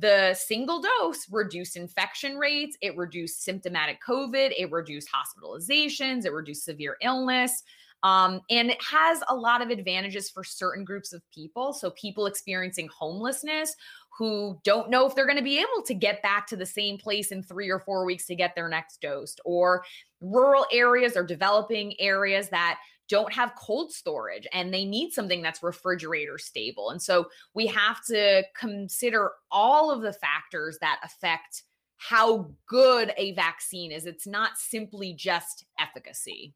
the 0.00 0.34
single 0.34 0.82
dose 0.82 1.26
reduced 1.30 1.76
infection 1.76 2.36
rates, 2.36 2.76
it 2.80 2.96
reduced 2.96 3.42
symptomatic 3.44 3.98
COVID, 4.06 4.52
it 4.56 4.70
reduced 4.70 5.08
hospitalizations, 5.10 6.24
it 6.24 6.32
reduced 6.32 6.64
severe 6.64 6.96
illness. 7.02 7.62
Um, 8.02 8.40
and 8.50 8.70
it 8.70 8.82
has 8.82 9.22
a 9.28 9.34
lot 9.34 9.62
of 9.62 9.70
advantages 9.70 10.30
for 10.30 10.44
certain 10.44 10.84
groups 10.84 11.12
of 11.12 11.22
people. 11.34 11.72
So, 11.72 11.90
people 11.92 12.26
experiencing 12.26 12.88
homelessness 12.96 13.74
who 14.18 14.58
don't 14.64 14.88
know 14.88 15.06
if 15.06 15.14
they're 15.14 15.26
going 15.26 15.36
to 15.36 15.44
be 15.44 15.58
able 15.58 15.82
to 15.84 15.94
get 15.94 16.22
back 16.22 16.46
to 16.46 16.56
the 16.56 16.66
same 16.66 16.96
place 16.96 17.32
in 17.32 17.42
three 17.42 17.70
or 17.70 17.78
four 17.78 18.04
weeks 18.04 18.26
to 18.26 18.34
get 18.34 18.54
their 18.54 18.68
next 18.68 19.00
dose, 19.00 19.36
or 19.44 19.84
rural 20.20 20.66
areas 20.72 21.16
or 21.16 21.22
developing 21.22 21.94
areas 22.00 22.48
that 22.48 22.78
don't 23.08 23.32
have 23.32 23.54
cold 23.54 23.92
storage 23.92 24.48
and 24.52 24.74
they 24.74 24.84
need 24.84 25.12
something 25.12 25.42
that's 25.42 25.62
refrigerator 25.62 26.38
stable. 26.38 26.90
And 26.90 27.00
so 27.00 27.28
we 27.54 27.66
have 27.68 28.04
to 28.06 28.42
consider 28.58 29.30
all 29.50 29.90
of 29.90 30.02
the 30.02 30.12
factors 30.12 30.78
that 30.80 30.98
affect 31.04 31.62
how 31.98 32.50
good 32.66 33.12
a 33.16 33.32
vaccine 33.32 33.92
is. 33.92 34.06
It's 34.06 34.26
not 34.26 34.58
simply 34.58 35.12
just 35.14 35.64
efficacy. 35.78 36.52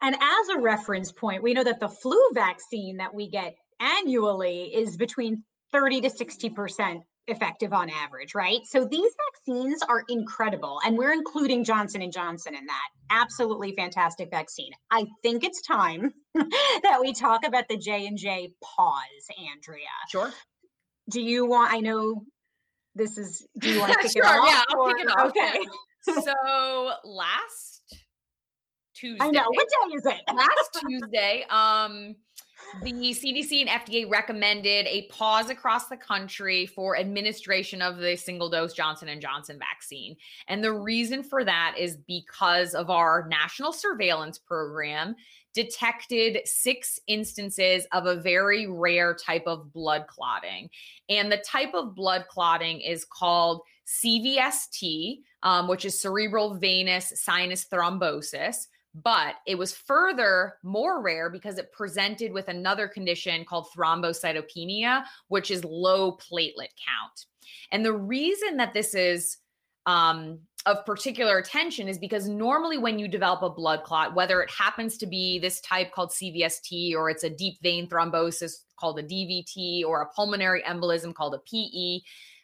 And 0.00 0.14
as 0.14 0.48
a 0.50 0.60
reference 0.60 1.12
point, 1.12 1.42
we 1.42 1.54
know 1.54 1.64
that 1.64 1.80
the 1.80 1.88
flu 1.88 2.20
vaccine 2.34 2.96
that 2.98 3.12
we 3.12 3.28
get 3.28 3.56
annually 3.80 4.74
is 4.74 4.96
between 4.96 5.42
30 5.72 6.02
to 6.02 6.10
60% 6.10 7.02
effective 7.28 7.72
on 7.72 7.90
average, 7.90 8.34
right? 8.34 8.60
So 8.64 8.86
these 8.90 9.12
vaccines 9.34 9.82
are 9.88 10.02
incredible 10.08 10.80
and 10.84 10.96
we're 10.96 11.12
including 11.12 11.62
Johnson 11.62 12.02
and 12.02 12.12
Johnson 12.12 12.54
in 12.54 12.66
that. 12.66 12.88
Absolutely 13.10 13.74
fantastic 13.76 14.30
vaccine. 14.30 14.70
I 14.90 15.06
think 15.22 15.44
it's 15.44 15.60
time 15.62 16.12
that 16.34 16.98
we 17.00 17.12
talk 17.12 17.46
about 17.46 17.64
the 17.68 17.76
J&J 17.76 18.52
pause, 18.62 19.02
Andrea. 19.52 19.84
Sure. 20.10 20.32
Do 21.10 21.20
you 21.20 21.46
want 21.46 21.72
I 21.72 21.80
know 21.80 22.22
this 22.94 23.16
is 23.16 23.46
do 23.58 23.70
you 23.72 23.80
want 23.80 23.92
to 23.92 23.98
kick 24.02 24.12
sure, 24.12 24.24
it 24.24 24.26
off? 24.26 24.48
Yeah, 24.48 24.62
I'll 24.70 24.80
or, 24.80 24.94
kick 24.94 25.04
it 25.04 25.10
off. 25.10 25.28
Okay. 25.28 25.58
so 26.22 26.92
last 27.04 27.82
Tuesday. 28.94 29.24
I 29.24 29.30
know. 29.30 29.44
What 29.48 29.66
day 29.68 29.94
is 29.94 30.06
it? 30.06 30.34
last 30.34 30.84
Tuesday, 30.86 31.44
um 31.50 32.14
the 32.82 32.92
CDC 32.92 33.60
and 33.60 33.68
FDA 33.68 34.08
recommended 34.10 34.86
a 34.86 35.08
pause 35.10 35.50
across 35.50 35.88
the 35.88 35.96
country 35.96 36.66
for 36.66 36.96
administration 36.96 37.80
of 37.82 37.98
the 37.98 38.16
single 38.16 38.50
dose 38.50 38.72
Johnson 38.72 39.08
and 39.08 39.20
Johnson 39.20 39.58
vaccine. 39.58 40.16
And 40.48 40.62
the 40.62 40.72
reason 40.72 41.22
for 41.22 41.44
that 41.44 41.76
is 41.78 41.96
because 41.96 42.74
of 42.74 42.90
our 42.90 43.26
national 43.28 43.72
surveillance 43.72 44.38
program 44.38 45.16
detected 45.54 46.46
six 46.46 47.00
instances 47.06 47.86
of 47.92 48.06
a 48.06 48.16
very 48.16 48.66
rare 48.66 49.14
type 49.14 49.44
of 49.46 49.72
blood 49.72 50.06
clotting. 50.06 50.70
And 51.08 51.32
the 51.32 51.38
type 51.38 51.74
of 51.74 51.94
blood 51.94 52.26
clotting 52.28 52.80
is 52.80 53.04
called 53.04 53.62
CVST, 53.86 55.20
um, 55.42 55.68
which 55.68 55.84
is 55.84 56.00
cerebral 56.00 56.54
venous 56.54 57.12
sinus 57.16 57.64
thrombosis 57.64 58.66
but 58.94 59.36
it 59.46 59.56
was 59.56 59.74
further 59.74 60.54
more 60.62 61.02
rare 61.02 61.30
because 61.30 61.58
it 61.58 61.72
presented 61.72 62.32
with 62.32 62.48
another 62.48 62.88
condition 62.88 63.44
called 63.44 63.68
thrombocytopenia, 63.76 65.04
which 65.28 65.50
is 65.50 65.64
low 65.64 66.12
platelet 66.12 66.72
count. 66.84 67.26
And 67.70 67.84
the 67.84 67.92
reason 67.92 68.56
that 68.56 68.74
this 68.74 68.94
is 68.94 69.38
um, 69.86 70.40
of 70.66 70.84
particular 70.84 71.38
attention 71.38 71.88
is 71.88 71.98
because 71.98 72.28
normally 72.28 72.76
when 72.76 72.98
you 72.98 73.08
develop 73.08 73.42
a 73.42 73.50
blood 73.50 73.84
clot, 73.84 74.14
whether 74.14 74.42
it 74.42 74.50
happens 74.50 74.98
to 74.98 75.06
be 75.06 75.38
this 75.38 75.60
type 75.60 75.92
called 75.92 76.10
CVST 76.10 76.94
or 76.94 77.08
it's 77.08 77.24
a 77.24 77.30
deep 77.30 77.58
vein 77.62 77.88
thrombosis 77.88 78.52
called 78.78 78.98
a 78.98 79.02
DVT 79.02 79.84
or 79.84 80.02
a 80.02 80.08
pulmonary 80.08 80.62
embolism 80.62 81.14
called 81.14 81.34
a 81.34 81.38
PE, 81.38 82.00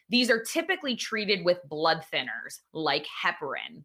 these 0.09 0.29
are 0.29 0.43
typically 0.43 0.95
treated 0.95 1.43
with 1.43 1.59
blood 1.67 2.03
thinners 2.13 2.59
like 2.73 3.05
heparin. 3.23 3.83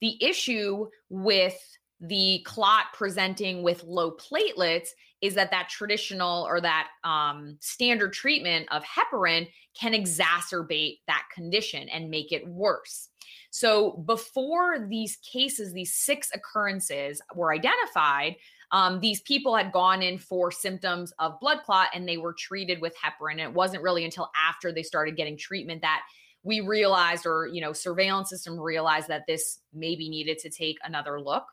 The 0.00 0.22
issue 0.22 0.88
with 1.08 1.58
the 2.00 2.42
clot 2.44 2.86
presenting 2.92 3.62
with 3.62 3.84
low 3.84 4.12
platelets 4.12 4.88
is 5.22 5.34
that 5.34 5.50
that 5.50 5.68
traditional 5.68 6.44
or 6.44 6.60
that 6.60 6.88
um, 7.04 7.56
standard 7.60 8.12
treatment 8.12 8.68
of 8.70 8.82
heparin 8.84 9.48
can 9.78 9.92
exacerbate 9.92 10.98
that 11.06 11.24
condition 11.34 11.88
and 11.88 12.10
make 12.10 12.32
it 12.32 12.46
worse. 12.46 13.08
So 13.50 13.92
before 14.04 14.86
these 14.88 15.16
cases, 15.16 15.72
these 15.72 15.94
six 15.94 16.30
occurrences 16.34 17.22
were 17.34 17.52
identified, 17.52 18.36
um, 18.72 19.00
these 19.00 19.20
people 19.22 19.56
had 19.56 19.72
gone 19.72 20.02
in 20.02 20.18
for 20.18 20.50
symptoms 20.50 21.12
of 21.18 21.40
blood 21.40 21.60
clot 21.64 21.88
and 21.94 22.06
they 22.06 22.18
were 22.18 22.34
treated 22.34 22.80
with 22.80 22.94
heparin. 22.96 23.32
And 23.32 23.40
it 23.40 23.54
wasn't 23.54 23.82
really 23.82 24.04
until 24.04 24.30
after 24.36 24.72
they 24.72 24.82
started 24.82 25.16
getting 25.16 25.38
treatment 25.38 25.82
that 25.82 26.02
we 26.42 26.60
realized 26.60 27.26
or 27.26 27.48
you 27.52 27.60
know 27.60 27.72
surveillance 27.72 28.30
system 28.30 28.58
realized 28.58 29.08
that 29.08 29.26
this 29.26 29.58
maybe 29.74 30.08
needed 30.08 30.38
to 30.38 30.48
take 30.48 30.78
another 30.84 31.20
look 31.20 31.44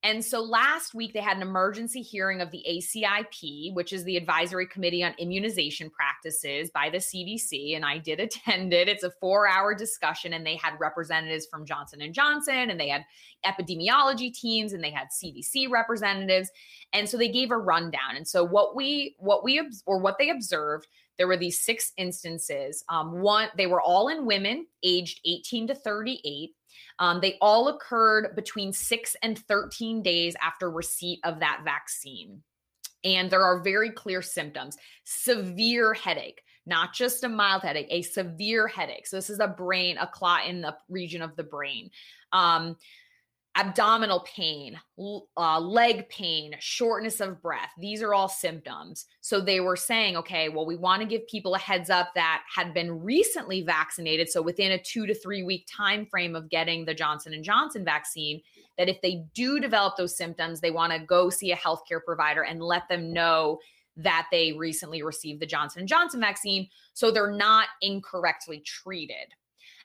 and 0.06 0.24
so 0.24 0.39
last 0.39 0.93
week 0.93 1.14
they 1.14 1.20
had 1.20 1.36
an 1.36 1.41
emergency 1.41 2.03
hearing 2.03 2.39
of 2.39 2.51
the 2.51 2.64
ACIP, 2.70 3.74
which 3.74 3.91
is 3.91 4.03
the 4.03 4.18
Advisory 4.18 4.68
Committee 4.68 5.03
on 5.03 5.16
Immunization 5.18 5.89
Practices 5.89 6.70
by 6.70 6.91
the 6.91 6.99
CDC, 6.99 7.76
and 7.76 7.84
I 7.84 7.97
did 7.97 8.20
attend 8.20 8.72
it. 8.72 8.88
It's 8.88 9.03
a 9.03 9.12
4-hour 9.22 9.74
discussion 9.74 10.34
and 10.34 10.45
they 10.45 10.58
had 10.58 10.80
representatives 10.80 11.47
from 11.49 11.66
Johnson 11.66 12.01
and 12.01 12.14
Johnson 12.14 12.70
and 12.70 12.80
they 12.80 12.89
had 12.89 13.03
epidemiology 13.43 14.32
teams 14.32 14.74
and 14.74 14.84
they 14.84 14.91
had 14.91 15.08
CDC 15.08 15.72
representatives. 15.72 16.51
And 16.93 17.10
so 17.10 17.18
they 17.18 17.30
gave 17.30 17.49
a 17.49 17.58
rundown. 17.58 18.16
And 18.16 18.28
so 18.28 18.43
what 18.43 18.76
we 18.76 19.16
what 19.18 19.43
we 19.43 19.60
or 19.88 19.97
what 19.97 20.18
they 20.20 20.30
observed 20.30 20.86
there 21.18 21.28
were 21.28 21.38
these 21.38 21.62
six 21.62 21.93
instances. 21.97 22.84
Um, 22.89 23.22
one, 23.22 23.49
they 23.58 23.68
were 23.68 23.82
all 23.82 24.10
in 24.10 24.26
women 24.26 24.68
aged 24.84 25.22
18 25.26 25.68
to 25.68 25.76
38. 25.76 26.51
Um, 26.99 27.19
they 27.21 27.38
all 27.41 27.67
occurred 27.69 28.36
between 28.36 28.73
six 28.73 29.15
and 29.21 29.38
13 29.38 30.01
days 30.01 30.36
after 30.41 30.69
receipt 30.69 31.19
of 31.23 31.39
that 31.39 31.61
vaccine. 31.63 32.41
And 33.03 33.30
there 33.30 33.43
are 33.43 33.61
very 33.61 33.91
clear 33.91 34.21
symptoms 34.21 34.78
severe 35.03 35.93
headache, 35.93 36.41
not 36.65 36.93
just 36.93 37.23
a 37.23 37.30
mild 37.30 37.61
headache, 37.61 37.88
a 37.89 38.01
severe 38.01 38.67
headache. 38.67 39.05
So, 39.05 39.17
this 39.17 39.30
is 39.30 39.39
a 39.39 39.47
brain, 39.47 39.97
a 39.97 40.07
clot 40.07 40.47
in 40.47 40.61
the 40.61 40.76
region 40.89 41.21
of 41.21 41.36
the 41.36 41.43
brain. 41.43 41.91
Um, 42.32 42.76
abdominal 43.56 44.20
pain, 44.22 44.78
uh, 45.38 45.60
leg 45.60 46.08
pain, 46.10 46.56
shortness 46.60 47.22
of 47.22 47.41
breath. 47.41 47.72
These 47.80 48.01
are 48.01 48.14
all 48.14 48.28
symptoms. 48.28 49.06
So 49.22 49.39
they 49.39 49.62
were 49.62 49.78
saying, 49.78 50.18
okay, 50.18 50.49
well, 50.49 50.66
we 50.66 50.76
want 50.76 51.01
to 51.01 51.08
give 51.08 51.26
people 51.28 51.56
a 51.56 51.60
heads 51.60 51.89
up 51.89 52.10
that 52.16 52.43
had 52.53 52.74
been 52.74 53.01
recently 53.01 53.62
vaccinated. 53.62 54.30
So 54.30 54.41
within 54.41 54.74
a 54.74 54.78
two 54.78 55.08
to 55.08 55.16
three 55.16 55.43
week 55.43 55.68
time 55.74 56.06
frame 56.06 56.36
of 56.36 56.49
getting 56.49 56.84
the 56.84 56.93
Johnson 56.93 57.34
and 57.34 57.43
Johnson 57.43 57.86
vaccine, 57.86 58.41
that 58.78 58.89
if 58.89 59.01
they 59.01 59.24
do 59.34 59.62
develop 59.62 59.95
those 59.95 60.18
symptoms, 60.18 60.60
they 60.60 60.72
want 60.72 60.91
to 60.91 60.99
go 60.99 61.30
see 61.30 61.53
a 61.53 61.58
healthcare 61.58 62.03
provider 62.06 62.43
and 62.43 62.62
let 62.62 62.89
them 62.89 63.14
know 63.14 63.60
that 63.97 64.28
they 64.32 64.51
recently 64.51 65.01
received 65.01 65.39
the 65.39 65.45
Johnson 65.45 65.80
and 65.80 65.88
Johnson 65.88 66.20
vaccine, 66.20 66.68
so 66.93 67.12
they're 67.12 67.32
not 67.32 67.68
incorrectly 67.82 68.60
treated. 68.60 69.34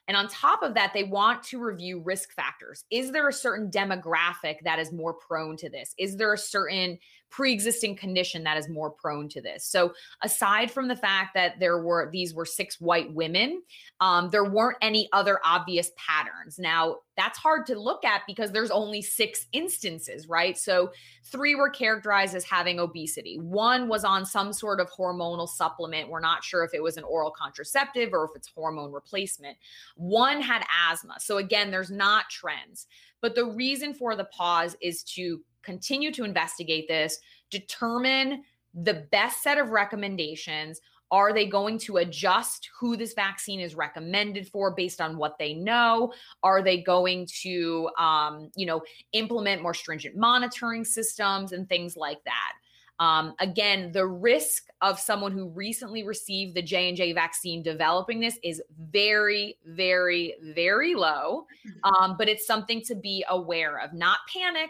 And 0.07 0.17
on 0.17 0.27
top 0.27 0.63
of 0.63 0.73
that, 0.73 0.91
they 0.93 1.03
want 1.03 1.43
to 1.43 1.59
review 1.59 2.01
risk 2.03 2.33
factors. 2.33 2.83
Is 2.91 3.11
there 3.11 3.27
a 3.27 3.33
certain 3.33 3.69
demographic 3.69 4.55
that 4.63 4.79
is 4.79 4.91
more 4.91 5.13
prone 5.13 5.57
to 5.57 5.69
this? 5.69 5.93
Is 5.97 6.17
there 6.17 6.33
a 6.33 6.37
certain 6.37 6.97
pre-existing 7.31 7.95
condition 7.95 8.43
that 8.43 8.57
is 8.57 8.69
more 8.69 8.91
prone 8.91 9.27
to 9.29 9.41
this. 9.41 9.65
So 9.65 9.93
aside 10.21 10.69
from 10.69 10.89
the 10.89 10.95
fact 10.95 11.33
that 11.33 11.59
there 11.59 11.81
were 11.81 12.09
these 12.11 12.33
were 12.33 12.45
six 12.45 12.79
white 12.79 13.11
women, 13.13 13.63
um, 14.01 14.29
there 14.29 14.43
weren't 14.43 14.77
any 14.81 15.07
other 15.13 15.39
obvious 15.43 15.91
patterns. 15.95 16.59
Now 16.59 16.97
that's 17.17 17.39
hard 17.39 17.65
to 17.67 17.79
look 17.79 18.03
at 18.03 18.21
because 18.27 18.51
there's 18.51 18.71
only 18.71 19.01
six 19.01 19.47
instances, 19.53 20.27
right? 20.27 20.57
So 20.57 20.91
three 21.23 21.55
were 21.55 21.69
characterized 21.69 22.35
as 22.35 22.43
having 22.43 22.79
obesity. 22.79 23.37
One 23.37 23.87
was 23.87 24.03
on 24.03 24.25
some 24.25 24.51
sort 24.51 24.79
of 24.79 24.89
hormonal 24.91 25.47
supplement. 25.47 26.09
We're 26.09 26.19
not 26.19 26.43
sure 26.43 26.63
if 26.63 26.73
it 26.73 26.83
was 26.83 26.97
an 26.97 27.03
oral 27.05 27.31
contraceptive 27.31 28.11
or 28.11 28.25
if 28.25 28.31
it's 28.35 28.49
hormone 28.49 28.91
replacement. 28.91 29.57
One 29.95 30.41
had 30.41 30.63
asthma. 30.89 31.15
So 31.19 31.37
again, 31.37 31.71
there's 31.71 31.91
not 31.91 32.29
trends. 32.29 32.87
But 33.21 33.35
the 33.35 33.45
reason 33.45 33.93
for 33.93 34.15
the 34.15 34.25
pause 34.25 34.75
is 34.81 35.03
to 35.03 35.41
continue 35.63 36.11
to 36.13 36.23
investigate 36.23 36.87
this, 36.87 37.17
determine 37.49 38.43
the 38.73 39.05
best 39.11 39.43
set 39.43 39.57
of 39.57 39.69
recommendations. 39.69 40.81
Are 41.11 41.33
they 41.33 41.45
going 41.45 41.77
to 41.79 41.97
adjust 41.97 42.69
who 42.79 42.95
this 42.95 43.13
vaccine 43.13 43.59
is 43.59 43.75
recommended 43.75 44.47
for 44.47 44.71
based 44.71 45.01
on 45.01 45.17
what 45.17 45.37
they 45.37 45.53
know? 45.53 46.13
Are 46.41 46.61
they 46.61 46.81
going 46.81 47.27
to, 47.41 47.89
um, 47.97 48.49
you 48.55 48.65
know, 48.65 48.81
implement 49.11 49.61
more 49.61 49.73
stringent 49.73 50.15
monitoring 50.15 50.85
systems 50.85 51.51
and 51.51 51.67
things 51.67 51.97
like 51.97 52.23
that? 52.23 52.53
Um, 53.01 53.33
again, 53.39 53.91
the 53.91 54.05
risk 54.05 54.67
of 54.81 54.99
someone 54.99 55.31
who 55.31 55.49
recently 55.49 56.03
received 56.03 56.55
the 56.55 56.61
J 56.61 56.87
and 56.87 56.95
J 56.95 57.13
vaccine 57.13 57.63
developing 57.63 58.19
this 58.19 58.37
is 58.43 58.61
very, 58.91 59.57
very, 59.65 60.35
very 60.41 60.93
low. 60.93 61.47
Mm-hmm. 61.67 61.93
Um, 61.93 62.15
but 62.17 62.29
it's 62.29 62.45
something 62.45 62.81
to 62.83 62.95
be 62.95 63.25
aware 63.27 63.79
of. 63.79 63.91
Not 63.93 64.19
panic, 64.31 64.69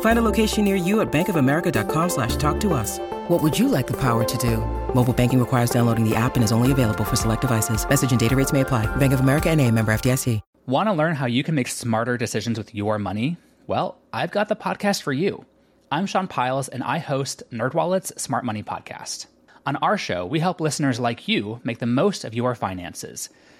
Find 0.00 0.18
a 0.18 0.22
location 0.22 0.64
near 0.64 0.76
you 0.76 1.00
at 1.00 1.10
bankofamerica.com 1.10 2.08
slash 2.10 2.36
talk 2.36 2.60
to 2.60 2.74
us. 2.74 2.98
What 3.28 3.42
would 3.42 3.58
you 3.58 3.68
like 3.68 3.86
the 3.86 3.96
power 3.96 4.24
to 4.24 4.38
do? 4.38 4.58
Mobile 4.94 5.14
banking 5.14 5.40
requires 5.40 5.70
downloading 5.70 6.08
the 6.08 6.14
app 6.14 6.34
and 6.34 6.44
is 6.44 6.52
only 6.52 6.72
available 6.72 7.04
for 7.04 7.16
select 7.16 7.40
devices. 7.40 7.88
Message 7.88 8.10
and 8.10 8.20
data 8.20 8.36
rates 8.36 8.52
may 8.52 8.60
apply. 8.60 8.84
Bank 8.96 9.14
of 9.14 9.20
America 9.20 9.48
and 9.48 9.58
a 9.58 9.70
member 9.70 9.92
FDIC. 9.92 10.42
Want 10.66 10.88
to 10.88 10.92
learn 10.92 11.16
how 11.16 11.26
you 11.26 11.42
can 11.42 11.54
make 11.54 11.68
smarter 11.68 12.18
decisions 12.18 12.58
with 12.58 12.74
your 12.74 12.98
money? 12.98 13.38
Well, 13.66 13.98
I've 14.12 14.30
got 14.30 14.48
the 14.48 14.56
podcast 14.56 15.02
for 15.02 15.12
you. 15.12 15.46
I'm 15.90 16.06
Sean 16.06 16.28
Pyles 16.28 16.68
and 16.68 16.82
I 16.82 16.98
host 16.98 17.42
NerdWallet's 17.50 18.22
Smart 18.22 18.44
Money 18.44 18.62
Podcast. 18.62 19.26
On 19.66 19.76
our 19.76 19.98
show, 19.98 20.24
we 20.26 20.38
help 20.38 20.60
listeners 20.60 21.00
like 21.00 21.28
you 21.28 21.60
make 21.64 21.78
the 21.78 21.86
most 21.86 22.24
of 22.24 22.34
your 22.34 22.54
finances– 22.54 23.28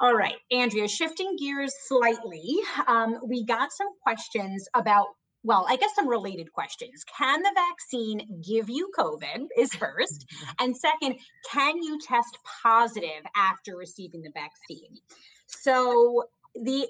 All 0.00 0.14
right, 0.14 0.36
Andrea, 0.50 0.88
shifting 0.88 1.36
gears 1.38 1.72
slightly, 1.86 2.56
um, 2.88 3.18
we 3.24 3.44
got 3.44 3.72
some 3.72 3.88
questions 4.02 4.68
about 4.74 5.06
well, 5.44 5.66
I 5.68 5.74
guess 5.74 5.90
some 5.96 6.08
related 6.08 6.52
questions. 6.52 7.04
Can 7.18 7.42
the 7.42 7.50
vaccine 7.52 8.42
give 8.46 8.70
you 8.70 8.92
COVID? 8.96 9.48
Is 9.56 9.74
first. 9.74 10.24
And 10.60 10.76
second, 10.76 11.16
can 11.50 11.82
you 11.82 11.98
test 12.00 12.38
positive 12.62 13.24
after 13.36 13.76
receiving 13.76 14.22
the 14.22 14.30
vaccine? 14.30 14.98
So, 15.46 16.28
the, 16.54 16.86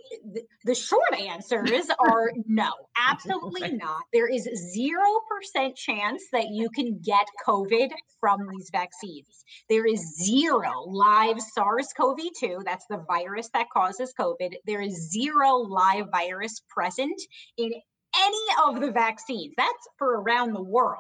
the 0.65 0.75
short 0.75 1.15
answers 1.19 1.89
are 1.99 2.33
no 2.47 2.73
absolutely 2.97 3.73
not. 3.73 4.03
There 4.13 4.29
is 4.29 4.49
0% 4.77 5.77
chance 5.77 6.23
that 6.33 6.49
you 6.51 6.69
can 6.71 7.01
get 7.03 7.27
covid 7.47 7.91
from 8.21 8.41
these 8.51 8.71
vaccines. 8.73 9.45
There 9.69 9.87
is 9.87 10.01
zero 10.25 10.83
live 10.87 11.41
sars-cov-2 11.41 12.65
that's 12.65 12.87
the 12.89 13.05
virus 13.09 13.49
that 13.55 13.67
causes 13.73 14.13
covid. 14.19 14.55
There 14.67 14.81
is 14.81 15.11
zero 15.11 15.57
live 15.57 16.07
virus 16.11 16.63
present 16.69 17.21
in 17.57 17.73
any 18.19 18.47
of 18.67 18.81
the 18.81 18.91
vaccines. 18.91 19.55
That's 19.57 19.89
for 19.99 20.21
around 20.21 20.53
the 20.53 20.63
world 20.63 20.99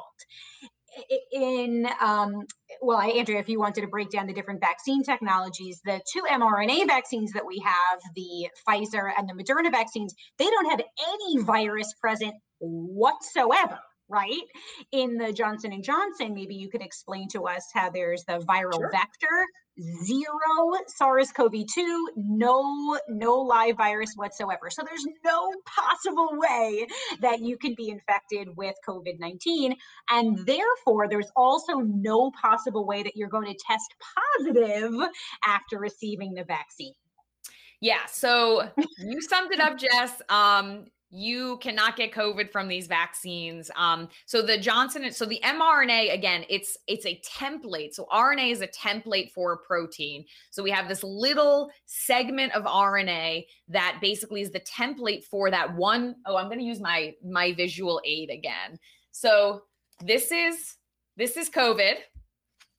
in 1.33 1.89
um, 2.01 2.45
well 2.81 2.99
andrea 2.99 3.39
if 3.39 3.49
you 3.49 3.59
wanted 3.59 3.81
to 3.81 3.87
break 3.87 4.11
down 4.11 4.27
the 4.27 4.33
different 4.33 4.61
vaccine 4.61 5.03
technologies 5.03 5.81
the 5.85 6.01
two 6.13 6.23
mrna 6.31 6.87
vaccines 6.87 7.33
that 7.33 7.47
we 7.47 7.63
have 7.65 8.01
the 8.15 8.49
pfizer 8.67 9.11
and 9.17 9.29
the 9.29 9.35
moderna 9.35 9.71
vaccines 9.71 10.15
they 10.39 10.47
don't 10.47 10.71
have 10.71 10.81
any 11.09 11.43
virus 11.43 11.93
present 12.01 12.35
whatsoever 12.61 13.79
right 14.09 14.43
in 14.93 15.17
the 15.17 15.33
johnson 15.33 15.73
and 15.73 15.85
johnson 15.85 16.35
maybe 16.35 16.55
you 16.55 16.69
could 16.69 16.83
explain 16.83 17.29
to 17.29 17.43
us 17.43 17.67
how 17.73 17.89
there's 17.91 18.25
the 18.25 18.39
viral 18.41 18.75
sure. 18.75 18.91
vector 18.91 19.47
zero 19.81 20.73
SARS-CoV-2, 20.87 21.99
no 22.17 22.99
no 23.09 23.35
live 23.37 23.77
virus 23.77 24.13
whatsoever. 24.17 24.71
So 24.71 24.83
there's 24.85 25.07
no 25.25 25.53
possible 25.67 26.31
way 26.33 26.87
that 27.21 27.41
you 27.41 27.57
can 27.57 27.75
be 27.77 27.89
infected 27.89 28.49
with 28.57 28.75
COVID-19 28.87 29.75
and 30.11 30.47
therefore 30.47 31.09
there's 31.09 31.31
also 31.37 31.79
no 31.79 32.31
possible 32.31 32.87
way 32.87 33.03
that 33.03 33.17
you're 33.17 33.29
going 33.29 33.47
to 33.47 33.59
test 33.67 33.95
positive 34.39 34.95
after 35.47 35.79
receiving 35.79 36.35
the 36.35 36.45
vaccine. 36.45 36.95
Yeah, 37.81 38.07
so 38.07 38.69
you 38.99 39.21
summed 39.23 39.53
it 39.53 39.61
up 39.61 39.79
Jess. 39.79 40.23
Um 40.29 40.87
you 41.15 41.59
cannot 41.59 41.95
get 41.95 42.11
covid 42.11 42.51
from 42.51 42.69
these 42.69 42.87
vaccines 42.87 43.71
um 43.77 44.09
so 44.25 44.41
the 44.41 44.57
johnson 44.59 45.13
so 45.13 45.27
the 45.27 45.41
mrna 45.45 46.13
again 46.13 46.45
it's 46.49 46.77
it's 46.87 47.05
a 47.05 47.21
template 47.39 47.93
so 47.93 48.07
rna 48.13 48.51
is 48.51 48.63
a 48.63 48.69
template 48.69 49.31
for 49.31 49.53
a 49.53 49.59
protein 49.59 50.25
so 50.51 50.63
we 50.63 50.71
have 50.71 50.89
this 50.89 51.03
little 51.03 51.71
segment 51.85 52.51
of 52.55 52.65
rna 52.65 53.45
that 53.69 53.99
basically 54.01 54.41
is 54.41 54.51
the 54.51 54.61
template 54.61 55.23
for 55.25 55.51
that 55.51 55.77
one 55.77 56.15
oh 56.27 56.37
i'm 56.37 56.47
going 56.47 56.59
to 56.59 56.65
use 56.65 56.81
my 56.81 57.13
my 57.23 57.53
visual 57.53 58.01
aid 58.07 58.31
again 58.31 58.79
so 59.11 59.63
this 60.03 60.33
is 60.33 60.77
this 61.17 61.37
is 61.37 61.51
COVID. 61.51 61.97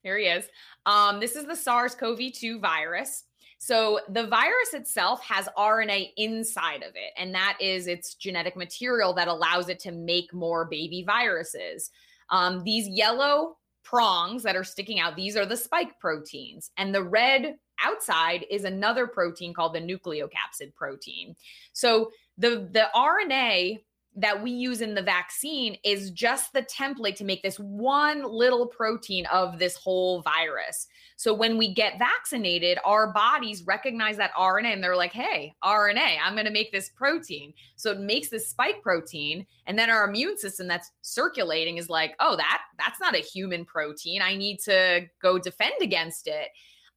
Here 0.01 0.17
he 0.17 0.25
is. 0.25 0.45
Um, 0.85 1.19
this 1.19 1.35
is 1.35 1.45
the 1.45 1.55
SARS-CoV-2 1.55 2.59
virus. 2.59 3.23
So 3.63 4.01
the 4.09 4.27
virus 4.27 4.73
itself 4.73 5.23
has 5.23 5.47
RNA 5.57 6.11
inside 6.17 6.83
of 6.83 6.95
it, 6.95 7.13
and 7.15 7.33
that 7.33 7.55
is 7.61 7.87
its 7.87 8.13
genetic 8.13 8.57
material 8.57 9.13
that 9.13 9.29
allows 9.29 9.69
it 9.69 9.79
to 9.79 9.93
make 9.93 10.33
more 10.33 10.65
baby 10.65 11.01
viruses. 11.07 11.89
Um, 12.29 12.65
these 12.65 12.89
yellow 12.89 13.55
prongs 13.81 14.43
that 14.43 14.57
are 14.57 14.65
sticking 14.65 14.99
out, 14.99 15.15
these 15.15 15.37
are 15.37 15.45
the 15.45 15.55
spike 15.55 15.97
proteins, 15.97 16.71
and 16.75 16.93
the 16.93 17.03
red 17.03 17.55
outside 17.81 18.45
is 18.51 18.65
another 18.65 19.07
protein 19.07 19.53
called 19.53 19.75
the 19.75 19.79
nucleocapsid 19.79 20.75
protein. 20.75 21.33
So 21.71 22.11
the 22.37 22.67
the 22.69 22.89
RNA 22.93 23.79
that 24.17 24.43
we 24.43 24.51
use 24.51 24.81
in 24.81 24.93
the 24.93 25.01
vaccine 25.01 25.77
is 25.85 26.11
just 26.11 26.51
the 26.51 26.63
template 26.63 27.15
to 27.15 27.23
make 27.23 27.41
this 27.41 27.57
one 27.57 28.23
little 28.23 28.67
protein 28.67 29.25
of 29.27 29.57
this 29.57 29.77
whole 29.77 30.21
virus. 30.21 30.87
So 31.23 31.33
when 31.33 31.57
we 31.57 31.73
get 31.73 31.99
vaccinated, 31.99 32.79
our 32.83 33.13
bodies 33.13 33.63
recognize 33.65 34.17
that 34.17 34.33
RNA 34.33 34.73
and 34.73 34.83
they're 34.83 34.97
like, 34.97 35.13
hey, 35.13 35.55
RNA, 35.63 36.17
I'm 36.21 36.33
going 36.33 36.47
to 36.47 36.51
make 36.51 36.73
this 36.73 36.89
protein. 36.89 37.53
So 37.77 37.91
it 37.91 38.01
makes 38.01 38.27
this 38.27 38.49
spike 38.49 38.81
protein. 38.81 39.45
And 39.65 39.79
then 39.79 39.89
our 39.89 40.03
immune 40.03 40.37
system 40.37 40.67
that's 40.67 40.91
circulating 41.01 41.77
is 41.77 41.87
like, 41.87 42.13
oh, 42.19 42.35
that 42.35 42.63
that's 42.77 42.99
not 42.99 43.15
a 43.15 43.19
human 43.19 43.63
protein. 43.63 44.21
I 44.21 44.35
need 44.35 44.59
to 44.65 45.07
go 45.21 45.39
defend 45.39 45.75
against 45.79 46.27
it. 46.27 46.49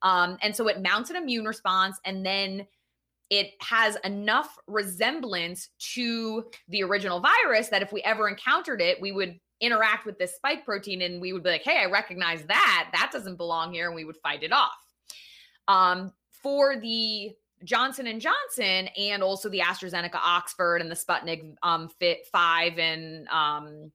Um, 0.03 0.39
and 0.43 0.57
so 0.57 0.67
it 0.67 0.83
mounts 0.83 1.11
an 1.11 1.15
immune 1.15 1.45
response 1.45 1.97
and 2.05 2.27
then 2.27 2.67
it 3.31 3.53
has 3.61 3.97
enough 4.03 4.59
resemblance 4.67 5.69
to 5.95 6.47
the 6.69 6.83
original 6.83 7.21
virus 7.21 7.69
that 7.69 7.83
if 7.83 7.93
we 7.93 8.03
ever 8.03 8.29
encountered 8.29 8.81
it, 8.81 9.01
we 9.01 9.13
would 9.13 9.39
interact 9.61 10.07
with 10.07 10.19
this 10.19 10.35
spike 10.37 10.65
protein 10.65 11.03
and 11.03 11.21
we 11.21 11.33
would 11.33 11.43
be 11.43 11.51
like, 11.51 11.63
hey, 11.63 11.79
I 11.79 11.87
recognize 11.87 12.45
that. 12.45 12.91
That 12.93 13.11
doesn't 13.13 13.37
belong 13.37 13.73
here. 13.73 13.87
And 13.87 13.95
we 13.95 14.05
would 14.05 14.17
fight 14.19 14.43
it 14.43 14.53
off. 14.53 14.77
Um, 15.69 16.13
for 16.43 16.77
the 16.77 17.35
Johnson 17.65 18.07
and 18.07 18.21
Johnson 18.21 18.89
and 18.97 19.23
also 19.23 19.49
the 19.49 19.61
AstraZeneca 19.61 20.15
Oxford 20.15 20.81
and 20.81 20.91
the 20.91 20.95
Sputnik 20.95 21.55
um, 21.63 21.89
Fit 21.89 22.27
5 22.31 22.79
and 22.79 23.27
um, 23.29 23.91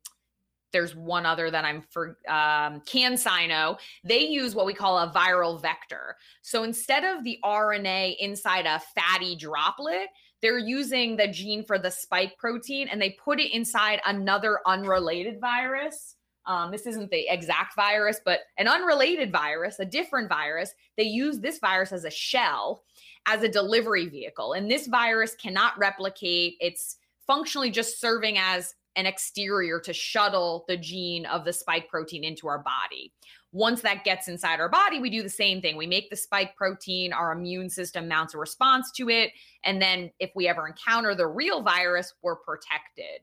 there's 0.72 0.96
one 0.96 1.26
other 1.26 1.52
that 1.52 1.66
I'm 1.66 1.82
for 1.82 2.18
um, 2.28 2.82
CanSino. 2.82 3.78
They 4.04 4.22
use 4.22 4.56
what 4.56 4.66
we 4.66 4.74
call 4.74 4.98
a 4.98 5.12
viral 5.12 5.62
vector. 5.62 6.16
So 6.42 6.64
instead 6.64 7.04
of 7.04 7.24
the 7.24 7.38
RNA 7.44 8.18
inside 8.20 8.66
a 8.66 8.82
fatty 8.96 9.36
droplet, 9.36 10.08
they're 10.42 10.58
using 10.58 11.16
the 11.16 11.28
gene 11.28 11.64
for 11.64 11.78
the 11.78 11.92
spike 11.92 12.38
protein 12.38 12.88
and 12.88 13.02
they 13.02 13.12
put 13.12 13.40
it 13.40 13.56
inside 13.56 14.02
another 14.06 14.60
unrelated 14.66 15.40
virus. 15.40 16.16
Um, 16.48 16.72
this 16.72 16.88
isn't 16.88 17.12
the 17.12 17.32
exact 17.32 17.76
virus, 17.76 18.20
but 18.26 18.40
an 18.58 18.68
unrelated 18.68 19.32
virus, 19.32 19.80
a 19.80 19.86
different 19.86 20.28
virus. 20.28 20.74
They 20.98 21.04
use 21.04 21.40
this 21.40 21.60
virus 21.60 21.92
as 21.92 22.04
a 22.04 22.10
shell, 22.10 22.84
as 23.28 23.44
a 23.44 23.50
delivery 23.50 24.08
vehicle. 24.08 24.54
And 24.54 24.70
this 24.70 24.88
virus 24.88 25.36
cannot 25.36 25.78
replicate. 25.78 26.56
It's 26.60 26.98
functionally 27.28 27.70
just 27.70 28.02
serving 28.02 28.38
as 28.40 28.74
an 28.96 29.06
exterior 29.06 29.80
to 29.80 29.94
shuttle 29.94 30.66
the 30.68 30.78
gene 30.78 31.26
of 31.28 31.46
the 31.46 31.54
spike 31.54 31.88
protein 31.88 32.24
into 32.24 32.48
our 32.48 32.60
body. 32.60 33.14
Once 33.54 33.82
that 33.82 34.04
gets 34.06 34.28
inside 34.28 34.60
our 34.60 34.70
body, 34.70 35.00
we 35.00 35.10
do 35.10 35.22
the 35.22 35.30
same 35.30 35.62
thing. 35.62 35.76
We 35.76 35.88
make 35.88 36.10
the 36.10 36.16
spike 36.16 36.56
protein, 36.56 37.12
our 37.12 37.34
immune 37.34 37.70
system 37.70 38.08
mounts 38.08 38.34
a 38.34 38.38
response 38.38 38.92
to 38.94 39.10
it. 39.10 39.32
And 39.66 39.82
then 39.82 40.10
if 40.20 40.32
we 40.36 40.48
ever 40.48 40.68
encounter 40.68 41.16
the 41.16 41.28
real 41.28 41.62
virus, 41.62 42.14
we're 42.22 42.38
protected. 42.38 43.22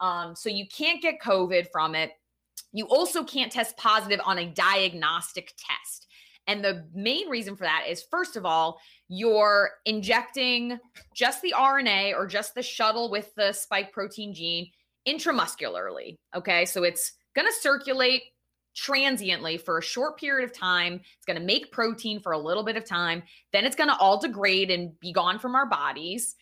Um, 0.00 0.36
so 0.36 0.50
you 0.50 0.66
can't 0.68 1.00
get 1.00 1.22
COVID 1.22 1.68
from 1.72 1.94
it. 1.94 2.10
You 2.72 2.86
also 2.86 3.24
can't 3.24 3.52
test 3.52 3.76
positive 3.76 4.20
on 4.24 4.38
a 4.38 4.46
diagnostic 4.46 5.54
test. 5.56 6.06
And 6.46 6.64
the 6.64 6.84
main 6.92 7.28
reason 7.28 7.56
for 7.56 7.64
that 7.64 7.84
is, 7.88 8.02
first 8.02 8.36
of 8.36 8.44
all, 8.44 8.80
you're 9.08 9.70
injecting 9.84 10.78
just 11.14 11.40
the 11.40 11.54
RNA 11.56 12.14
or 12.14 12.26
just 12.26 12.54
the 12.54 12.62
shuttle 12.62 13.10
with 13.10 13.34
the 13.36 13.52
spike 13.52 13.92
protein 13.92 14.34
gene 14.34 14.68
intramuscularly. 15.06 16.16
Okay. 16.34 16.64
So 16.64 16.82
it's 16.82 17.12
going 17.34 17.46
to 17.46 17.54
circulate 17.60 18.22
transiently 18.74 19.58
for 19.58 19.78
a 19.78 19.82
short 19.82 20.18
period 20.18 20.48
of 20.48 20.56
time. 20.56 21.00
It's 21.16 21.26
going 21.26 21.38
to 21.38 21.44
make 21.44 21.72
protein 21.72 22.20
for 22.20 22.32
a 22.32 22.38
little 22.38 22.64
bit 22.64 22.76
of 22.76 22.84
time. 22.84 23.22
Then 23.52 23.64
it's 23.64 23.76
going 23.76 23.90
to 23.90 23.96
all 23.96 24.20
degrade 24.20 24.70
and 24.70 24.98
be 25.00 25.12
gone 25.12 25.38
from 25.38 25.54
our 25.54 25.66
bodies. 25.66 26.36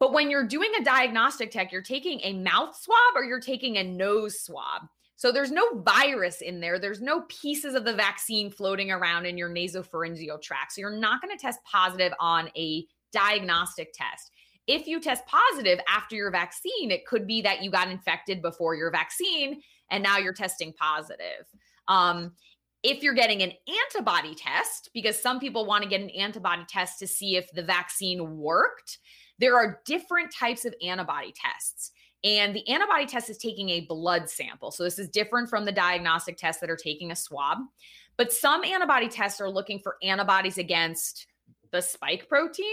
But 0.00 0.12
when 0.12 0.30
you're 0.30 0.46
doing 0.46 0.72
a 0.80 0.84
diagnostic 0.84 1.52
tech, 1.52 1.70
you're 1.70 1.80
taking 1.80 2.20
a 2.24 2.32
mouth 2.32 2.76
swab 2.76 3.14
or 3.14 3.22
you're 3.22 3.40
taking 3.40 3.76
a 3.76 3.84
nose 3.84 4.40
swab. 4.40 4.82
So 5.14 5.30
there's 5.30 5.52
no 5.52 5.80
virus 5.82 6.40
in 6.40 6.58
there. 6.58 6.80
There's 6.80 7.00
no 7.00 7.22
pieces 7.28 7.76
of 7.76 7.84
the 7.84 7.94
vaccine 7.94 8.50
floating 8.50 8.90
around 8.90 9.26
in 9.26 9.38
your 9.38 9.48
nasopharyngeal 9.48 10.42
tract. 10.42 10.72
So 10.72 10.80
you're 10.80 10.90
not 10.90 11.22
going 11.22 11.36
to 11.36 11.40
test 11.40 11.60
positive 11.64 12.12
on 12.18 12.50
a 12.56 12.84
diagnostic 13.12 13.92
test. 13.94 14.31
If 14.66 14.86
you 14.86 15.00
test 15.00 15.26
positive 15.26 15.80
after 15.88 16.14
your 16.14 16.30
vaccine, 16.30 16.90
it 16.90 17.06
could 17.06 17.26
be 17.26 17.42
that 17.42 17.62
you 17.62 17.70
got 17.70 17.90
infected 17.90 18.42
before 18.42 18.74
your 18.74 18.90
vaccine 18.90 19.60
and 19.90 20.02
now 20.02 20.18
you're 20.18 20.32
testing 20.32 20.72
positive. 20.72 21.46
Um, 21.88 22.32
if 22.82 23.02
you're 23.02 23.14
getting 23.14 23.42
an 23.42 23.52
antibody 23.68 24.34
test, 24.34 24.90
because 24.92 25.20
some 25.20 25.38
people 25.38 25.66
want 25.66 25.84
to 25.84 25.88
get 25.88 26.00
an 26.00 26.10
antibody 26.10 26.64
test 26.68 26.98
to 26.98 27.06
see 27.06 27.36
if 27.36 27.50
the 27.52 27.62
vaccine 27.62 28.36
worked, 28.36 28.98
there 29.38 29.56
are 29.56 29.80
different 29.84 30.32
types 30.32 30.64
of 30.64 30.74
antibody 30.82 31.32
tests. 31.34 31.92
And 32.24 32.54
the 32.54 32.68
antibody 32.68 33.06
test 33.06 33.30
is 33.30 33.38
taking 33.38 33.70
a 33.70 33.86
blood 33.86 34.30
sample. 34.30 34.70
So 34.70 34.84
this 34.84 34.98
is 34.98 35.08
different 35.08 35.48
from 35.48 35.64
the 35.64 35.72
diagnostic 35.72 36.36
tests 36.36 36.60
that 36.60 36.70
are 36.70 36.76
taking 36.76 37.10
a 37.10 37.16
swab. 37.16 37.58
But 38.16 38.32
some 38.32 38.62
antibody 38.64 39.08
tests 39.08 39.40
are 39.40 39.50
looking 39.50 39.80
for 39.80 39.96
antibodies 40.02 40.58
against 40.58 41.26
the 41.72 41.80
spike 41.80 42.28
protein 42.28 42.66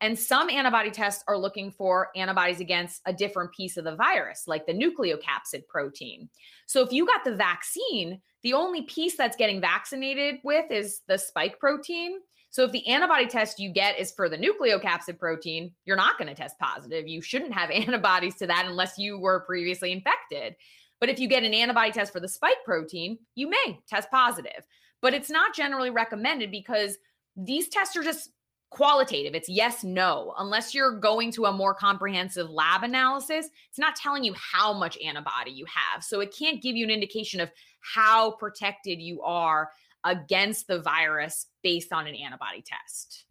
and 0.00 0.18
some 0.18 0.48
antibody 0.48 0.90
tests 0.90 1.22
are 1.28 1.36
looking 1.36 1.70
for 1.70 2.08
antibodies 2.16 2.60
against 2.60 3.02
a 3.06 3.12
different 3.12 3.52
piece 3.52 3.76
of 3.76 3.84
the 3.84 3.96
virus, 3.96 4.44
like 4.46 4.66
the 4.66 4.72
nucleocapsid 4.72 5.66
protein. 5.68 6.28
So 6.66 6.82
if 6.82 6.92
you 6.92 7.06
got 7.06 7.24
the 7.24 7.36
vaccine, 7.36 8.20
the 8.42 8.54
only 8.54 8.82
piece 8.82 9.16
that's 9.16 9.36
getting 9.36 9.60
vaccinated 9.60 10.36
with 10.42 10.70
is 10.70 11.02
the 11.06 11.18
spike 11.18 11.58
protein. 11.58 12.18
So 12.48 12.64
if 12.64 12.72
the 12.72 12.86
antibody 12.88 13.26
test 13.26 13.60
you 13.60 13.70
get 13.72 13.98
is 13.98 14.10
for 14.10 14.28
the 14.28 14.38
nucleocapsid 14.38 15.18
protein, 15.18 15.72
you're 15.84 15.96
not 15.96 16.18
going 16.18 16.28
to 16.28 16.34
test 16.34 16.58
positive. 16.58 17.06
You 17.06 17.20
shouldn't 17.20 17.52
have 17.52 17.70
antibodies 17.70 18.36
to 18.36 18.46
that 18.46 18.66
unless 18.66 18.98
you 18.98 19.18
were 19.18 19.40
previously 19.40 19.92
infected. 19.92 20.56
But 20.98 21.10
if 21.10 21.18
you 21.18 21.28
get 21.28 21.44
an 21.44 21.54
antibody 21.54 21.92
test 21.92 22.12
for 22.12 22.20
the 22.20 22.28
spike 22.28 22.62
protein, 22.64 23.18
you 23.34 23.48
may 23.48 23.80
test 23.88 24.10
positive. 24.10 24.64
But 25.02 25.14
it's 25.14 25.30
not 25.30 25.54
generally 25.54 25.90
recommended 25.90 26.50
because 26.50 26.98
these 27.36 27.68
tests 27.68 27.96
are 27.96 28.02
just 28.02 28.30
qualitative. 28.70 29.34
It's 29.34 29.48
yes, 29.48 29.84
no. 29.84 30.34
Unless 30.38 30.74
you're 30.74 30.98
going 30.98 31.32
to 31.32 31.46
a 31.46 31.52
more 31.52 31.74
comprehensive 31.74 32.48
lab 32.48 32.82
analysis, 32.82 33.48
it's 33.68 33.78
not 33.78 33.96
telling 33.96 34.24
you 34.24 34.34
how 34.34 34.72
much 34.72 34.98
antibody 35.04 35.50
you 35.50 35.66
have. 35.66 36.02
So 36.02 36.20
it 36.20 36.34
can't 36.36 36.62
give 36.62 36.76
you 36.76 36.84
an 36.84 36.90
indication 36.90 37.40
of 37.40 37.50
how 37.80 38.32
protected 38.32 39.00
you 39.00 39.22
are 39.22 39.70
against 40.04 40.66
the 40.66 40.80
virus 40.80 41.46
based 41.62 41.92
on 41.92 42.06
an 42.06 42.14
antibody 42.14 42.62
test. 42.62 43.24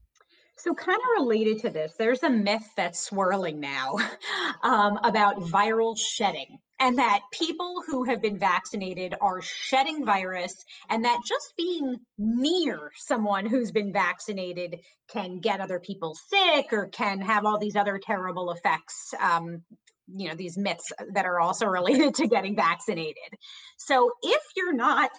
So, 0.62 0.74
kind 0.74 0.98
of 0.98 1.24
related 1.24 1.60
to 1.60 1.70
this, 1.70 1.94
there's 1.98 2.24
a 2.24 2.30
myth 2.30 2.70
that's 2.76 3.00
swirling 3.00 3.62
now 3.62 3.96
um, 4.64 5.00
about 5.04 5.40
viral 5.40 5.98
shedding 5.98 6.60
and 6.82 6.98
that 6.98 7.22
people 7.32 7.82
who 7.88 8.04
have 8.04 8.22
been 8.22 8.38
vaccinated 8.38 9.16
are 9.22 9.42
shedding 9.42 10.06
virus, 10.06 10.54
and 10.90 11.06
that 11.06 11.22
just 11.26 11.54
being 11.58 11.98
near 12.18 12.92
someone 12.96 13.46
who's 13.46 13.72
been 13.72 13.94
vaccinated 13.94 14.80
can 15.10 15.40
get 15.40 15.62
other 15.62 15.80
people 15.80 16.16
sick 16.30 16.74
or 16.74 16.88
can 16.88 17.22
have 17.22 17.46
all 17.46 17.58
these 17.58 17.78
other 17.78 17.98
terrible 17.98 18.52
effects. 18.52 19.14
Um, 19.20 19.64
you 20.08 20.28
know, 20.28 20.36
these 20.36 20.58
myths 20.58 20.92
that 21.14 21.26
are 21.26 21.40
also 21.40 21.66
related 21.68 22.16
to 22.16 22.28
getting 22.28 22.56
vaccinated. 22.58 23.34
So, 23.78 24.12
if 24.24 24.42
you're 24.58 24.74
not 24.74 25.12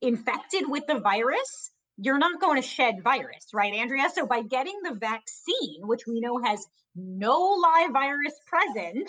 infected 0.00 0.68
with 0.68 0.86
the 0.86 1.00
virus, 1.00 1.70
you're 1.98 2.18
not 2.18 2.40
going 2.40 2.60
to 2.60 2.66
shed 2.66 3.02
virus, 3.02 3.46
right, 3.54 3.72
Andrea? 3.72 4.08
So 4.14 4.26
by 4.26 4.42
getting 4.42 4.78
the 4.82 4.94
vaccine, 4.94 5.80
which 5.86 6.06
we 6.06 6.20
know 6.20 6.38
has 6.42 6.66
no 6.94 7.38
live 7.40 7.92
virus 7.92 8.34
present, 8.46 9.08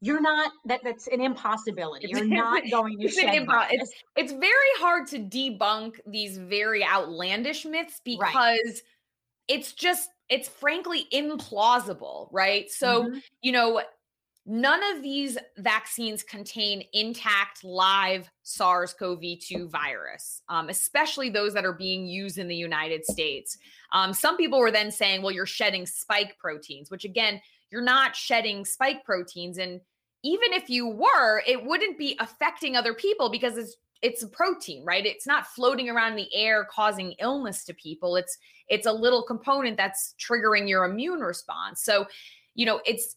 you're 0.00 0.20
not 0.20 0.52
that 0.66 0.80
that's 0.84 1.06
an 1.06 1.20
impossibility. 1.20 2.08
You're 2.08 2.26
not 2.26 2.62
going 2.70 2.98
to 3.00 3.08
shed 3.08 3.34
impo- 3.34 3.46
virus. 3.46 3.68
It's 3.70 3.92
it's 4.16 4.32
very 4.32 4.72
hard 4.78 5.06
to 5.08 5.18
debunk 5.18 5.94
these 6.06 6.36
very 6.36 6.84
outlandish 6.84 7.64
myths 7.64 8.00
because 8.04 8.20
right. 8.20 8.82
it's 9.48 9.72
just 9.72 10.10
it's 10.28 10.48
frankly 10.48 11.06
implausible, 11.12 12.28
right? 12.32 12.70
So, 12.70 13.04
mm-hmm. 13.04 13.18
you 13.42 13.52
know, 13.52 13.82
None 14.46 14.80
of 14.94 15.02
these 15.02 15.38
vaccines 15.56 16.22
contain 16.22 16.84
intact 16.92 17.64
live 17.64 18.30
SARS 18.42 18.92
CoV 18.92 19.22
2 19.40 19.68
virus, 19.68 20.42
um, 20.50 20.68
especially 20.68 21.30
those 21.30 21.54
that 21.54 21.64
are 21.64 21.72
being 21.72 22.06
used 22.06 22.36
in 22.36 22.46
the 22.46 22.56
United 22.56 23.06
States. 23.06 23.56
Um, 23.92 24.12
some 24.12 24.36
people 24.36 24.58
were 24.58 24.70
then 24.70 24.90
saying, 24.90 25.22
well, 25.22 25.32
you're 25.32 25.46
shedding 25.46 25.86
spike 25.86 26.36
proteins, 26.38 26.90
which 26.90 27.06
again, 27.06 27.40
you're 27.70 27.80
not 27.80 28.14
shedding 28.14 28.66
spike 28.66 29.02
proteins. 29.04 29.56
And 29.56 29.80
even 30.22 30.52
if 30.52 30.68
you 30.68 30.88
were, 30.88 31.42
it 31.46 31.64
wouldn't 31.64 31.96
be 31.96 32.16
affecting 32.20 32.76
other 32.76 32.94
people 32.94 33.30
because 33.30 33.56
it's 33.56 33.76
it's 34.02 34.22
a 34.22 34.28
protein, 34.28 34.84
right? 34.84 35.06
It's 35.06 35.26
not 35.26 35.46
floating 35.46 35.88
around 35.88 36.10
in 36.10 36.16
the 36.16 36.34
air 36.34 36.66
causing 36.70 37.12
illness 37.20 37.64
to 37.64 37.72
people. 37.72 38.16
It's 38.16 38.36
it's 38.68 38.86
a 38.86 38.92
little 38.92 39.22
component 39.22 39.78
that's 39.78 40.14
triggering 40.18 40.68
your 40.68 40.84
immune 40.84 41.20
response. 41.20 41.82
So, 41.82 42.06
you 42.54 42.66
know, 42.66 42.82
it's 42.84 43.16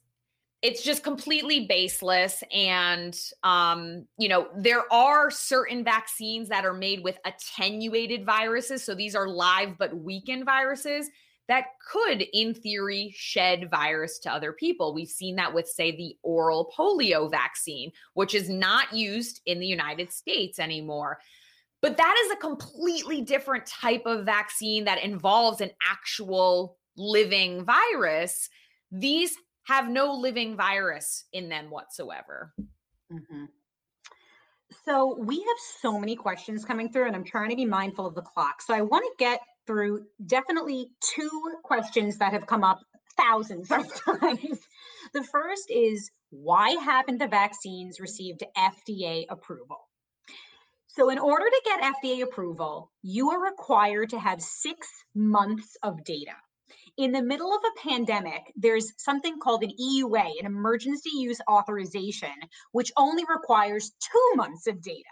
it's 0.64 0.84
just 0.84 1.04
completely 1.04 1.68
baseless 1.68 2.44
and 2.52 3.20
um 3.44 4.06
you 4.18 4.28
know 4.28 4.48
there 4.58 4.92
are 4.92 5.30
certain 5.30 5.84
vaccines 5.84 6.50
that 6.50 6.66
are 6.66 6.74
made 6.74 7.04
with 7.04 7.20
attenuated 7.26 8.26
viruses 8.26 8.84
so 8.84 8.96
these 8.96 9.16
are 9.16 9.28
live 9.28 9.78
but 9.78 9.96
weakened 9.96 10.46
viruses 10.46 11.10
that 11.48 11.68
could, 11.92 12.26
in 12.34 12.54
theory, 12.54 13.14
shed 13.16 13.70
virus 13.72 14.20
to 14.20 14.32
other 14.32 14.52
people. 14.52 14.94
We've 14.94 15.08
seen 15.08 15.38
that 15.38 15.54
with, 15.54 15.68
say, 15.68 15.96
the 15.96 16.18
oral 16.22 16.72
polio 16.78 17.32
vaccine, 17.32 17.92
which 18.14 18.36
is 18.36 18.50
not 18.50 18.94
used 18.94 19.42
in 19.46 19.60
the 19.60 19.66
United 19.66 20.12
States 20.12 20.60
anymore. 20.60 21.20
But 21.82 21.98
that 21.98 22.16
is 22.26 22.32
a 22.32 22.38
completely 22.38 23.22
different 23.22 23.66
type 23.66 24.04
of 24.06 24.26
vaccine 24.26 24.84
that 24.86 25.04
involves 25.04 25.62
an 25.62 25.72
actual 25.88 26.78
living 26.98 27.64
virus. 27.64 28.50
These 28.92 29.38
have 29.68 29.90
no 29.90 30.14
living 30.14 30.56
virus 30.56 31.26
in 31.34 31.50
them 31.50 31.70
whatsoever. 31.70 32.54
Mm-hmm. 33.12 33.46
So 34.86 35.18
we 35.20 35.36
have 35.36 35.58
so 35.82 36.00
many 36.00 36.16
questions 36.16 36.64
coming 36.64 36.90
through, 36.90 37.08
and 37.08 37.16
I'm 37.16 37.26
trying 37.26 37.50
to 37.50 37.56
be 37.56 37.66
mindful 37.66 38.06
of 38.06 38.16
the 38.16 38.22
clock. 38.22 38.62
So 38.62 38.74
I 38.74 38.82
want 38.82 39.04
to 39.04 39.24
get 39.24 39.40
through 39.66 40.06
definitely 40.26 40.90
two 41.02 41.30
questions 41.64 42.18
that 42.18 42.32
have 42.32 42.48
come 42.48 42.64
up 42.64 42.80
thousands 43.18 43.70
of 43.72 43.86
times. 44.22 44.60
The 45.14 45.24
first 45.24 45.70
is 45.70 46.10
why 46.30 46.72
haven't 46.72 47.18
the 47.18 47.28
vaccines 47.28 48.00
received 48.00 48.44
FDA 48.58 49.26
approval? 49.30 49.80
So, 50.88 51.10
in 51.10 51.20
order 51.20 51.46
to 51.46 51.62
get 51.64 51.94
FDA 52.02 52.24
approval, 52.24 52.92
you 53.04 53.30
are 53.30 53.44
required 53.44 54.10
to 54.12 54.20
have 54.20 54.42
six 54.42 54.88
months 55.14 55.78
of 55.84 56.04
data. 56.04 56.34
In 56.98 57.12
the 57.12 57.22
middle 57.22 57.54
of 57.54 57.62
a 57.64 57.88
pandemic, 57.88 58.52
there's 58.56 58.92
something 58.98 59.38
called 59.38 59.64
an 59.64 59.72
EUA, 59.80 60.40
an 60.40 60.48
emergency 60.48 61.12
use 61.14 61.40
authorization, 61.48 62.34
which 62.72 62.92
only 62.98 63.24
requires 63.30 63.92
two 64.00 64.32
months 64.36 64.66
of 64.66 64.82
data. 64.82 65.04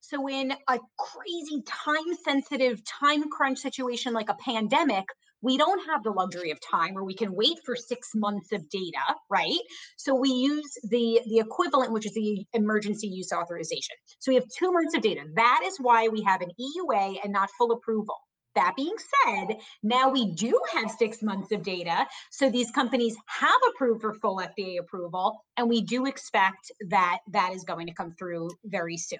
So, 0.00 0.28
in 0.28 0.52
a 0.52 0.78
crazy 0.98 1.62
time 1.66 2.14
sensitive, 2.24 2.80
time 2.84 3.28
crunch 3.28 3.58
situation 3.58 4.12
like 4.12 4.28
a 4.28 4.36
pandemic, 4.44 5.04
we 5.40 5.58
don't 5.58 5.84
have 5.86 6.04
the 6.04 6.12
luxury 6.12 6.52
of 6.52 6.60
time 6.60 6.94
where 6.94 7.02
we 7.02 7.14
can 7.14 7.34
wait 7.34 7.58
for 7.66 7.74
six 7.74 8.10
months 8.14 8.52
of 8.52 8.68
data, 8.68 9.16
right? 9.28 9.58
So 9.96 10.14
we 10.14 10.30
use 10.30 10.78
the, 10.84 11.20
the 11.26 11.40
equivalent, 11.40 11.92
which 11.92 12.06
is 12.06 12.14
the 12.14 12.46
emergency 12.52 13.08
use 13.08 13.32
authorization. 13.32 13.96
So 14.20 14.30
we 14.30 14.36
have 14.36 14.46
two 14.56 14.70
months 14.70 14.94
of 14.94 15.02
data. 15.02 15.22
That 15.34 15.62
is 15.64 15.76
why 15.80 16.06
we 16.06 16.22
have 16.22 16.40
an 16.42 16.50
EUA 16.60 17.16
and 17.24 17.32
not 17.32 17.50
full 17.58 17.72
approval. 17.72 18.14
That 18.54 18.74
being 18.76 18.96
said, 19.24 19.58
now 19.82 20.10
we 20.10 20.32
do 20.32 20.60
have 20.74 20.90
six 20.90 21.22
months 21.22 21.52
of 21.52 21.62
data. 21.62 22.06
So 22.30 22.50
these 22.50 22.70
companies 22.70 23.16
have 23.26 23.60
approved 23.70 24.00
for 24.02 24.14
full 24.14 24.36
FDA 24.36 24.78
approval, 24.78 25.44
and 25.56 25.68
we 25.68 25.80
do 25.80 26.06
expect 26.06 26.70
that 26.88 27.18
that 27.30 27.52
is 27.54 27.64
going 27.64 27.86
to 27.86 27.94
come 27.94 28.12
through 28.18 28.50
very 28.64 28.96
soon. 28.96 29.18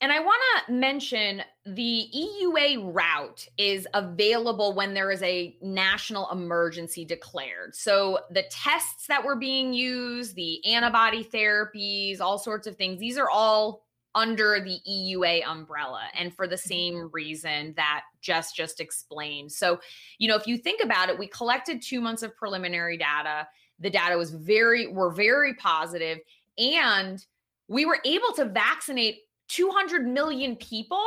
And 0.00 0.12
I 0.12 0.20
want 0.20 0.40
to 0.66 0.72
mention 0.72 1.42
the 1.66 2.06
EUA 2.14 2.94
route 2.94 3.48
is 3.58 3.86
available 3.94 4.72
when 4.72 4.94
there 4.94 5.10
is 5.10 5.20
a 5.24 5.56
national 5.60 6.30
emergency 6.30 7.04
declared. 7.04 7.74
So 7.74 8.20
the 8.30 8.44
tests 8.48 9.08
that 9.08 9.24
were 9.24 9.34
being 9.34 9.72
used, 9.72 10.36
the 10.36 10.64
antibody 10.64 11.24
therapies, 11.24 12.20
all 12.20 12.38
sorts 12.38 12.68
of 12.68 12.76
things, 12.76 13.00
these 13.00 13.18
are 13.18 13.28
all 13.28 13.87
under 14.18 14.60
the 14.60 14.78
EUA 14.86 15.46
umbrella 15.46 16.02
and 16.18 16.34
for 16.34 16.48
the 16.48 16.56
mm-hmm. 16.56 16.68
same 16.68 17.10
reason 17.12 17.72
that 17.76 18.02
Jess 18.20 18.52
just 18.52 18.80
explained. 18.80 19.52
So, 19.52 19.78
you 20.18 20.26
know, 20.26 20.34
if 20.34 20.46
you 20.48 20.58
think 20.58 20.82
about 20.82 21.08
it, 21.08 21.16
we 21.18 21.28
collected 21.28 21.80
2 21.80 22.00
months 22.00 22.24
of 22.24 22.36
preliminary 22.36 22.98
data. 22.98 23.46
The 23.78 23.90
data 23.90 24.18
was 24.18 24.32
very 24.32 24.88
were 24.88 25.12
very 25.12 25.54
positive 25.54 26.18
and 26.58 27.24
we 27.68 27.86
were 27.86 28.00
able 28.04 28.32
to 28.34 28.44
vaccinate 28.46 29.20
200 29.46 30.06
million 30.06 30.56
people 30.56 31.06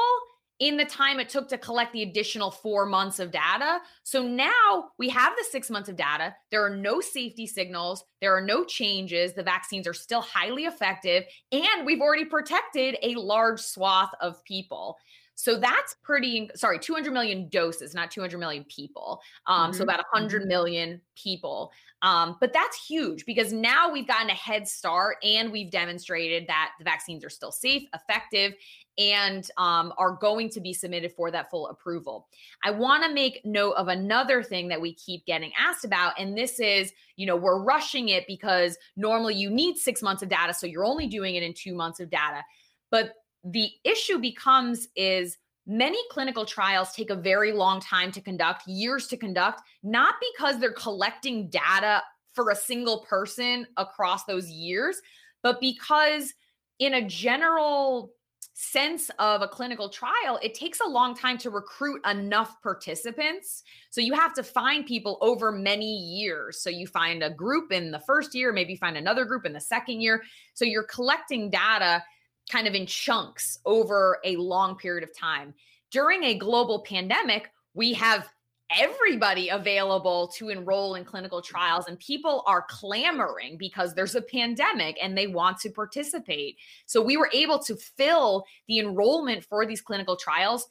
in 0.62 0.78
the 0.78 0.86
time 0.86 1.20
it 1.20 1.28
took 1.28 1.49
to 1.49 1.57
collect 1.57 1.91
the 1.91 2.03
additional 2.03 2.51
four 2.51 2.86
months 2.86 3.20
of 3.20 3.32
data. 3.32 3.80
So 4.03 4.22
now 4.22 4.91
we 4.99 5.09
have 5.09 5.34
the 5.36 5.43
six 5.49 5.72
months 5.72 5.89
of 5.89 5.95
data. 5.95 6.36
There 6.51 6.64
are 6.64 6.76
no 6.76 7.01
safety 7.01 7.47
signals, 7.47 8.05
there 8.22 8.34
are 8.38 8.41
no 8.41 8.64
changes. 8.64 9.34
The 9.34 9.43
vaccines 9.43 9.88
are 9.88 9.93
still 9.93 10.22
highly 10.22 10.66
effective, 10.66 11.24
and 11.51 11.86
we've 11.86 11.99
already 11.99 12.26
protected 12.26 12.95
a 13.01 13.16
large 13.16 13.59
swath 13.59 14.12
of 14.22 14.43
people. 14.45 14.97
So 15.34 15.57
that's 15.57 15.95
pretty, 16.03 16.51
sorry, 16.53 16.78
200 16.78 17.12
million 17.12 17.49
doses, 17.49 17.95
not 17.95 18.12
200 18.12 18.38
million 18.38 18.64
people. 18.66 19.20
Um, 19.47 19.72
mm-hmm. 19.72 19.78
So 19.78 19.84
about 19.84 20.05
100 20.12 20.47
mm-hmm. 20.47 20.97
people. 21.16 21.72
Um, 22.02 22.38
but 22.39 22.52
that's 22.52 22.84
huge 22.84 23.26
because 23.26 23.54
now 23.54 23.91
we've 23.91 24.08
gotten 24.08 24.30
a 24.30 24.36
head 24.36 24.68
start 24.68 25.18
and 25.24 25.52
we've 25.52 25.70
demonstrated 25.70 26.47
that 26.47 26.72
the 26.80 26.84
vaccines 26.84 27.24
are 27.24 27.30
still 27.30 27.52
safe, 27.52 27.84
effective, 27.93 28.54
and 28.97 29.47
um, 29.58 29.93
are 29.97 30.18
going 30.20 30.49
to 30.49 30.60
be 30.60 30.74
submitted 30.74 31.12
for 31.14 31.32
that 31.32 31.49
full 31.49 31.68
approval. 31.68 32.28
I 32.64 32.72
want 32.72 33.04
to 33.04 33.14
make 33.14 33.41
note 33.45 33.74
of 33.74 33.88
another 33.88 34.41
thing 34.41 34.68
that 34.70 34.82
we 34.82 34.95
keep 34.95 35.26
getting 35.26 35.52
asked 35.58 35.86
about, 35.86 36.20
and 36.20 36.36
this 36.38 36.60
is, 36.60 36.91
you 37.16 37.26
know, 37.26 37.36
we're 37.36 37.64
rushing 37.64 38.10
it 38.10 38.26
because 38.28 38.78
normally 38.95 39.36
you 39.36 39.49
need 39.49 39.78
six 39.78 40.02
months 40.02 40.24
of 40.24 40.30
data, 40.30 40.54
so 40.54 40.66
you're 40.66 40.86
only 40.86 41.08
doing 41.08 41.36
it 41.36 41.43
in 41.43 41.54
two 41.54 41.76
months 41.76 41.99
of 41.99 42.10
data. 42.10 42.43
But 42.89 43.14
the 43.43 43.70
issue 43.84 44.18
becomes 44.18 44.88
is 44.95 45.38
many 45.72 45.97
clinical 46.09 46.45
trials 46.45 46.91
take 46.91 47.09
a 47.09 47.15
very 47.15 47.53
long 47.53 47.80
time 47.80 48.11
to 48.11 48.22
conduct, 48.22 48.67
years 48.67 49.07
to 49.07 49.15
conduct, 49.15 49.61
not 49.84 50.15
because 50.34 50.59
they're 50.59 50.74
collecting 50.74 51.49
data 51.49 52.03
for 52.34 52.49
a 52.49 52.55
single 52.55 53.05
person 53.09 53.65
across 53.78 54.26
those 54.26 54.49
years, 54.49 55.01
but 55.41 55.61
because 55.61 56.34
in 56.80 56.93
a 56.93 57.07
general 57.07 58.13
sense 58.53 59.09
of 59.17 59.41
a 59.41 59.47
clinical 59.47 59.88
trial, 59.88 60.38
it 60.43 60.53
takes 60.53 60.82
a 60.82 60.88
long 60.88 61.15
time 61.15 61.38
to 61.38 61.49
recruit 61.49 62.05
enough 62.05 62.61
participants. 62.61 63.63
So 63.91 64.01
you 64.01 64.13
have 64.13 64.34
to 64.34 64.43
find 64.43 64.86
people 64.86 65.17
over 65.22 65.51
many 65.51 65.95
years. 65.95 66.61
So 66.61 66.69
you 66.69 66.86
find 66.86 67.24
a 67.24 67.30
group 67.30 67.72
in 67.72 67.91
the 67.91 67.99
first 67.99 68.36
year, 68.36 68.51
maybe 68.51 68.76
find 68.76 68.97
another 68.97 69.24
group 69.24 69.45
in 69.45 69.53
the 69.53 69.61
second 69.61 70.01
year. 70.01 70.22
So 70.53 70.65
you're 70.65 70.84
collecting 70.84 71.49
data 71.49 72.03
kind 72.49 72.67
of 72.67 72.73
in 72.73 72.85
chunks 72.85 73.59
over 73.65 74.19
a 74.23 74.35
long 74.37 74.75
period 74.75 75.03
of 75.03 75.15
time. 75.17 75.53
During 75.91 76.23
a 76.23 76.37
global 76.37 76.83
pandemic, 76.87 77.51
we 77.73 77.93
have 77.93 78.29
everybody 78.77 79.49
available 79.49 80.29
to 80.29 80.49
enroll 80.49 80.95
in 80.95 81.03
clinical 81.03 81.41
trials 81.41 81.87
and 81.87 81.99
people 81.99 82.43
are 82.47 82.65
clamoring 82.69 83.57
because 83.57 83.93
there's 83.93 84.15
a 84.15 84.21
pandemic 84.21 84.97
and 85.01 85.17
they 85.17 85.27
want 85.27 85.57
to 85.59 85.69
participate. 85.69 86.57
So 86.85 87.01
we 87.01 87.17
were 87.17 87.29
able 87.33 87.59
to 87.59 87.75
fill 87.75 88.45
the 88.67 88.79
enrollment 88.79 89.43
for 89.43 89.65
these 89.65 89.81
clinical 89.81 90.15
trials 90.15 90.67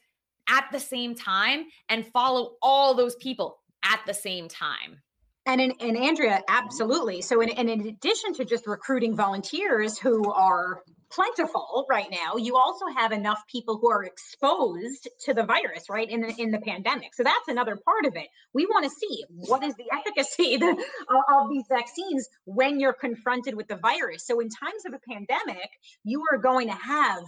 at 0.48 0.64
the 0.72 0.80
same 0.80 1.14
time 1.14 1.66
and 1.88 2.06
follow 2.06 2.56
all 2.62 2.94
those 2.94 3.16
people 3.16 3.58
at 3.84 4.00
the 4.06 4.14
same 4.14 4.48
time. 4.48 5.02
And 5.46 5.60
in, 5.60 5.72
and 5.80 5.96
Andrea, 5.96 6.42
absolutely. 6.48 7.22
So 7.22 7.40
in, 7.40 7.50
and 7.50 7.70
in 7.70 7.86
addition 7.88 8.34
to 8.34 8.44
just 8.44 8.66
recruiting 8.66 9.16
volunteers 9.16 9.98
who 9.98 10.30
are 10.30 10.82
plentiful 11.10 11.86
right 11.88 12.08
now, 12.10 12.36
you 12.36 12.56
also 12.56 12.86
have 12.96 13.10
enough 13.10 13.42
people 13.50 13.78
who 13.78 13.90
are 13.90 14.04
exposed 14.04 15.08
to 15.24 15.34
the 15.34 15.42
virus, 15.42 15.84
right, 15.88 16.08
in 16.08 16.20
the, 16.20 16.34
in 16.38 16.50
the 16.50 16.60
pandemic. 16.60 17.14
So 17.14 17.24
that's 17.24 17.48
another 17.48 17.76
part 17.84 18.04
of 18.06 18.16
it. 18.16 18.28
We 18.52 18.66
want 18.66 18.84
to 18.84 18.90
see 18.90 19.24
what 19.30 19.64
is 19.64 19.74
the 19.74 19.86
efficacy 19.92 20.54
of 20.62 21.50
these 21.50 21.64
vaccines 21.68 22.28
when 22.44 22.78
you're 22.78 22.92
confronted 22.92 23.54
with 23.54 23.66
the 23.66 23.76
virus. 23.76 24.26
So 24.26 24.40
in 24.40 24.50
times 24.50 24.84
of 24.86 24.92
a 24.92 25.00
pandemic, 25.10 25.70
you 26.04 26.22
are 26.30 26.38
going 26.38 26.68
to 26.68 26.74
have 26.74 27.22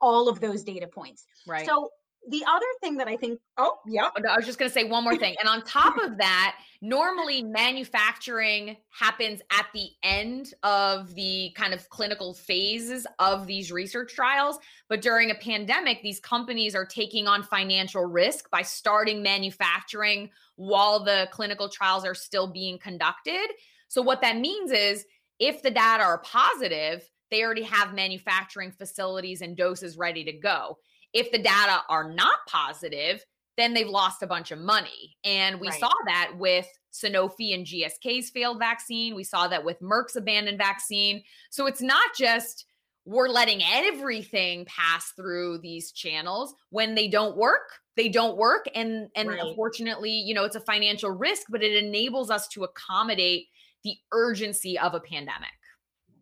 all 0.00 0.28
of 0.28 0.40
those 0.40 0.62
data 0.64 0.86
points. 0.86 1.24
Right. 1.46 1.66
So 1.66 1.90
the 2.28 2.44
other 2.46 2.66
thing 2.82 2.98
that 2.98 3.08
I 3.08 3.16
think, 3.16 3.40
oh, 3.56 3.78
yeah. 3.86 4.08
Oh, 4.16 4.28
I 4.28 4.36
was 4.36 4.44
just 4.44 4.58
going 4.58 4.68
to 4.70 4.72
say 4.72 4.84
one 4.84 5.02
more 5.02 5.16
thing. 5.16 5.34
And 5.40 5.48
on 5.48 5.62
top 5.62 5.96
of 5.98 6.18
that, 6.18 6.56
normally 6.82 7.42
manufacturing 7.42 8.76
happens 8.90 9.40
at 9.50 9.66
the 9.72 9.88
end 10.02 10.52
of 10.62 11.14
the 11.14 11.52
kind 11.56 11.72
of 11.72 11.88
clinical 11.88 12.34
phases 12.34 13.06
of 13.18 13.46
these 13.46 13.72
research 13.72 14.14
trials. 14.14 14.58
But 14.88 15.00
during 15.00 15.30
a 15.30 15.34
pandemic, 15.34 16.02
these 16.02 16.20
companies 16.20 16.74
are 16.74 16.84
taking 16.84 17.26
on 17.26 17.42
financial 17.42 18.04
risk 18.04 18.50
by 18.50 18.62
starting 18.62 19.22
manufacturing 19.22 20.30
while 20.56 21.02
the 21.02 21.28
clinical 21.32 21.68
trials 21.68 22.04
are 22.04 22.14
still 22.14 22.46
being 22.46 22.78
conducted. 22.78 23.48
So, 23.88 24.02
what 24.02 24.20
that 24.20 24.36
means 24.36 24.70
is 24.70 25.06
if 25.38 25.62
the 25.62 25.70
data 25.70 26.04
are 26.04 26.18
positive, 26.18 27.08
they 27.30 27.42
already 27.42 27.62
have 27.62 27.94
manufacturing 27.94 28.72
facilities 28.72 29.40
and 29.40 29.56
doses 29.56 29.96
ready 29.96 30.24
to 30.24 30.32
go 30.32 30.78
if 31.12 31.30
the 31.30 31.38
data 31.38 31.82
are 31.88 32.12
not 32.12 32.38
positive, 32.48 33.24
then 33.56 33.74
they've 33.74 33.88
lost 33.88 34.22
a 34.22 34.26
bunch 34.26 34.50
of 34.50 34.58
money. 34.58 35.16
And 35.24 35.60
we 35.60 35.68
right. 35.68 35.80
saw 35.80 35.92
that 36.06 36.32
with 36.38 36.68
Sanofi 36.92 37.54
and 37.54 37.66
GSK's 37.66 38.30
failed 38.30 38.58
vaccine. 38.58 39.14
We 39.14 39.24
saw 39.24 39.48
that 39.48 39.64
with 39.64 39.80
Merck's 39.80 40.16
abandoned 40.16 40.58
vaccine. 40.58 41.22
So 41.50 41.66
it's 41.66 41.82
not 41.82 42.06
just 42.16 42.66
we're 43.08 43.28
letting 43.28 43.62
everything 43.64 44.66
pass 44.66 45.12
through 45.16 45.58
these 45.58 45.92
channels 45.92 46.54
when 46.68 46.94
they 46.94 47.08
don't 47.08 47.38
work 47.38 47.80
they 47.96 48.08
don't 48.08 48.36
work 48.36 48.66
and 48.74 49.08
and 49.16 49.30
right. 49.30 49.40
unfortunately 49.40 50.10
you 50.10 50.34
know 50.34 50.44
it's 50.44 50.56
a 50.56 50.60
financial 50.60 51.10
risk 51.10 51.44
but 51.48 51.62
it 51.62 51.82
enables 51.82 52.30
us 52.30 52.46
to 52.48 52.64
accommodate 52.64 53.46
the 53.82 53.94
urgency 54.12 54.78
of 54.78 54.94
a 54.94 55.00
pandemic 55.00 55.48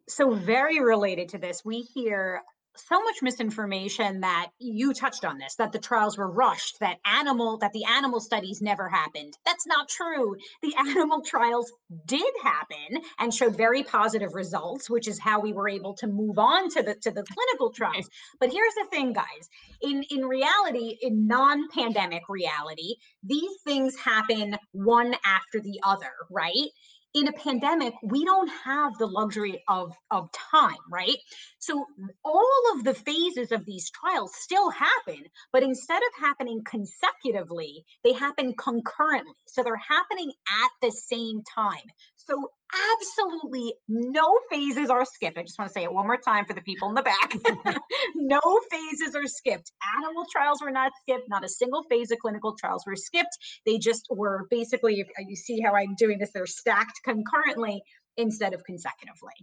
so 0.08 0.32
very 0.34 0.80
related 0.80 1.28
to 1.28 1.38
this 1.38 1.64
we 1.64 1.80
hear 1.80 2.40
so 2.78 3.02
much 3.02 3.22
misinformation 3.22 4.20
that 4.20 4.50
you 4.58 4.92
touched 4.92 5.24
on 5.24 5.38
this 5.38 5.56
that 5.56 5.72
the 5.72 5.78
trials 5.78 6.18
were 6.18 6.30
rushed 6.30 6.78
that 6.80 6.98
animal 7.04 7.58
that 7.58 7.72
the 7.72 7.84
animal 7.84 8.20
studies 8.20 8.60
never 8.60 8.88
happened. 8.88 9.36
That's 9.44 9.66
not 9.66 9.88
true. 9.88 10.36
The 10.62 10.74
animal 10.78 11.22
trials 11.22 11.72
did 12.06 12.32
happen 12.42 13.02
and 13.18 13.32
showed 13.32 13.56
very 13.56 13.82
positive 13.82 14.34
results 14.34 14.90
which 14.90 15.08
is 15.08 15.18
how 15.18 15.40
we 15.40 15.52
were 15.52 15.68
able 15.68 15.94
to 15.94 16.06
move 16.06 16.38
on 16.38 16.68
to 16.70 16.82
the 16.82 16.94
to 16.94 17.10
the 17.10 17.24
clinical 17.24 17.70
trials. 17.70 18.08
But 18.40 18.52
here's 18.52 18.74
the 18.74 18.86
thing 18.90 19.12
guys. 19.12 19.48
In 19.82 20.04
in 20.10 20.24
reality 20.24 20.98
in 21.02 21.26
non-pandemic 21.26 22.28
reality 22.28 22.96
these 23.22 23.56
things 23.64 23.96
happen 23.96 24.56
one 24.72 25.14
after 25.24 25.60
the 25.60 25.80
other 25.82 26.12
right 26.30 26.70
in 27.16 27.28
a 27.28 27.32
pandemic, 27.32 27.94
we 28.02 28.26
don't 28.26 28.50
have 28.62 28.98
the 28.98 29.06
luxury 29.06 29.64
of, 29.68 29.94
of 30.10 30.28
time, 30.32 30.76
right? 30.90 31.16
So 31.58 31.86
all 32.22 32.62
of 32.74 32.84
the 32.84 32.92
phases 32.92 33.52
of 33.52 33.64
these 33.64 33.90
trials 33.90 34.32
still 34.34 34.68
happen, 34.68 35.24
but 35.50 35.62
instead 35.62 35.96
of 36.02 36.22
happening 36.22 36.62
consecutively, 36.68 37.86
they 38.04 38.12
happen 38.12 38.52
concurrently. 38.58 39.32
So 39.46 39.62
they're 39.62 39.76
happening 39.76 40.30
at 40.62 40.70
the 40.82 40.90
same 40.90 41.42
time. 41.54 41.88
So 42.26 42.50
absolutely 42.92 43.74
no 43.88 44.38
phases 44.50 44.90
are 44.90 45.04
skipped. 45.04 45.38
I 45.38 45.42
just 45.42 45.58
want 45.58 45.68
to 45.68 45.72
say 45.72 45.84
it 45.84 45.92
one 45.92 46.06
more 46.06 46.18
time 46.18 46.44
for 46.44 46.54
the 46.54 46.60
people 46.60 46.88
in 46.88 46.94
the 46.94 47.02
back. 47.02 47.34
no 48.16 48.40
phases 48.70 49.14
are 49.14 49.26
skipped. 49.26 49.70
Animal 49.98 50.24
trials 50.30 50.60
were 50.60 50.70
not 50.70 50.92
skipped. 51.02 51.28
Not 51.28 51.44
a 51.44 51.48
single 51.48 51.84
phase 51.84 52.10
of 52.10 52.18
clinical 52.18 52.56
trials 52.58 52.84
were 52.86 52.96
skipped. 52.96 53.38
They 53.64 53.78
just 53.78 54.06
were 54.10 54.46
basically, 54.50 55.02
uh, 55.02 55.24
you 55.26 55.36
see 55.36 55.60
how 55.60 55.74
I'm 55.74 55.94
doing 55.96 56.18
this, 56.18 56.30
they're 56.32 56.46
stacked 56.46 57.00
concurrently 57.04 57.82
instead 58.16 58.54
of 58.54 58.64
consecutively. 58.64 59.34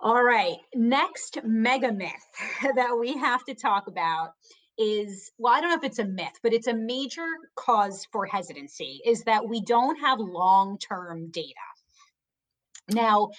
All 0.00 0.22
right, 0.22 0.56
next 0.74 1.38
mega 1.44 1.92
myth 1.92 2.12
that 2.76 2.96
we 2.98 3.16
have 3.16 3.44
to 3.44 3.54
talk 3.54 3.88
about 3.88 4.30
is 4.78 5.32
well 5.38 5.52
i 5.52 5.60
don't 5.60 5.70
know 5.70 5.76
if 5.76 5.84
it's 5.84 5.98
a 5.98 6.04
myth 6.04 6.38
but 6.42 6.52
it's 6.52 6.68
a 6.68 6.74
major 6.74 7.26
cause 7.56 8.06
for 8.12 8.24
hesitancy 8.26 9.00
is 9.04 9.24
that 9.24 9.46
we 9.46 9.60
don't 9.60 9.98
have 10.00 10.20
long-term 10.20 11.30
data. 11.30 11.54
Now 12.90 13.30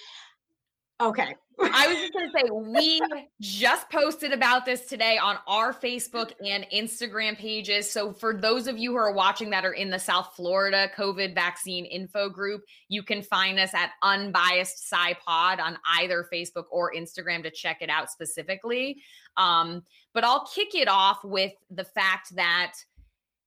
okay 1.00 1.34
I 1.62 1.88
was 1.88 1.96
just 1.98 2.12
going 2.12 2.30
to 2.30 2.32
say, 2.32 2.50
we 2.50 3.00
just 3.40 3.90
posted 3.90 4.32
about 4.32 4.64
this 4.64 4.86
today 4.86 5.18
on 5.18 5.38
our 5.46 5.72
Facebook 5.72 6.32
and 6.44 6.66
Instagram 6.72 7.36
pages. 7.36 7.90
So, 7.90 8.12
for 8.12 8.34
those 8.34 8.66
of 8.66 8.78
you 8.78 8.92
who 8.92 8.96
are 8.96 9.12
watching 9.12 9.50
that 9.50 9.64
are 9.64 9.72
in 9.72 9.90
the 9.90 9.98
South 9.98 10.32
Florida 10.34 10.90
COVID 10.96 11.34
vaccine 11.34 11.84
info 11.84 12.28
group, 12.28 12.62
you 12.88 13.02
can 13.02 13.22
find 13.22 13.58
us 13.58 13.74
at 13.74 13.90
Unbiased 14.02 14.90
SciPod 14.90 15.60
on 15.60 15.78
either 15.98 16.26
Facebook 16.32 16.64
or 16.70 16.92
Instagram 16.94 17.42
to 17.42 17.50
check 17.50 17.78
it 17.82 17.90
out 17.90 18.10
specifically. 18.10 19.02
Um, 19.36 19.82
but 20.12 20.24
I'll 20.24 20.46
kick 20.46 20.74
it 20.74 20.88
off 20.88 21.22
with 21.24 21.52
the 21.70 21.84
fact 21.84 22.34
that 22.36 22.74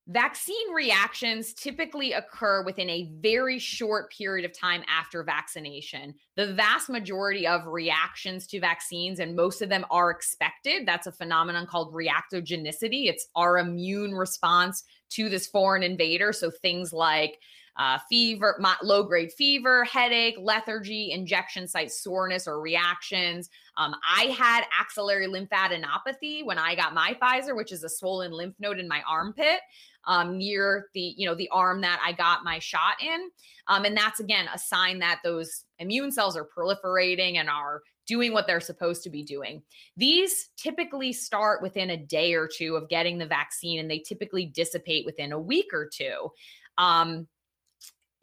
Vaccine 0.07 0.73
reactions 0.75 1.53
typically 1.53 2.11
occur 2.11 2.61
within 2.65 2.89
a 2.89 3.09
very 3.21 3.57
short 3.57 4.11
period 4.11 4.43
of 4.43 4.57
time 4.57 4.83
after 4.89 5.23
vaccination. 5.23 6.13
The 6.35 6.53
vast 6.53 6.89
majority 6.89 7.47
of 7.47 7.65
reactions 7.67 8.45
to 8.47 8.59
vaccines, 8.59 9.19
and 9.19 9.33
most 9.33 9.61
of 9.61 9.69
them 9.69 9.85
are 9.89 10.11
expected, 10.11 10.85
that's 10.85 11.07
a 11.07 11.11
phenomenon 11.13 11.67
called 11.67 11.93
reactogenicity. 11.93 13.07
It's 13.07 13.27
our 13.37 13.59
immune 13.59 14.11
response 14.13 14.83
to 15.11 15.29
this 15.29 15.47
foreign 15.47 15.83
invader. 15.83 16.33
So 16.33 16.51
things 16.51 16.91
like 16.91 17.39
uh, 17.78 17.97
fever, 18.09 18.59
low 18.84 19.03
grade 19.03 19.32
fever, 19.34 19.84
headache, 19.86 20.36
lethargy, 20.39 21.11
injection 21.11 21.67
site 21.67 21.91
soreness 21.91 22.47
or 22.47 22.61
reactions. 22.61 23.49
Um, 23.78 23.95
I 24.07 24.26
had 24.26 24.65
axillary 24.80 25.28
lymphadenopathy 25.28 26.45
when 26.45 26.59
I 26.59 26.76
got 26.76 26.93
my 26.93 27.17
Pfizer, 27.21 27.55
which 27.55 27.71
is 27.71 27.84
a 27.84 27.89
swollen 27.89 28.32
lymph 28.32 28.55
node 28.59 28.80
in 28.80 28.88
my 28.88 29.01
armpit 29.07 29.59
um, 30.05 30.38
near 30.38 30.88
the 30.93 31.13
you 31.17 31.28
know 31.28 31.36
the 31.36 31.49
arm 31.49 31.82
that 31.82 32.01
I 32.03 32.11
got 32.11 32.43
my 32.43 32.59
shot 32.59 33.01
in, 33.01 33.30
um, 33.67 33.86
and 33.86 33.95
that's 33.95 34.19
again 34.19 34.47
a 34.53 34.59
sign 34.59 34.99
that 34.99 35.19
those 35.24 35.65
immune 35.80 36.11
cells 36.11 36.38
are 36.38 36.47
proliferating 36.47 37.36
and 37.36 37.49
are 37.49 37.82
doing 38.05 38.34
what 38.34 38.47
they're 38.47 38.59
supposed 38.59 39.01
to 39.03 39.09
be 39.09 39.24
doing. 39.24 39.63
These 39.95 40.49
typically 40.57 41.13
start 41.13 41.61
within 41.61 41.89
a 41.91 41.97
day 41.97 42.34
or 42.34 42.49
two 42.53 42.76
of 42.76 42.89
getting 42.89 43.17
the 43.17 43.26
vaccine, 43.26 43.80
and 43.80 43.89
they 43.89 43.99
typically 43.99 44.45
dissipate 44.45 45.05
within 45.05 45.32
a 45.32 45.39
week 45.39 45.67
or 45.74 45.89
two. 45.91 46.30
Um, 46.78 47.28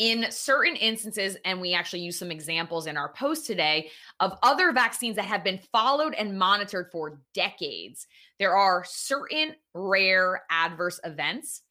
in 0.01 0.25
certain 0.31 0.77
instances, 0.77 1.37
and 1.45 1.61
we 1.61 1.75
actually 1.75 2.01
use 2.01 2.19
some 2.19 2.31
examples 2.31 2.87
in 2.87 2.97
our 2.97 3.13
post 3.13 3.47
today 3.47 3.91
of 4.19 4.33
other 4.43 4.73
vaccines 4.73 5.15
that 5.15 5.27
have 5.27 5.45
been 5.45 5.61
followed 5.71 6.15
and 6.15 6.39
monitored 6.39 6.89
for 6.91 7.21
decades, 7.35 8.07
there 8.39 8.57
are 8.57 8.83
certain 8.83 9.55
rare 9.75 10.43
adverse 10.51 11.01
events. 11.05 11.63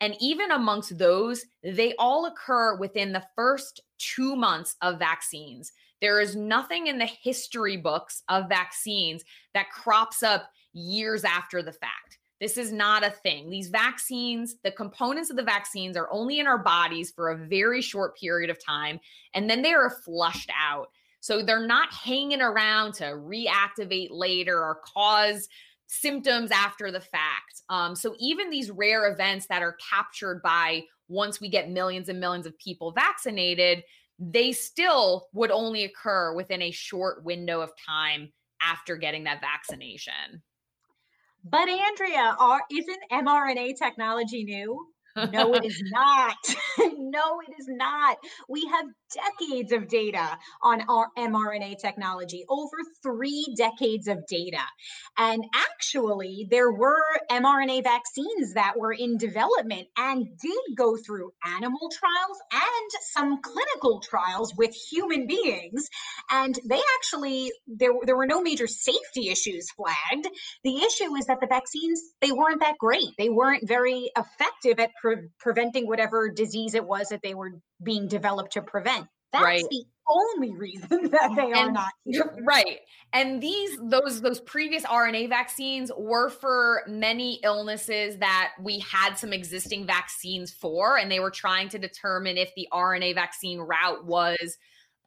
And 0.00 0.16
even 0.18 0.50
amongst 0.50 0.96
those, 0.96 1.44
they 1.62 1.94
all 1.98 2.24
occur 2.24 2.78
within 2.78 3.12
the 3.12 3.24
first 3.36 3.82
two 3.98 4.34
months 4.34 4.76
of 4.80 4.98
vaccines. 4.98 5.70
There 6.00 6.22
is 6.22 6.34
nothing 6.34 6.86
in 6.86 6.98
the 6.98 7.04
history 7.04 7.76
books 7.76 8.22
of 8.30 8.48
vaccines 8.48 9.24
that 9.52 9.70
crops 9.70 10.22
up 10.22 10.50
years 10.72 11.22
after 11.22 11.62
the 11.62 11.72
fact. 11.72 12.18
This 12.40 12.56
is 12.58 12.72
not 12.72 13.04
a 13.04 13.10
thing. 13.10 13.48
These 13.48 13.68
vaccines, 13.68 14.56
the 14.64 14.72
components 14.72 15.30
of 15.30 15.36
the 15.36 15.42
vaccines 15.42 15.96
are 15.96 16.08
only 16.10 16.40
in 16.40 16.46
our 16.46 16.58
bodies 16.58 17.12
for 17.14 17.30
a 17.30 17.46
very 17.46 17.80
short 17.80 18.18
period 18.18 18.50
of 18.50 18.64
time, 18.64 18.98
and 19.34 19.48
then 19.48 19.62
they 19.62 19.72
are 19.72 19.90
flushed 20.04 20.50
out. 20.58 20.88
So 21.20 21.42
they're 21.42 21.66
not 21.66 21.92
hanging 21.92 22.42
around 22.42 22.94
to 22.94 23.04
reactivate 23.04 24.08
later 24.10 24.58
or 24.58 24.80
cause 24.84 25.48
symptoms 25.86 26.50
after 26.50 26.90
the 26.90 27.00
fact. 27.00 27.62
Um, 27.68 27.94
so 27.94 28.14
even 28.18 28.50
these 28.50 28.70
rare 28.70 29.10
events 29.10 29.46
that 29.46 29.62
are 29.62 29.76
captured 29.90 30.42
by 30.42 30.82
once 31.08 31.40
we 31.40 31.48
get 31.48 31.70
millions 31.70 32.08
and 32.08 32.20
millions 32.20 32.46
of 32.46 32.58
people 32.58 32.92
vaccinated, 32.92 33.84
they 34.18 34.52
still 34.52 35.28
would 35.32 35.50
only 35.50 35.84
occur 35.84 36.34
within 36.34 36.62
a 36.62 36.70
short 36.70 37.24
window 37.24 37.60
of 37.60 37.72
time 37.86 38.32
after 38.60 38.96
getting 38.96 39.24
that 39.24 39.40
vaccination. 39.40 40.42
But 41.44 41.68
Andrea, 41.68 42.36
are, 42.38 42.62
isn't 42.70 43.02
mRNA 43.12 43.76
technology 43.76 44.44
new? 44.44 44.93
No, 45.16 45.54
it 45.54 45.64
is 45.64 45.82
not. 45.92 46.36
no, 46.98 47.40
it 47.46 47.54
is 47.58 47.68
not. 47.68 48.18
We 48.48 48.66
have 48.72 48.86
decades 49.14 49.72
of 49.72 49.88
data 49.88 50.38
on 50.62 50.82
our 50.88 51.08
mRNA 51.16 51.78
technology, 51.78 52.44
over 52.48 52.76
three 53.02 53.54
decades 53.56 54.08
of 54.08 54.26
data. 54.26 54.62
And 55.16 55.44
actually, 55.54 56.48
there 56.50 56.72
were 56.72 57.02
mRNA 57.30 57.84
vaccines 57.84 58.54
that 58.54 58.74
were 58.76 58.92
in 58.92 59.16
development 59.16 59.86
and 59.96 60.26
did 60.40 60.76
go 60.76 60.96
through 60.96 61.32
animal 61.46 61.90
trials 61.90 62.38
and 62.52 62.90
some 63.12 63.40
clinical 63.40 64.00
trials 64.00 64.52
with 64.56 64.74
human 64.74 65.26
beings. 65.26 65.88
And 66.30 66.58
they 66.68 66.80
actually, 66.96 67.52
there, 67.66 67.92
there 68.04 68.16
were 68.16 68.26
no 68.26 68.42
major 68.42 68.66
safety 68.66 69.28
issues 69.28 69.70
flagged. 69.76 70.28
The 70.64 70.78
issue 70.78 71.14
is 71.16 71.26
that 71.26 71.40
the 71.40 71.46
vaccines, 71.46 72.00
they 72.20 72.32
weren't 72.32 72.60
that 72.60 72.78
great. 72.78 73.10
They 73.18 73.28
weren't 73.28 73.66
very 73.68 74.10
effective 74.16 74.80
at 74.80 74.90
pre- 75.04 75.28
preventing 75.38 75.86
whatever 75.86 76.30
disease 76.30 76.74
it 76.74 76.84
was 76.84 77.08
that 77.08 77.20
they 77.22 77.34
were 77.34 77.52
being 77.82 78.08
developed 78.08 78.52
to 78.52 78.62
prevent. 78.62 79.06
That's 79.32 79.44
right. 79.44 79.64
the 79.70 79.84
only 80.08 80.52
reason 80.52 80.88
that 81.10 81.32
they 81.36 81.52
and, 81.52 81.54
are 81.54 81.72
not 81.72 81.92
here. 82.04 82.34
Right. 82.42 82.80
And 83.12 83.42
these 83.42 83.78
those 83.82 84.22
those 84.22 84.40
previous 84.40 84.84
RNA 84.84 85.28
vaccines 85.28 85.90
were 85.96 86.30
for 86.30 86.82
many 86.88 87.40
illnesses 87.42 88.16
that 88.18 88.52
we 88.60 88.78
had 88.78 89.14
some 89.14 89.32
existing 89.32 89.86
vaccines 89.86 90.52
for 90.52 90.98
and 90.98 91.10
they 91.10 91.20
were 91.20 91.30
trying 91.30 91.68
to 91.70 91.78
determine 91.78 92.36
if 92.38 92.50
the 92.56 92.68
RNA 92.72 93.14
vaccine 93.14 93.58
route 93.58 94.06
was 94.06 94.56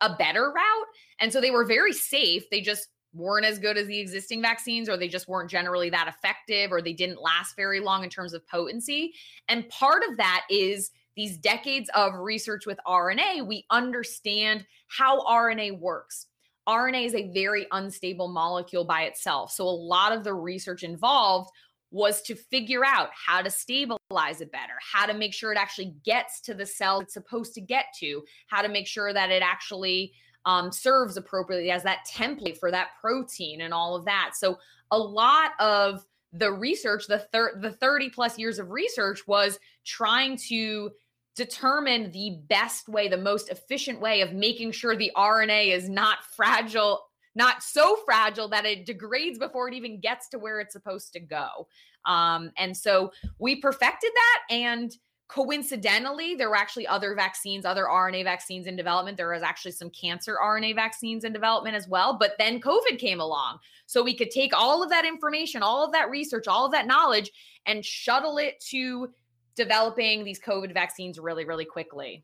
a 0.01 0.15
better 0.15 0.51
route. 0.51 0.87
And 1.19 1.33
so 1.33 1.41
they 1.41 1.51
were 1.51 1.65
very 1.65 1.93
safe. 1.93 2.43
They 2.51 2.61
just 2.61 2.87
weren't 3.17 3.45
as 3.45 3.59
good 3.59 3.77
as 3.77 3.87
the 3.87 3.99
existing 3.99 4.41
vaccines 4.41 4.87
or 4.89 4.97
they 4.97 5.07
just 5.07 5.27
weren't 5.27 5.49
generally 5.49 5.89
that 5.89 6.07
effective 6.07 6.71
or 6.71 6.81
they 6.81 6.93
didn't 6.93 7.21
last 7.21 7.55
very 7.55 7.79
long 7.79 8.03
in 8.03 8.09
terms 8.09 8.33
of 8.33 8.47
potency. 8.47 9.13
And 9.47 9.67
part 9.69 10.03
of 10.09 10.17
that 10.17 10.45
is 10.49 10.91
these 11.15 11.37
decades 11.37 11.89
of 11.95 12.13
research 12.13 12.65
with 12.65 12.79
RNA, 12.87 13.47
we 13.47 13.65
understand 13.71 14.65
how 14.87 15.21
RNA 15.21 15.79
works. 15.79 16.27
RNA 16.69 17.05
is 17.05 17.15
a 17.15 17.31
very 17.31 17.65
unstable 17.71 18.27
molecule 18.27 18.85
by 18.85 19.03
itself. 19.03 19.51
So 19.51 19.63
a 19.63 19.69
lot 19.69 20.11
of 20.11 20.23
the 20.23 20.33
research 20.33 20.83
involved 20.83 21.49
was 21.89 22.21
to 22.21 22.35
figure 22.35 22.85
out 22.85 23.09
how 23.13 23.41
to 23.41 23.49
stabilize 23.49 24.41
it 24.41 24.51
better, 24.51 24.73
how 24.93 25.05
to 25.05 25.13
make 25.13 25.33
sure 25.33 25.51
it 25.51 25.57
actually 25.57 25.95
gets 26.03 26.41
to 26.41 26.53
the 26.53 26.65
cell 26.65 26.99
it's 26.99 27.13
supposed 27.13 27.53
to 27.53 27.61
get 27.61 27.85
to, 27.99 28.23
how 28.47 28.61
to 28.61 28.67
make 28.67 28.87
sure 28.87 29.13
that 29.13 29.31
it 29.31 29.41
actually 29.41 30.13
um, 30.47 30.71
serves 30.71 31.17
appropriately 31.17 31.69
as 31.69 31.83
that 31.83 32.07
template 32.09 32.57
for 32.57 32.71
that 32.71 32.91
protein 32.99 33.61
and 33.61 33.73
all 33.73 33.95
of 33.95 34.05
that. 34.05 34.31
So 34.33 34.57
a 34.91 34.97
lot 34.97 35.51
of 35.59 36.05
the 36.31 36.51
research, 36.51 37.05
the 37.05 37.19
thir- 37.19 37.59
the 37.61 37.71
30 37.71 38.09
plus 38.09 38.39
years 38.39 38.57
of 38.57 38.71
research 38.71 39.27
was 39.27 39.59
trying 39.85 40.37
to 40.47 40.91
determine 41.35 42.11
the 42.11 42.39
best 42.47 42.87
way, 42.87 43.09
the 43.09 43.17
most 43.17 43.49
efficient 43.49 43.99
way 43.99 44.21
of 44.21 44.33
making 44.33 44.71
sure 44.71 44.95
the 44.95 45.11
RNA 45.17 45.75
is 45.75 45.89
not 45.89 46.23
fragile, 46.23 47.01
not 47.35 47.61
so 47.61 47.97
fragile 48.05 48.47
that 48.47 48.65
it 48.65 48.85
degrades 48.85 49.37
before 49.37 49.67
it 49.67 49.73
even 49.73 49.99
gets 49.99 50.29
to 50.29 50.39
where 50.39 50.61
it's 50.61 50.73
supposed 50.73 51.11
to 51.11 51.19
go. 51.19 51.67
Um, 52.05 52.51
and 52.57 52.75
so 52.75 53.11
we 53.37 53.57
perfected 53.57 54.11
that 54.15 54.55
and 54.55 54.95
coincidentally, 55.27 56.35
there 56.35 56.49
were 56.49 56.55
actually 56.55 56.87
other 56.87 57.13
vaccines, 57.13 57.65
other 57.65 57.85
RNA 57.85 58.23
vaccines 58.23 58.67
in 58.67 58.75
development. 58.75 59.17
There 59.17 59.31
was 59.31 59.43
actually 59.43 59.71
some 59.71 59.89
cancer 59.89 60.37
RNA 60.41 60.75
vaccines 60.75 61.23
in 61.23 61.33
development 61.33 61.75
as 61.75 61.87
well. 61.87 62.17
But 62.17 62.33
then 62.39 62.61
COVID 62.61 62.97
came 62.97 63.19
along. 63.19 63.59
So 63.85 64.03
we 64.03 64.15
could 64.15 64.31
take 64.31 64.53
all 64.55 64.83
of 64.83 64.89
that 64.89 65.05
information, 65.05 65.63
all 65.63 65.85
of 65.85 65.91
that 65.93 66.09
research, 66.09 66.47
all 66.47 66.65
of 66.65 66.71
that 66.71 66.87
knowledge, 66.87 67.31
and 67.65 67.83
shuttle 67.83 68.37
it 68.37 68.59
to 68.69 69.09
developing 69.55 70.23
these 70.23 70.39
COVID 70.39 70.73
vaccines 70.73 71.19
really, 71.19 71.45
really 71.45 71.65
quickly. 71.65 72.23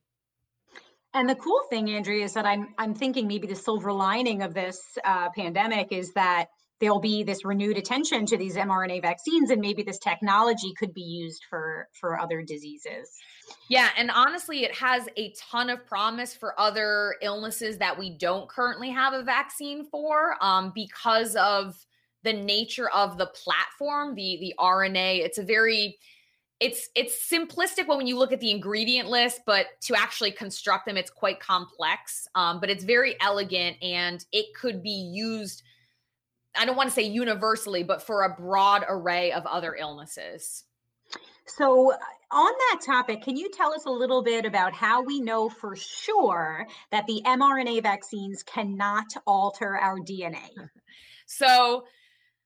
And 1.14 1.30
the 1.30 1.36
cool 1.36 1.62
thing, 1.70 1.90
Andrea, 1.90 2.24
is 2.24 2.34
that 2.34 2.46
I'm 2.46 2.74
I'm 2.78 2.96
thinking 2.96 3.28
maybe 3.28 3.48
the 3.48 3.56
silver 3.56 3.94
lining 3.94 4.42
of 4.42 4.54
this 4.54 4.98
uh, 5.04 5.30
pandemic 5.30 5.92
is 5.92 6.14
that 6.14 6.48
there'll 6.84 7.00
be 7.00 7.24
this 7.24 7.46
renewed 7.46 7.78
attention 7.78 8.26
to 8.26 8.36
these 8.36 8.58
mRNA 8.58 9.02
vaccines 9.02 9.52
and 9.52 9.62
maybe 9.62 9.84
this 9.84 9.98
technology 10.00 10.74
could 10.78 10.94
be 10.94 11.02
used 11.02 11.46
for 11.50 11.88
for 11.94 12.20
other 12.20 12.42
diseases. 12.42 13.10
Yeah, 13.70 13.88
and 13.98 14.12
honestly 14.12 14.66
it 14.66 14.76
has 14.76 15.08
a 15.16 15.34
ton 15.50 15.70
of 15.70 15.86
promise 15.86 16.36
for 16.36 16.60
other 16.60 17.16
illnesses 17.22 17.78
that 17.78 17.98
we 17.98 18.18
don't 18.18 18.50
currently 18.50 18.90
have 18.90 19.14
a 19.14 19.24
vaccine 19.24 19.86
for 19.86 20.36
um, 20.42 20.74
because 20.76 21.38
of 21.38 21.74
the 22.24 22.34
nature 22.34 22.90
of 22.90 23.18
the 23.18 23.28
platform, 23.28 24.14
the 24.14 24.38
the 24.42 24.54
RNA. 24.60 25.20
It's 25.20 25.38
a 25.38 25.44
very 25.44 25.98
it's 26.60 26.90
it's 26.96 27.30
simplistic 27.30 27.88
when 27.88 28.08
you 28.08 28.18
look 28.18 28.34
at 28.34 28.42
the 28.42 28.52
ingredient 28.52 29.08
list, 29.08 29.42
but 29.46 29.68
to 29.84 29.96
actually 29.96 30.32
construct 30.32 30.86
them, 30.86 30.98
it's 30.98 31.12
quite 31.12 31.40
complex. 31.40 32.28
Um, 32.36 32.60
but 32.60 32.70
it's 32.70 32.84
very 32.84 33.16
elegant, 33.22 33.78
and 33.82 34.26
it 34.34 34.54
could 34.54 34.84
be 34.84 35.12
used 35.14 35.64
I 36.56 36.66
don't 36.66 36.76
want 36.76 36.90
to 36.90 36.96
say 36.96 37.04
universally, 37.04 37.84
but 37.84 38.04
for 38.04 38.24
a 38.24 38.36
broad 38.36 38.86
array 38.88 39.32
of 39.32 39.46
other 39.46 39.76
illnesses. 39.76 40.64
So, 41.46 41.92
on 42.32 42.52
that 42.72 42.82
topic, 42.86 43.22
can 43.22 43.36
you 43.36 43.50
tell 43.52 43.74
us 43.74 43.86
a 43.86 43.92
little 43.92 44.24
bit 44.24 44.46
about 44.46 44.74
how 44.74 45.02
we 45.04 45.20
know 45.20 45.50
for 45.50 45.76
sure 45.76 46.66
that 46.92 47.06
the 47.06 47.22
mRNA 47.26 47.84
vaccines 47.84 48.44
cannot 48.44 49.06
alter 49.28 49.78
our 49.78 50.00
DNA? 50.00 50.50
So, 51.26 51.86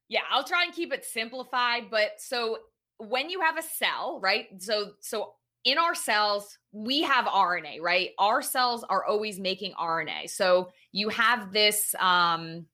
yeah, 0.07 0.21
I'll 0.31 0.43
try 0.43 0.63
and 0.63 0.73
keep 0.73 0.93
it 0.93 1.03
simplified, 1.03 1.85
but 1.89 2.11
so 2.19 2.59
when 2.97 3.29
you 3.29 3.41
have 3.41 3.57
a 3.57 3.61
cell, 3.61 4.19
right? 4.21 4.45
So 4.59 4.91
so 4.99 5.33
in 5.63 5.77
our 5.77 5.95
cells, 5.95 6.57
we 6.71 7.01
have 7.03 7.25
RNA, 7.25 7.81
right? 7.81 8.11
Our 8.17 8.41
cells 8.41 8.85
are 8.87 9.05
always 9.05 9.39
making 9.39 9.73
RNA. 9.73 10.29
So 10.29 10.69
you 10.91 11.09
have 11.09 11.51
this 11.51 11.93
um 11.99 12.65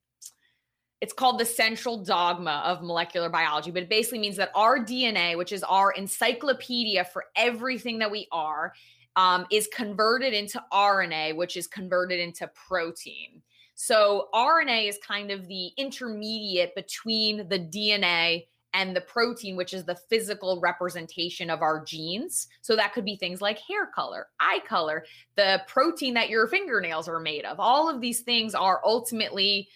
it's 1.04 1.12
called 1.12 1.38
the 1.38 1.46
central 1.46 1.98
dogma 1.98 2.64
of 2.64 2.82
molecular 2.82 3.28
biology, 3.28 3.72
but 3.72 3.84
it 3.84 3.90
basically 3.90 4.20
means 4.20 4.38
that 4.38 4.52
our 4.56 4.80
DNA, 4.80 5.38
which 5.38 5.52
is 5.52 5.62
our 5.64 5.92
encyclopedia 5.92 7.04
for 7.04 7.26
everything 7.36 8.00
that 8.00 8.10
we 8.10 8.26
are, 8.32 8.72
um, 9.18 9.46
is 9.52 9.68
converted 9.68 10.34
into 10.34 10.64
RNA, 10.72 11.36
which 11.36 11.58
is 11.58 11.68
converted 11.68 12.22
into 12.22 12.50
protein. 12.56 13.42
So 13.76 14.30
RNA 14.34 14.88
is 14.88 14.98
kind 15.06 15.30
of 15.30 15.46
the 15.50 15.72
intermediate 15.76 16.74
between 16.74 17.50
the 17.50 17.60
DNA 17.60 18.46
and 18.74 18.96
the 18.96 19.02
protein, 19.02 19.58
which 19.58 19.74
is 19.74 19.84
the 19.84 20.00
physical 20.10 20.62
representation 20.62 21.50
of 21.50 21.62
our 21.62 21.84
genes. 21.84 22.48
So 22.62 22.78
that 22.78 22.94
could 22.94 23.04
be 23.04 23.18
things 23.18 23.42
like 23.42 23.60
hair 23.60 23.88
color, 23.88 24.28
eye 24.40 24.62
color, 24.66 25.04
the 25.36 25.64
protein 25.68 26.14
that 26.14 26.30
your 26.30 26.48
fingernails 26.48 27.10
are 27.10 27.20
made 27.20 27.44
of. 27.44 27.60
All 27.60 27.90
of 27.90 28.00
these 28.00 28.22
things 28.22 28.56
are 28.56 28.80
ultimately 28.86 29.68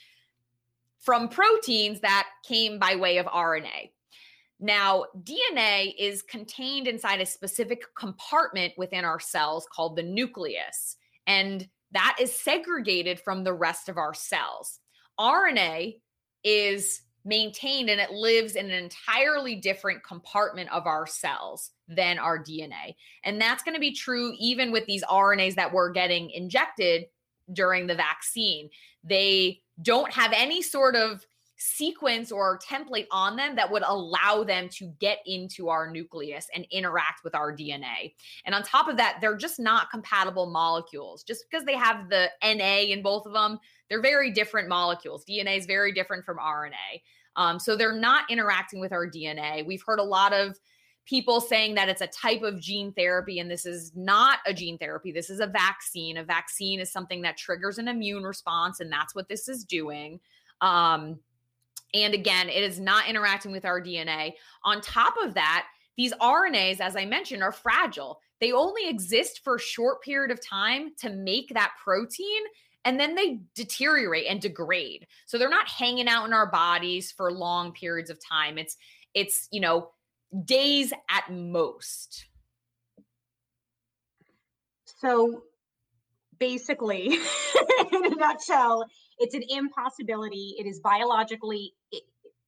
from 1.08 1.30
proteins 1.30 2.02
that 2.02 2.28
came 2.46 2.78
by 2.78 2.98
way 2.98 3.18
of 3.18 3.26
RNA. 3.28 3.92
Now, 4.60 5.06
DNA 5.24 5.94
is 5.98 6.22
contained 6.22 6.86
inside 6.86 7.22
a 7.22 7.26
specific 7.26 7.84
compartment 7.98 8.74
within 8.76 9.06
our 9.06 9.22
cells 9.22 9.66
called 9.74 9.96
the 9.96 10.04
nucleus, 10.04 10.98
and 11.26 11.66
that 11.92 12.18
is 12.20 12.36
segregated 12.36 13.22
from 13.22 13.46
the 13.46 13.54
rest 13.54 13.88
of 13.88 13.98
our 13.98 14.14
cells. 14.14 14.82
RNA 15.18 15.96
is 16.44 17.04
maintained 17.24 17.90
and 17.90 18.02
it 18.02 18.12
lives 18.12 18.58
in 18.58 18.66
an 18.66 18.84
entirely 18.84 19.56
different 19.56 20.04
compartment 20.04 20.70
of 20.74 20.88
our 20.88 21.08
cells 21.08 21.72
than 21.88 22.20
our 22.20 22.38
DNA. 22.38 22.96
And 23.24 23.40
that's 23.40 23.64
going 23.64 23.76
to 23.76 23.80
be 23.80 23.96
true 23.96 24.34
even 24.38 24.74
with 24.74 24.86
these 24.88 25.06
RNAs 25.06 25.56
that 25.56 25.72
we're 25.72 25.92
getting 25.92 26.32
injected 26.32 27.06
during 27.54 27.88
the 27.88 27.96
vaccine. 27.96 28.70
They 29.06 29.62
don't 29.82 30.12
have 30.12 30.32
any 30.34 30.62
sort 30.62 30.96
of 30.96 31.26
sequence 31.58 32.32
or 32.32 32.60
template 32.60 33.08
on 33.12 33.36
them 33.36 33.56
that 33.56 33.72
would 33.72 33.84
allow 33.86 34.44
them 34.44 34.70
to 34.70 34.94
get 35.00 35.20
into 35.26 35.70
our 35.70 35.90
nucleus 35.90 36.48
and 36.54 36.66
interact 36.72 37.24
with 37.24 37.34
our 37.36 37.52
DNA. 37.52 38.14
And 38.46 38.54
on 38.54 38.64
top 38.64 38.88
of 38.88 38.98
that, 38.98 39.18
they're 39.22 39.36
just 39.36 39.60
not 39.60 39.90
compatible 39.90 40.46
molecules. 40.46 41.24
Just 41.24 41.46
because 41.50 41.66
they 41.66 41.76
have 41.76 42.10
the 42.10 42.30
NA 42.44 42.92
in 42.94 43.02
both 43.02 43.26
of 43.26 43.34
them, 43.34 43.60
they're 43.90 44.02
very 44.02 44.32
different 44.32 44.70
molecules. 44.70 45.26
DNA 45.26 45.58
is 45.58 45.66
very 45.66 45.92
different 45.92 46.26
from 46.26 46.38
RNA. 46.38 47.02
Um, 47.36 47.60
so 47.60 47.76
they're 47.76 47.94
not 47.94 48.30
interacting 48.30 48.80
with 48.80 48.92
our 48.92 49.10
DNA. 49.10 49.66
We've 49.66 49.84
heard 49.86 50.00
a 50.00 50.04
lot 50.04 50.34
of 50.34 50.60
people 51.08 51.42
saying 51.42 51.76
that 51.76 51.90
it's 51.90 52.02
a 52.02 52.08
type 52.08 52.44
of 52.44 52.60
gene 52.60 52.92
therapy 52.92 53.40
and 53.40 53.50
this 53.50 53.66
is 53.66 53.92
not 53.96 54.40
a 54.46 54.54
gene 54.54 54.78
therapy. 54.78 55.12
This 55.12 55.30
is 55.30 55.40
a 55.40 55.48
vaccine. 55.48 56.18
A 56.18 56.24
vaccine 56.24 56.80
is 56.80 56.92
something 56.92 57.22
that 57.22 57.38
triggers 57.38 57.78
an 57.78 57.88
immune 57.88 58.24
response 58.24 58.80
and 58.80 58.92
that's 58.92 59.16
what 59.16 59.30
this 59.30 59.48
is 59.48 59.64
doing. 59.64 60.20
Um, 60.62 61.20
and 61.94 62.14
again 62.14 62.50
it 62.50 62.64
is 62.64 62.80
not 62.80 63.08
interacting 63.08 63.52
with 63.54 63.64
our 63.64 63.82
dna 63.82 64.34
on 64.66 64.82
top 64.82 65.14
of 65.24 65.34
that 65.36 65.68
these 65.96 66.12
rnas 66.16 66.82
as 66.82 66.96
i 66.96 67.06
mentioned 67.06 67.42
are 67.42 67.52
fragile. 67.52 68.20
They 68.40 68.52
only 68.52 68.88
exist 68.88 69.42
for 69.44 69.56
a 69.56 69.60
short 69.60 70.04
period 70.04 70.30
of 70.30 70.46
time 70.46 70.92
to 71.00 71.10
make 71.10 71.50
that 71.54 71.72
protein 71.82 72.42
and 72.86 73.00
then 73.00 73.16
they 73.16 73.42
deteriorate 73.56 74.28
and 74.28 74.40
degrade. 74.40 75.08
So 75.26 75.38
they're 75.38 75.50
not 75.50 75.68
hanging 75.68 76.08
out 76.08 76.26
in 76.26 76.34
our 76.34 76.50
bodies 76.50 77.12
for 77.12 77.32
long 77.32 77.74
periods 77.74 78.10
of 78.10 78.20
time. 78.24 78.58
It's 78.58 78.78
it's 79.14 79.48
you 79.52 79.60
know 79.60 79.90
days 80.46 80.94
at 81.10 81.32
most. 81.32 82.26
So 85.00 85.44
basically, 86.40 87.08
in 87.92 88.06
a 88.06 88.16
nutshell, 88.16 88.86
it's 89.20 89.36
an 89.36 89.44
impossibility. 89.50 90.56
It 90.60 90.66
is 90.66 90.80
biologically 90.80 91.74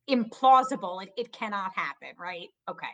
implausible. 0.10 1.04
It, 1.04 1.10
it 1.18 1.32
cannot 1.32 1.72
happen, 1.76 2.10
right? 2.18 2.48
Okay. 2.68 2.88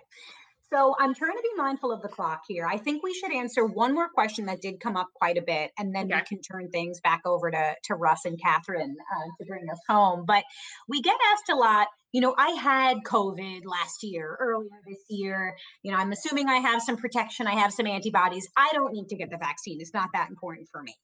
So 0.72 0.96
I'm 1.00 1.14
trying 1.14 1.38
to 1.38 1.44
be 1.44 1.62
mindful 1.62 1.92
of 1.92 2.02
the 2.02 2.08
clock 2.08 2.42
here. 2.48 2.66
I 2.66 2.78
think 2.78 3.04
we 3.04 3.14
should 3.14 3.32
answer 3.32 3.66
one 3.66 3.94
more 3.94 4.10
question 4.10 4.48
that 4.48 4.62
did 4.62 4.80
come 4.80 4.98
up 4.98 5.08
quite 5.14 5.38
a 5.38 5.42
bit, 5.42 5.72
and 5.78 5.94
then 5.94 6.06
okay. 6.12 6.16
we 6.16 6.22
can 6.24 6.42
turn 6.42 6.70
things 6.70 7.00
back 7.02 7.22
over 7.26 7.52
to, 7.52 7.76
to 7.84 7.96
Russ 7.96 8.26
and 8.26 8.42
Catherine 8.42 8.96
uh, 9.00 9.26
to 9.40 9.46
bring 9.46 9.70
us 9.72 9.80
home. 9.88 10.26
But 10.26 10.44
we 10.88 11.02
get 11.02 11.16
asked 11.34 11.50
a 11.52 11.56
lot, 11.56 11.88
you 12.12 12.22
know, 12.22 12.34
I 12.38 12.50
had 12.52 12.98
COVID 13.06 13.62
last 13.66 14.04
year, 14.04 14.36
earlier 14.40 14.70
this 14.88 15.04
year. 15.10 15.56
You 15.84 15.92
know, 15.92 15.98
I'm 15.98 16.12
assuming 16.12 16.50
I 16.50 16.58
have 16.58 16.82
some 16.82 16.98
protection, 16.98 17.46
I 17.46 17.54
have 17.54 17.72
some 17.72 17.86
antibodies. 17.86 18.48
I 18.58 18.72
don't 18.74 18.94
need 18.94 19.10
to 19.10 19.16
get 19.16 19.30
the 19.30 19.38
vaccine. 19.38 19.80
It's 19.82 19.94
not 19.94 20.10
that 20.14 20.30
important 20.30 20.68
for 20.72 20.82
me. 20.82 20.96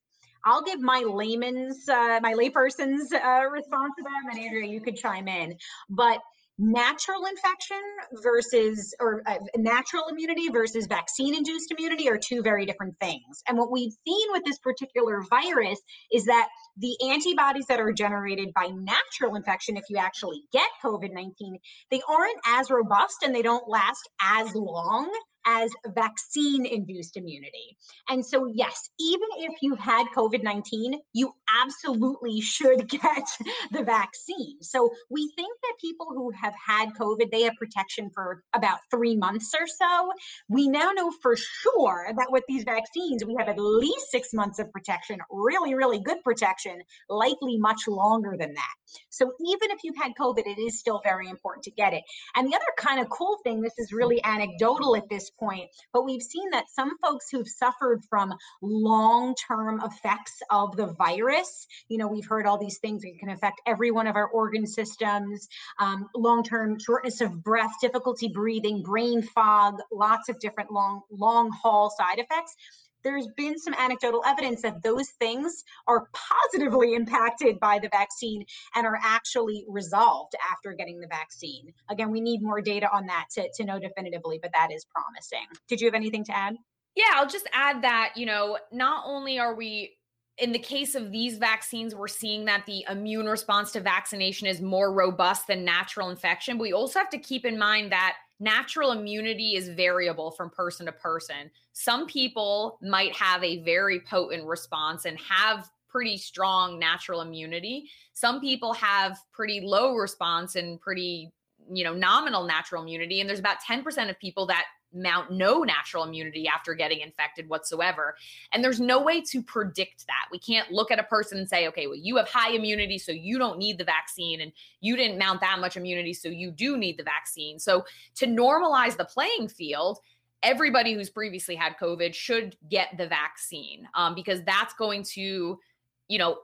I'll 0.44 0.64
give 0.64 0.80
my 0.80 1.04
layman's, 1.08 1.88
uh, 1.88 2.20
my 2.24 2.34
layperson's 2.34 3.14
uh, 3.14 3.44
response 3.52 3.94
to 3.98 4.04
that, 4.04 4.32
and 4.32 4.40
Andrea, 4.44 4.68
you 4.68 4.82
could 4.82 4.98
chime 4.98 5.28
in. 5.28 5.56
But 5.88 6.20
natural 6.62 7.26
infection 7.26 7.82
versus 8.22 8.94
or 9.00 9.24
uh, 9.26 9.40
natural 9.58 10.08
immunity 10.10 10.50
versus 10.50 10.86
vaccine 10.86 11.34
induced 11.36 11.72
immunity 11.72 12.08
are 12.08 12.20
two 12.20 12.44
very 12.44 12.68
different 12.68 12.96
things. 13.02 13.42
And 13.48 13.58
what 13.58 13.72
we've 13.72 13.92
seen 14.08 14.28
with 14.32 14.44
this 14.46 14.60
particular 14.60 15.24
virus 15.28 15.80
is 16.12 16.26
that 16.26 16.50
the 16.78 16.96
antibodies 17.10 17.66
that 17.68 17.80
are 17.80 17.92
generated 17.92 18.50
by 18.54 18.68
natural 18.68 19.36
infection, 19.36 19.76
if 19.76 19.86
you 19.90 19.98
actually 19.98 20.44
get 20.54 20.68
COVID 20.86 21.12
19, 21.12 21.58
they 21.90 22.02
aren't 22.08 22.38
as 22.46 22.70
robust 22.70 23.24
and 23.24 23.34
they 23.34 23.42
don't 23.42 23.68
last 23.68 24.08
as 24.22 24.54
long 24.54 25.12
as 25.46 25.72
vaccine 25.96 26.66
induced 26.66 27.18
immunity. 27.18 27.78
And 28.10 28.26
so, 28.26 28.46
yes, 28.46 28.90
even 29.00 29.28
if 29.38 29.54
you've 29.62 29.80
had 29.80 30.08
COVID 30.16 30.44
19, 30.44 31.00
you 31.14 31.34
absolutely 31.64 32.42
should 32.42 32.88
get 32.90 33.28
the 33.72 33.84
vaccine. 33.84 34.62
So, 34.62 34.90
we 35.10 35.32
think 35.36 35.52
that 35.64 35.74
people 35.80 36.08
who 36.10 36.32
have 36.32 36.54
had 36.66 36.90
COVID, 37.00 37.32
they 37.32 37.44
have 37.44 37.54
protection 37.56 38.10
for 38.14 38.44
about 38.56 38.80
three 38.90 39.16
months 39.16 39.54
or 39.60 39.68
so. 39.68 40.12
We 40.50 40.68
now 40.68 40.92
know 40.92 41.12
for 41.22 41.36
sure 41.36 42.08
that 42.16 42.32
with 42.32 42.44
these 42.48 42.64
vaccines, 42.64 43.26
we 43.26 43.36
have 43.38 43.50
at 43.50 43.60
least 43.60 44.12
six 44.12 44.34
months 44.34 44.60
of 44.60 44.72
protection, 44.72 45.20
really, 45.32 45.74
really 45.74 46.00
good 46.00 46.24
protection, 46.24 46.82
likely 47.10 47.58
much 47.58 47.88
longer 47.88 48.36
than 48.38 48.54
that. 48.54 48.74
So, 49.10 49.32
even 49.40 49.72
if 49.72 49.80
you've 49.84 49.98
had 49.98 50.12
COVID, 50.20 50.46
it 50.46 50.60
is 50.60 50.80
still 50.80 51.02
very 51.04 51.30
important 51.30 51.64
to 51.64 51.72
get 51.72 51.94
it. 51.94 52.04
And 52.36 52.48
the 52.48 52.56
other 52.56 52.66
kind 52.78 53.00
of 53.00 53.10
cool 53.10 53.38
thing, 53.44 53.62
this 53.62 53.78
is 53.78 53.92
really 53.92 54.24
anecdotal 54.24 54.96
at 54.96 55.10
this 55.10 55.31
point, 55.40 55.70
but 55.94 56.06
we've 56.06 56.22
seen 56.22 56.50
that 56.52 56.66
some 56.74 56.98
folks 57.00 57.28
who've 57.32 57.48
suffered 57.48 58.02
from 58.10 58.34
long 58.62 59.36
term 59.36 59.82
effects 59.84 60.40
of 60.50 60.76
the 60.76 60.88
virus, 60.88 61.68
you 61.90 61.98
know, 61.98 62.08
we've 62.08 62.28
heard 62.28 62.46
all 62.46 62.58
these 62.58 62.80
things 62.80 63.02
that 63.02 63.18
can 63.20 63.30
affect 63.30 63.62
every 63.66 63.92
one 63.92 64.08
of 64.08 64.16
our 64.16 64.28
organ 64.28 64.66
systems, 64.68 65.48
um, 65.80 66.08
long 66.16 66.44
term 66.44 66.78
shortness 66.80 67.22
of 67.22 67.44
breath, 67.44 67.72
difficulty 67.82 68.28
breathing, 68.28 68.84
brain 68.84 69.22
fog, 69.22 69.76
lots 69.92 70.30
of 70.30 70.40
different 70.40 70.72
long, 70.72 71.02
long 71.12 71.52
haul 71.52 71.90
side 71.90 72.20
effects 72.20 72.56
there's 73.04 73.28
been 73.38 73.58
some 73.58 73.74
anecdotal 73.74 74.24
evidence 74.26 74.62
that 74.62 74.84
those 74.84 75.10
things 75.20 75.64
are 75.88 76.08
positively 76.14 76.94
impacted 76.94 77.60
by 77.60 77.80
the 77.80 77.90
vaccine 77.90 78.46
and 78.76 78.86
are 78.86 79.00
actually 79.04 79.66
resolved 79.68 80.36
after 80.52 80.74
getting 80.74 81.00
the 81.00 81.08
vaccine. 81.08 81.74
Again, 81.90 82.12
we 82.12 82.22
need 82.22 82.42
more 82.42 82.62
data 82.62 82.90
on 82.94 83.06
that 83.08 83.26
to, 83.34 83.50
to 83.56 83.64
know 83.64 83.80
definitively, 83.80 84.40
but 84.42 84.52
that 84.54 84.70
is 84.72 84.86
promising. 84.86 85.48
Did 85.68 85.82
you 85.82 85.88
have 85.88 85.96
anything 85.96 86.24
to 86.26 86.36
add? 86.36 86.56
Yeah, 86.96 87.12
I'll 87.14 87.28
just 87.28 87.48
add 87.54 87.84
that, 87.84 88.14
you 88.16 88.26
know, 88.26 88.58
not 88.72 89.04
only 89.06 89.40
are 89.40 89.56
we 89.56 89.98
in 90.38 90.52
the 90.52 90.60
case 90.60 90.96
of 90.96 91.12
these 91.12 91.38
vaccines, 91.38 91.94
we're 91.94 92.08
seeing 92.08 92.46
that 92.46 92.66
the 92.66 92.84
immune 92.90 93.28
response 93.28 93.72
to 93.74 93.80
vaccination 93.80 94.48
is 94.48 94.60
more 94.62 94.92
robust 94.92 95.46
than 95.48 95.64
natural 95.64 96.10
infection. 96.10 96.58
But 96.58 96.64
we 96.64 96.74
also 96.74 97.00
have 97.00 97.10
to 97.12 97.20
keep 97.20 97.46
in 97.46 97.60
mind 97.60 97.92
that 97.92 98.16
natural 98.42 98.92
immunity 98.92 99.56
is 99.56 99.70
variable 99.70 100.32
from 100.32 100.50
person 100.50 100.88
to 100.88 100.92
person. 100.92 101.52
Some 101.74 102.08
people 102.08 102.80
might 102.82 103.16
have 103.16 103.44
a 103.44 103.64
very 103.64 104.00
potent 104.02 104.46
response 104.46 105.06
and 105.06 105.18
have 105.20 105.70
pretty 105.88 106.18
strong 106.18 106.80
natural 106.80 107.22
immunity. 107.22 107.90
Some 108.14 108.42
people 108.42 108.74
have 108.74 109.20
pretty 109.32 109.62
low 109.62 109.94
response 109.94 110.56
and 110.56 110.82
pretty, 110.82 111.32
you 111.72 111.84
know, 111.84 111.94
nominal 111.94 112.46
natural 112.46 112.82
immunity. 112.82 113.22
And 113.22 113.30
there's 113.30 113.40
about 113.40 113.58
10% 113.66 114.10
of 114.10 114.20
people 114.20 114.48
that 114.48 114.66
mount 114.94 115.32
no 115.32 115.64
natural 115.64 116.04
immunity 116.04 116.48
after 116.48 116.74
getting 116.74 117.02
infected 117.02 117.50
whatsoever. 117.50 118.16
And 118.54 118.64
there's 118.64 118.80
no 118.80 119.02
way 119.02 119.22
to 119.22 119.42
predict 119.42 120.06
that. 120.08 120.26
We 120.32 120.40
can't 120.40 120.72
look 120.72 120.92
at 120.92 121.00
a 121.00 121.04
person 121.04 121.38
and 121.38 121.48
say, 121.48 121.68
okay, 121.70 121.88
well, 121.88 121.96
you 121.96 122.18
have 122.18 122.30
high 122.30 122.52
immunity, 122.52 122.98
so 122.98 123.12
you 123.12 123.38
don't 123.38 123.58
need 123.58 123.78
the 123.78 123.84
vaccine, 123.84 124.42
and 124.42 124.52
you 124.80 124.96
didn't 124.96 125.18
mount 125.18 125.42
that 125.42 125.60
much 125.60 125.78
immunity, 125.78 126.14
so 126.14 126.30
you 126.30 126.52
do 126.52 126.78
need 126.78 126.98
the 126.98 127.04
vaccine. 127.04 127.60
So 127.60 127.86
to 128.16 128.28
normalize 128.28 128.98
the 128.98 129.06
playing 129.06 129.48
field, 129.48 130.00
everybody 130.44 130.94
who's 130.94 131.10
previously 131.10 131.56
had 131.56 131.78
COVID 131.78 132.14
should 132.14 132.56
get 132.70 132.90
the 132.98 133.08
vaccine 133.08 133.88
um, 133.94 134.16
because 134.16 134.42
that's 134.44 134.74
going 134.74 135.04
to, 135.14 135.60
you 136.08 136.20
know, 136.20 136.40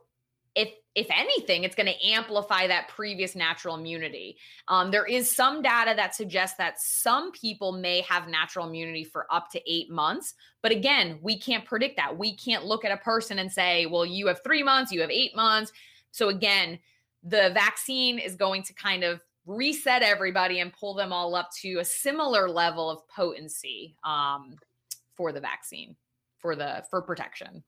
if 0.58 0.74
if 0.96 1.06
anything, 1.16 1.64
it's 1.64 1.76
going 1.76 1.86
to 1.86 2.08
amplify 2.08 2.66
that 2.66 2.88
previous 2.88 3.36
natural 3.36 3.76
immunity. 3.76 4.36
Um, 4.68 4.90
there 4.90 5.06
is 5.06 5.34
some 5.34 5.62
data 5.62 5.94
that 5.96 6.16
suggests 6.16 6.58
that 6.58 6.82
some 6.82 7.32
people 7.34 7.72
may 7.72 8.02
have 8.02 8.28
natural 8.28 8.68
immunity 8.68 9.04
for 9.04 9.28
up 9.32 9.52
to 9.52 9.72
eight 9.72 9.92
months. 9.92 10.34
But 10.64 10.72
again, 10.72 11.20
we 11.22 11.38
can't 11.38 11.64
predict 11.66 11.98
that. 11.98 12.18
We 12.18 12.36
can't 12.36 12.66
look 12.66 12.84
at 12.84 12.92
a 12.92 12.98
person 12.98 13.38
and 13.38 13.52
say, 13.52 13.86
well, 13.86 14.08
you 14.08 14.26
have 14.26 14.42
three 14.44 14.64
months, 14.64 14.92
you 14.92 15.02
have 15.02 15.12
eight 15.12 15.36
months. 15.36 15.72
So 16.10 16.30
again, 16.30 16.80
the 17.22 17.52
vaccine 17.54 18.18
is 18.18 18.36
going 18.36 18.64
to 18.64 18.74
kind 18.74 19.04
of 19.04 19.22
reset 19.46 20.02
everybody 20.02 20.62
and 20.62 20.74
pull 20.74 20.96
them 20.96 21.14
all 21.14 21.36
up 21.36 21.52
to 21.62 21.78
a 21.78 21.86
similar 21.86 22.50
level 22.50 22.90
of 22.90 23.08
potency 23.08 23.96
um, 24.04 24.56
for 25.16 25.32
the 25.32 25.40
vaccine 25.40 25.96
for 26.40 26.56
the 26.56 26.84
for 26.90 27.02
protection 27.02 27.64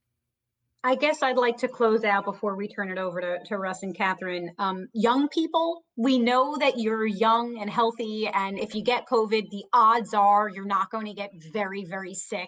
I 0.81 0.95
guess 0.95 1.21
I'd 1.21 1.35
like 1.35 1.57
to 1.57 1.67
close 1.67 2.05
out 2.05 2.23
before 2.23 2.55
we 2.55 2.69
turn 2.69 2.89
it 2.89 2.97
over 2.97 3.19
to, 3.19 3.37
to 3.47 3.57
Russ 3.57 3.83
and 3.83 3.93
Catherine. 3.93 4.51
Um, 4.57 4.87
young 4.93 5.27
people, 5.27 5.83
we 5.97 6.19
know 6.19 6.55
that 6.57 6.79
you're 6.79 7.05
young 7.05 7.59
and 7.59 7.69
healthy, 7.69 8.29
and 8.33 8.57
if 8.57 8.73
you 8.73 8.81
get 8.81 9.05
COVID, 9.05 9.49
the 9.49 9.65
odds 9.73 10.13
are 10.13 10.47
you're 10.47 10.63
not 10.63 10.89
going 10.89 11.07
to 11.07 11.13
get 11.13 11.31
very, 11.51 11.83
very 11.83 12.13
sick. 12.13 12.47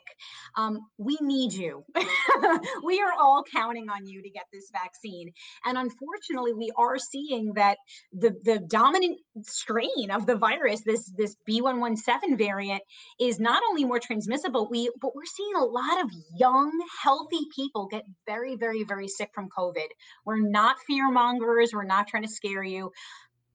Um, 0.56 0.80
we 0.98 1.18
need 1.20 1.52
you. 1.52 1.84
we 2.84 3.02
are 3.02 3.12
all 3.20 3.44
counting 3.54 3.90
on 3.90 4.06
you 4.06 4.22
to 4.22 4.30
get 4.30 4.46
this 4.54 4.72
vaccine. 4.72 5.34
And 5.66 5.78
unfortunately, 5.78 6.54
we 6.54 6.72
are 6.78 6.98
seeing 6.98 7.56
that 7.56 7.80
the, 8.14 8.34
the 8.46 8.60
dominant 8.60 9.20
strain 9.42 10.10
of 10.10 10.26
the 10.26 10.38
virus, 10.38 10.80
this, 10.86 11.12
this 11.18 11.36
B117 11.50 12.38
variant, 12.38 12.82
is 13.20 13.42
not 13.42 13.62
only 13.70 13.84
more 13.84 14.00
transmissible, 14.00 14.70
we, 14.72 14.90
but 15.02 15.14
we're 15.14 15.26
seeing 15.26 15.56
a 15.56 15.66
lot 15.66 16.02
of 16.02 16.10
young, 16.38 16.72
healthy 17.04 17.42
people 17.54 17.88
get 17.88 18.06
very, 18.32 18.56
very, 18.56 18.84
very 18.84 19.10
sick 19.10 19.32
from 19.36 19.50
COVID. 19.50 19.88
We're 20.26 20.40
not 20.40 20.78
fear 20.88 21.12
mongers. 21.12 21.72
We're 21.74 21.84
not 21.84 22.08
trying 22.08 22.24
to 22.24 22.30
scare 22.30 22.64
you. 22.64 22.92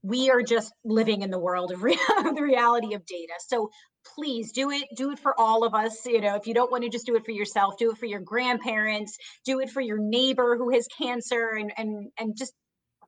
We 0.02 0.30
are 0.30 0.42
just 0.42 0.72
living 0.84 1.22
in 1.22 1.30
the 1.30 1.38
world 1.38 1.72
of 1.72 1.82
re- 1.88 1.98
the 2.34 2.42
reality 2.42 2.94
of 2.94 3.06
data. 3.06 3.32
So 3.38 3.70
please 4.14 4.52
do 4.52 4.70
it 4.70 4.84
do 4.94 5.10
it 5.10 5.18
for 5.18 5.34
all 5.36 5.64
of 5.64 5.74
us 5.74 6.06
you 6.06 6.20
know 6.20 6.36
if 6.36 6.46
you 6.46 6.54
don't 6.54 6.70
want 6.70 6.84
to 6.84 6.88
just 6.88 7.06
do 7.06 7.16
it 7.16 7.24
for 7.24 7.32
yourself 7.32 7.76
do 7.76 7.90
it 7.90 7.98
for 7.98 8.06
your 8.06 8.20
grandparents 8.20 9.18
do 9.44 9.58
it 9.58 9.68
for 9.68 9.80
your 9.80 9.98
neighbor 9.98 10.56
who 10.56 10.70
has 10.70 10.86
cancer 10.96 11.56
and 11.58 11.72
and 11.76 12.08
and 12.16 12.36
just 12.36 12.52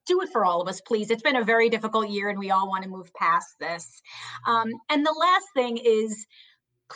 do 0.06 0.20
it 0.22 0.28
for 0.30 0.44
all 0.44 0.60
of 0.60 0.66
us 0.66 0.80
please 0.80 1.08
it's 1.12 1.22
been 1.22 1.36
a 1.36 1.44
very 1.44 1.68
difficult 1.68 2.08
year 2.08 2.28
and 2.30 2.36
we 2.36 2.50
all 2.50 2.68
want 2.68 2.82
to 2.82 2.90
move 2.90 3.14
past 3.14 3.46
this 3.60 4.02
um, 4.44 4.72
and 4.90 5.06
the 5.06 5.16
last 5.16 5.46
thing 5.54 5.76
is 5.76 6.26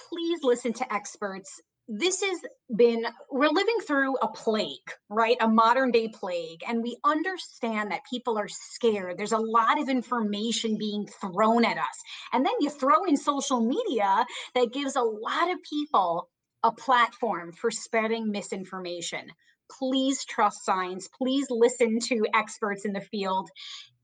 please 0.08 0.40
listen 0.42 0.72
to 0.72 0.92
experts 0.92 1.60
this 1.98 2.22
has 2.22 2.40
been 2.74 3.04
we're 3.30 3.48
living 3.48 3.78
through 3.86 4.16
a 4.16 4.28
plague 4.28 4.78
right? 5.12 5.36
A 5.40 5.48
modern 5.48 5.90
day 5.90 6.08
plague. 6.08 6.62
And 6.66 6.82
we 6.82 6.96
understand 7.04 7.90
that 7.90 8.00
people 8.08 8.38
are 8.38 8.48
scared. 8.48 9.18
There's 9.18 9.32
a 9.32 9.38
lot 9.38 9.80
of 9.80 9.88
information 9.88 10.78
being 10.78 11.06
thrown 11.20 11.64
at 11.64 11.76
us. 11.76 12.02
And 12.32 12.44
then 12.44 12.54
you 12.60 12.70
throw 12.70 13.04
in 13.04 13.16
social 13.16 13.60
media 13.60 14.24
that 14.54 14.72
gives 14.72 14.96
a 14.96 15.02
lot 15.02 15.50
of 15.52 15.58
people 15.62 16.28
a 16.62 16.72
platform 16.72 17.52
for 17.52 17.70
spreading 17.70 18.30
misinformation. 18.30 19.30
Please 19.78 20.24
trust 20.24 20.64
science. 20.64 21.08
Please 21.08 21.46
listen 21.50 21.98
to 22.00 22.26
experts 22.34 22.84
in 22.84 22.92
the 22.92 23.00
field 23.00 23.48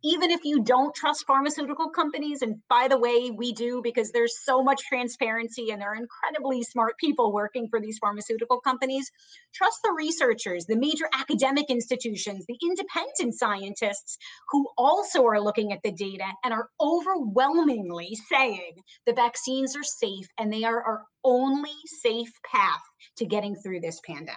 even 0.04 0.30
if 0.30 0.40
you 0.44 0.62
don't 0.62 0.94
trust 0.94 1.26
pharmaceutical 1.26 1.90
companies, 1.90 2.42
and 2.42 2.56
by 2.68 2.86
the 2.88 2.98
way, 2.98 3.30
we 3.30 3.52
do 3.52 3.80
because 3.82 4.12
there's 4.12 4.44
so 4.44 4.62
much 4.62 4.82
transparency 4.88 5.70
and 5.70 5.80
there 5.80 5.92
are 5.92 5.96
incredibly 5.96 6.62
smart 6.62 6.96
people 6.98 7.32
working 7.32 7.68
for 7.68 7.80
these 7.80 7.98
pharmaceutical 7.98 8.60
companies, 8.60 9.10
trust 9.52 9.80
the 9.82 9.92
researchers, 9.92 10.66
the 10.66 10.76
major 10.76 11.08
academic 11.12 11.68
institutions, 11.68 12.44
the 12.46 12.58
independent 12.62 13.34
scientists 13.34 14.18
who 14.50 14.68
also 14.76 15.24
are 15.24 15.40
looking 15.40 15.72
at 15.72 15.82
the 15.82 15.92
data 15.92 16.26
and 16.44 16.54
are 16.54 16.68
overwhelmingly 16.80 18.16
saying 18.30 18.76
the 19.06 19.12
vaccines 19.12 19.76
are 19.76 19.82
safe 19.82 20.28
and 20.38 20.52
they 20.52 20.64
are 20.64 20.82
our 20.82 21.04
only 21.24 21.74
safe 22.02 22.32
path 22.50 22.82
to 23.16 23.26
getting 23.26 23.56
through 23.56 23.80
this 23.80 24.00
pandemic. 24.06 24.36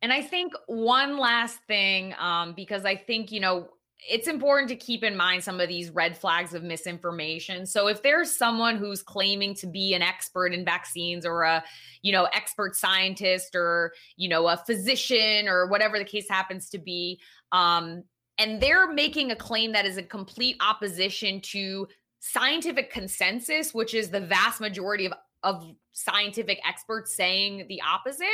And 0.00 0.12
I 0.12 0.20
think 0.20 0.52
one 0.66 1.16
last 1.16 1.58
thing, 1.68 2.14
um, 2.18 2.54
because 2.54 2.84
I 2.84 2.96
think, 2.96 3.30
you 3.30 3.38
know, 3.38 3.68
it's 4.08 4.28
important 4.28 4.68
to 4.68 4.76
keep 4.76 5.04
in 5.04 5.16
mind 5.16 5.44
some 5.44 5.60
of 5.60 5.68
these 5.68 5.90
red 5.90 6.16
flags 6.16 6.54
of 6.54 6.62
misinformation. 6.62 7.66
So 7.66 7.86
if 7.86 8.02
there's 8.02 8.36
someone 8.36 8.76
who's 8.76 9.02
claiming 9.02 9.54
to 9.56 9.66
be 9.66 9.94
an 9.94 10.02
expert 10.02 10.48
in 10.48 10.64
vaccines 10.64 11.24
or 11.24 11.42
a, 11.42 11.62
you 12.02 12.12
know, 12.12 12.24
expert 12.32 12.74
scientist 12.74 13.54
or, 13.54 13.92
you 14.16 14.28
know, 14.28 14.48
a 14.48 14.56
physician 14.56 15.46
or 15.46 15.66
whatever 15.68 15.98
the 15.98 16.04
case 16.04 16.28
happens 16.28 16.68
to 16.70 16.78
be, 16.78 17.20
um, 17.52 18.02
and 18.38 18.60
they're 18.60 18.92
making 18.92 19.30
a 19.30 19.36
claim 19.36 19.72
that 19.72 19.86
is 19.86 19.98
a 19.98 20.02
complete 20.02 20.56
opposition 20.60 21.40
to 21.40 21.86
scientific 22.20 22.92
consensus, 22.92 23.72
which 23.74 23.94
is 23.94 24.10
the 24.10 24.20
vast 24.20 24.60
majority 24.60 25.06
of, 25.06 25.12
of 25.42 25.74
scientific 25.92 26.60
experts 26.66 27.14
saying 27.14 27.66
the 27.68 27.80
opposite, 27.82 28.26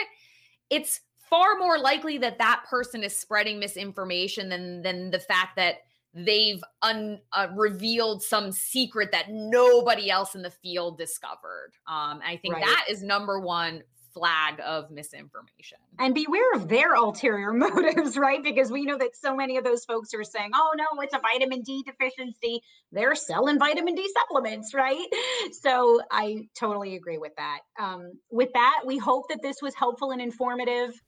it's 0.71 1.01
far 1.29 1.59
more 1.59 1.79
likely 1.79 2.19
that 2.19 2.39
that 2.39 2.65
person 2.69 3.03
is 3.03 3.19
spreading 3.19 3.59
misinformation 3.59 4.49
than 4.49 4.83
than 4.83 5.11
the 5.11 5.19
fact 5.19 5.57
that 5.57 5.77
they've 6.15 6.63
un, 6.83 7.21
uh, 7.33 7.49
revealed 7.55 8.23
some 8.23 8.51
secret 8.51 9.13
that 9.13 9.31
nobody 9.31 10.11
else 10.11 10.35
in 10.35 10.43
the 10.43 10.51
field 10.51 10.99
discovered. 10.99 11.73
Um, 11.87 12.21
I 12.27 12.39
think 12.41 12.55
right. 12.55 12.65
that 12.65 12.87
is 12.89 13.03
number 13.03 13.39
one 13.41 13.83
flag 14.15 14.61
of 14.65 14.91
misinformation. 14.91 15.79
And 15.99 16.15
beware 16.15 16.53
of 16.55 16.69
their 16.69 16.95
ulterior 16.95 17.53
motives, 17.53 18.17
right? 18.17 18.43
Because 18.43 18.71
we 18.71 18.85
know 18.85 18.99
that 18.99 19.15
so 19.15 19.35
many 19.35 19.57
of 19.57 19.65
those 19.65 19.85
folks 19.85 20.13
are 20.15 20.25
saying, 20.25 20.51
oh, 20.55 20.73
no, 20.77 21.03
it's 21.03 21.15
a 21.15 21.21
vitamin 21.21 21.63
D 21.63 21.85
deficiency. 21.87 22.61
They're 22.91 23.15
selling 23.15 23.59
vitamin 23.59 23.95
D 23.95 24.09
supplements, 24.13 24.75
right? 24.75 25.07
So 25.53 26.01
I 26.11 26.49
totally 26.55 26.97
agree 26.97 27.19
with 27.19 27.35
that. 27.37 27.61
Um, 27.81 28.13
with 28.31 28.53
that, 28.55 28.81
we 28.85 28.99
hope 28.99 29.29
that 29.29 29.41
this 29.43 29.57
was 29.63 29.75
helpful 29.75 30.11
and 30.11 30.21
informative. 30.21 31.01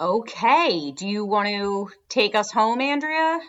Okay. 0.00 0.90
Do 0.92 1.06
you 1.06 1.24
want 1.24 1.48
to 1.48 1.90
take 2.08 2.34
us 2.34 2.50
home, 2.50 2.80
Andrea? 2.80 3.40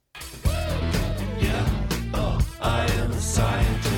Yeah, 1.41 1.89
oh, 2.15 2.39
I 2.61 2.91
am 2.93 3.11
a 3.11 3.21
scientist. 3.21 3.96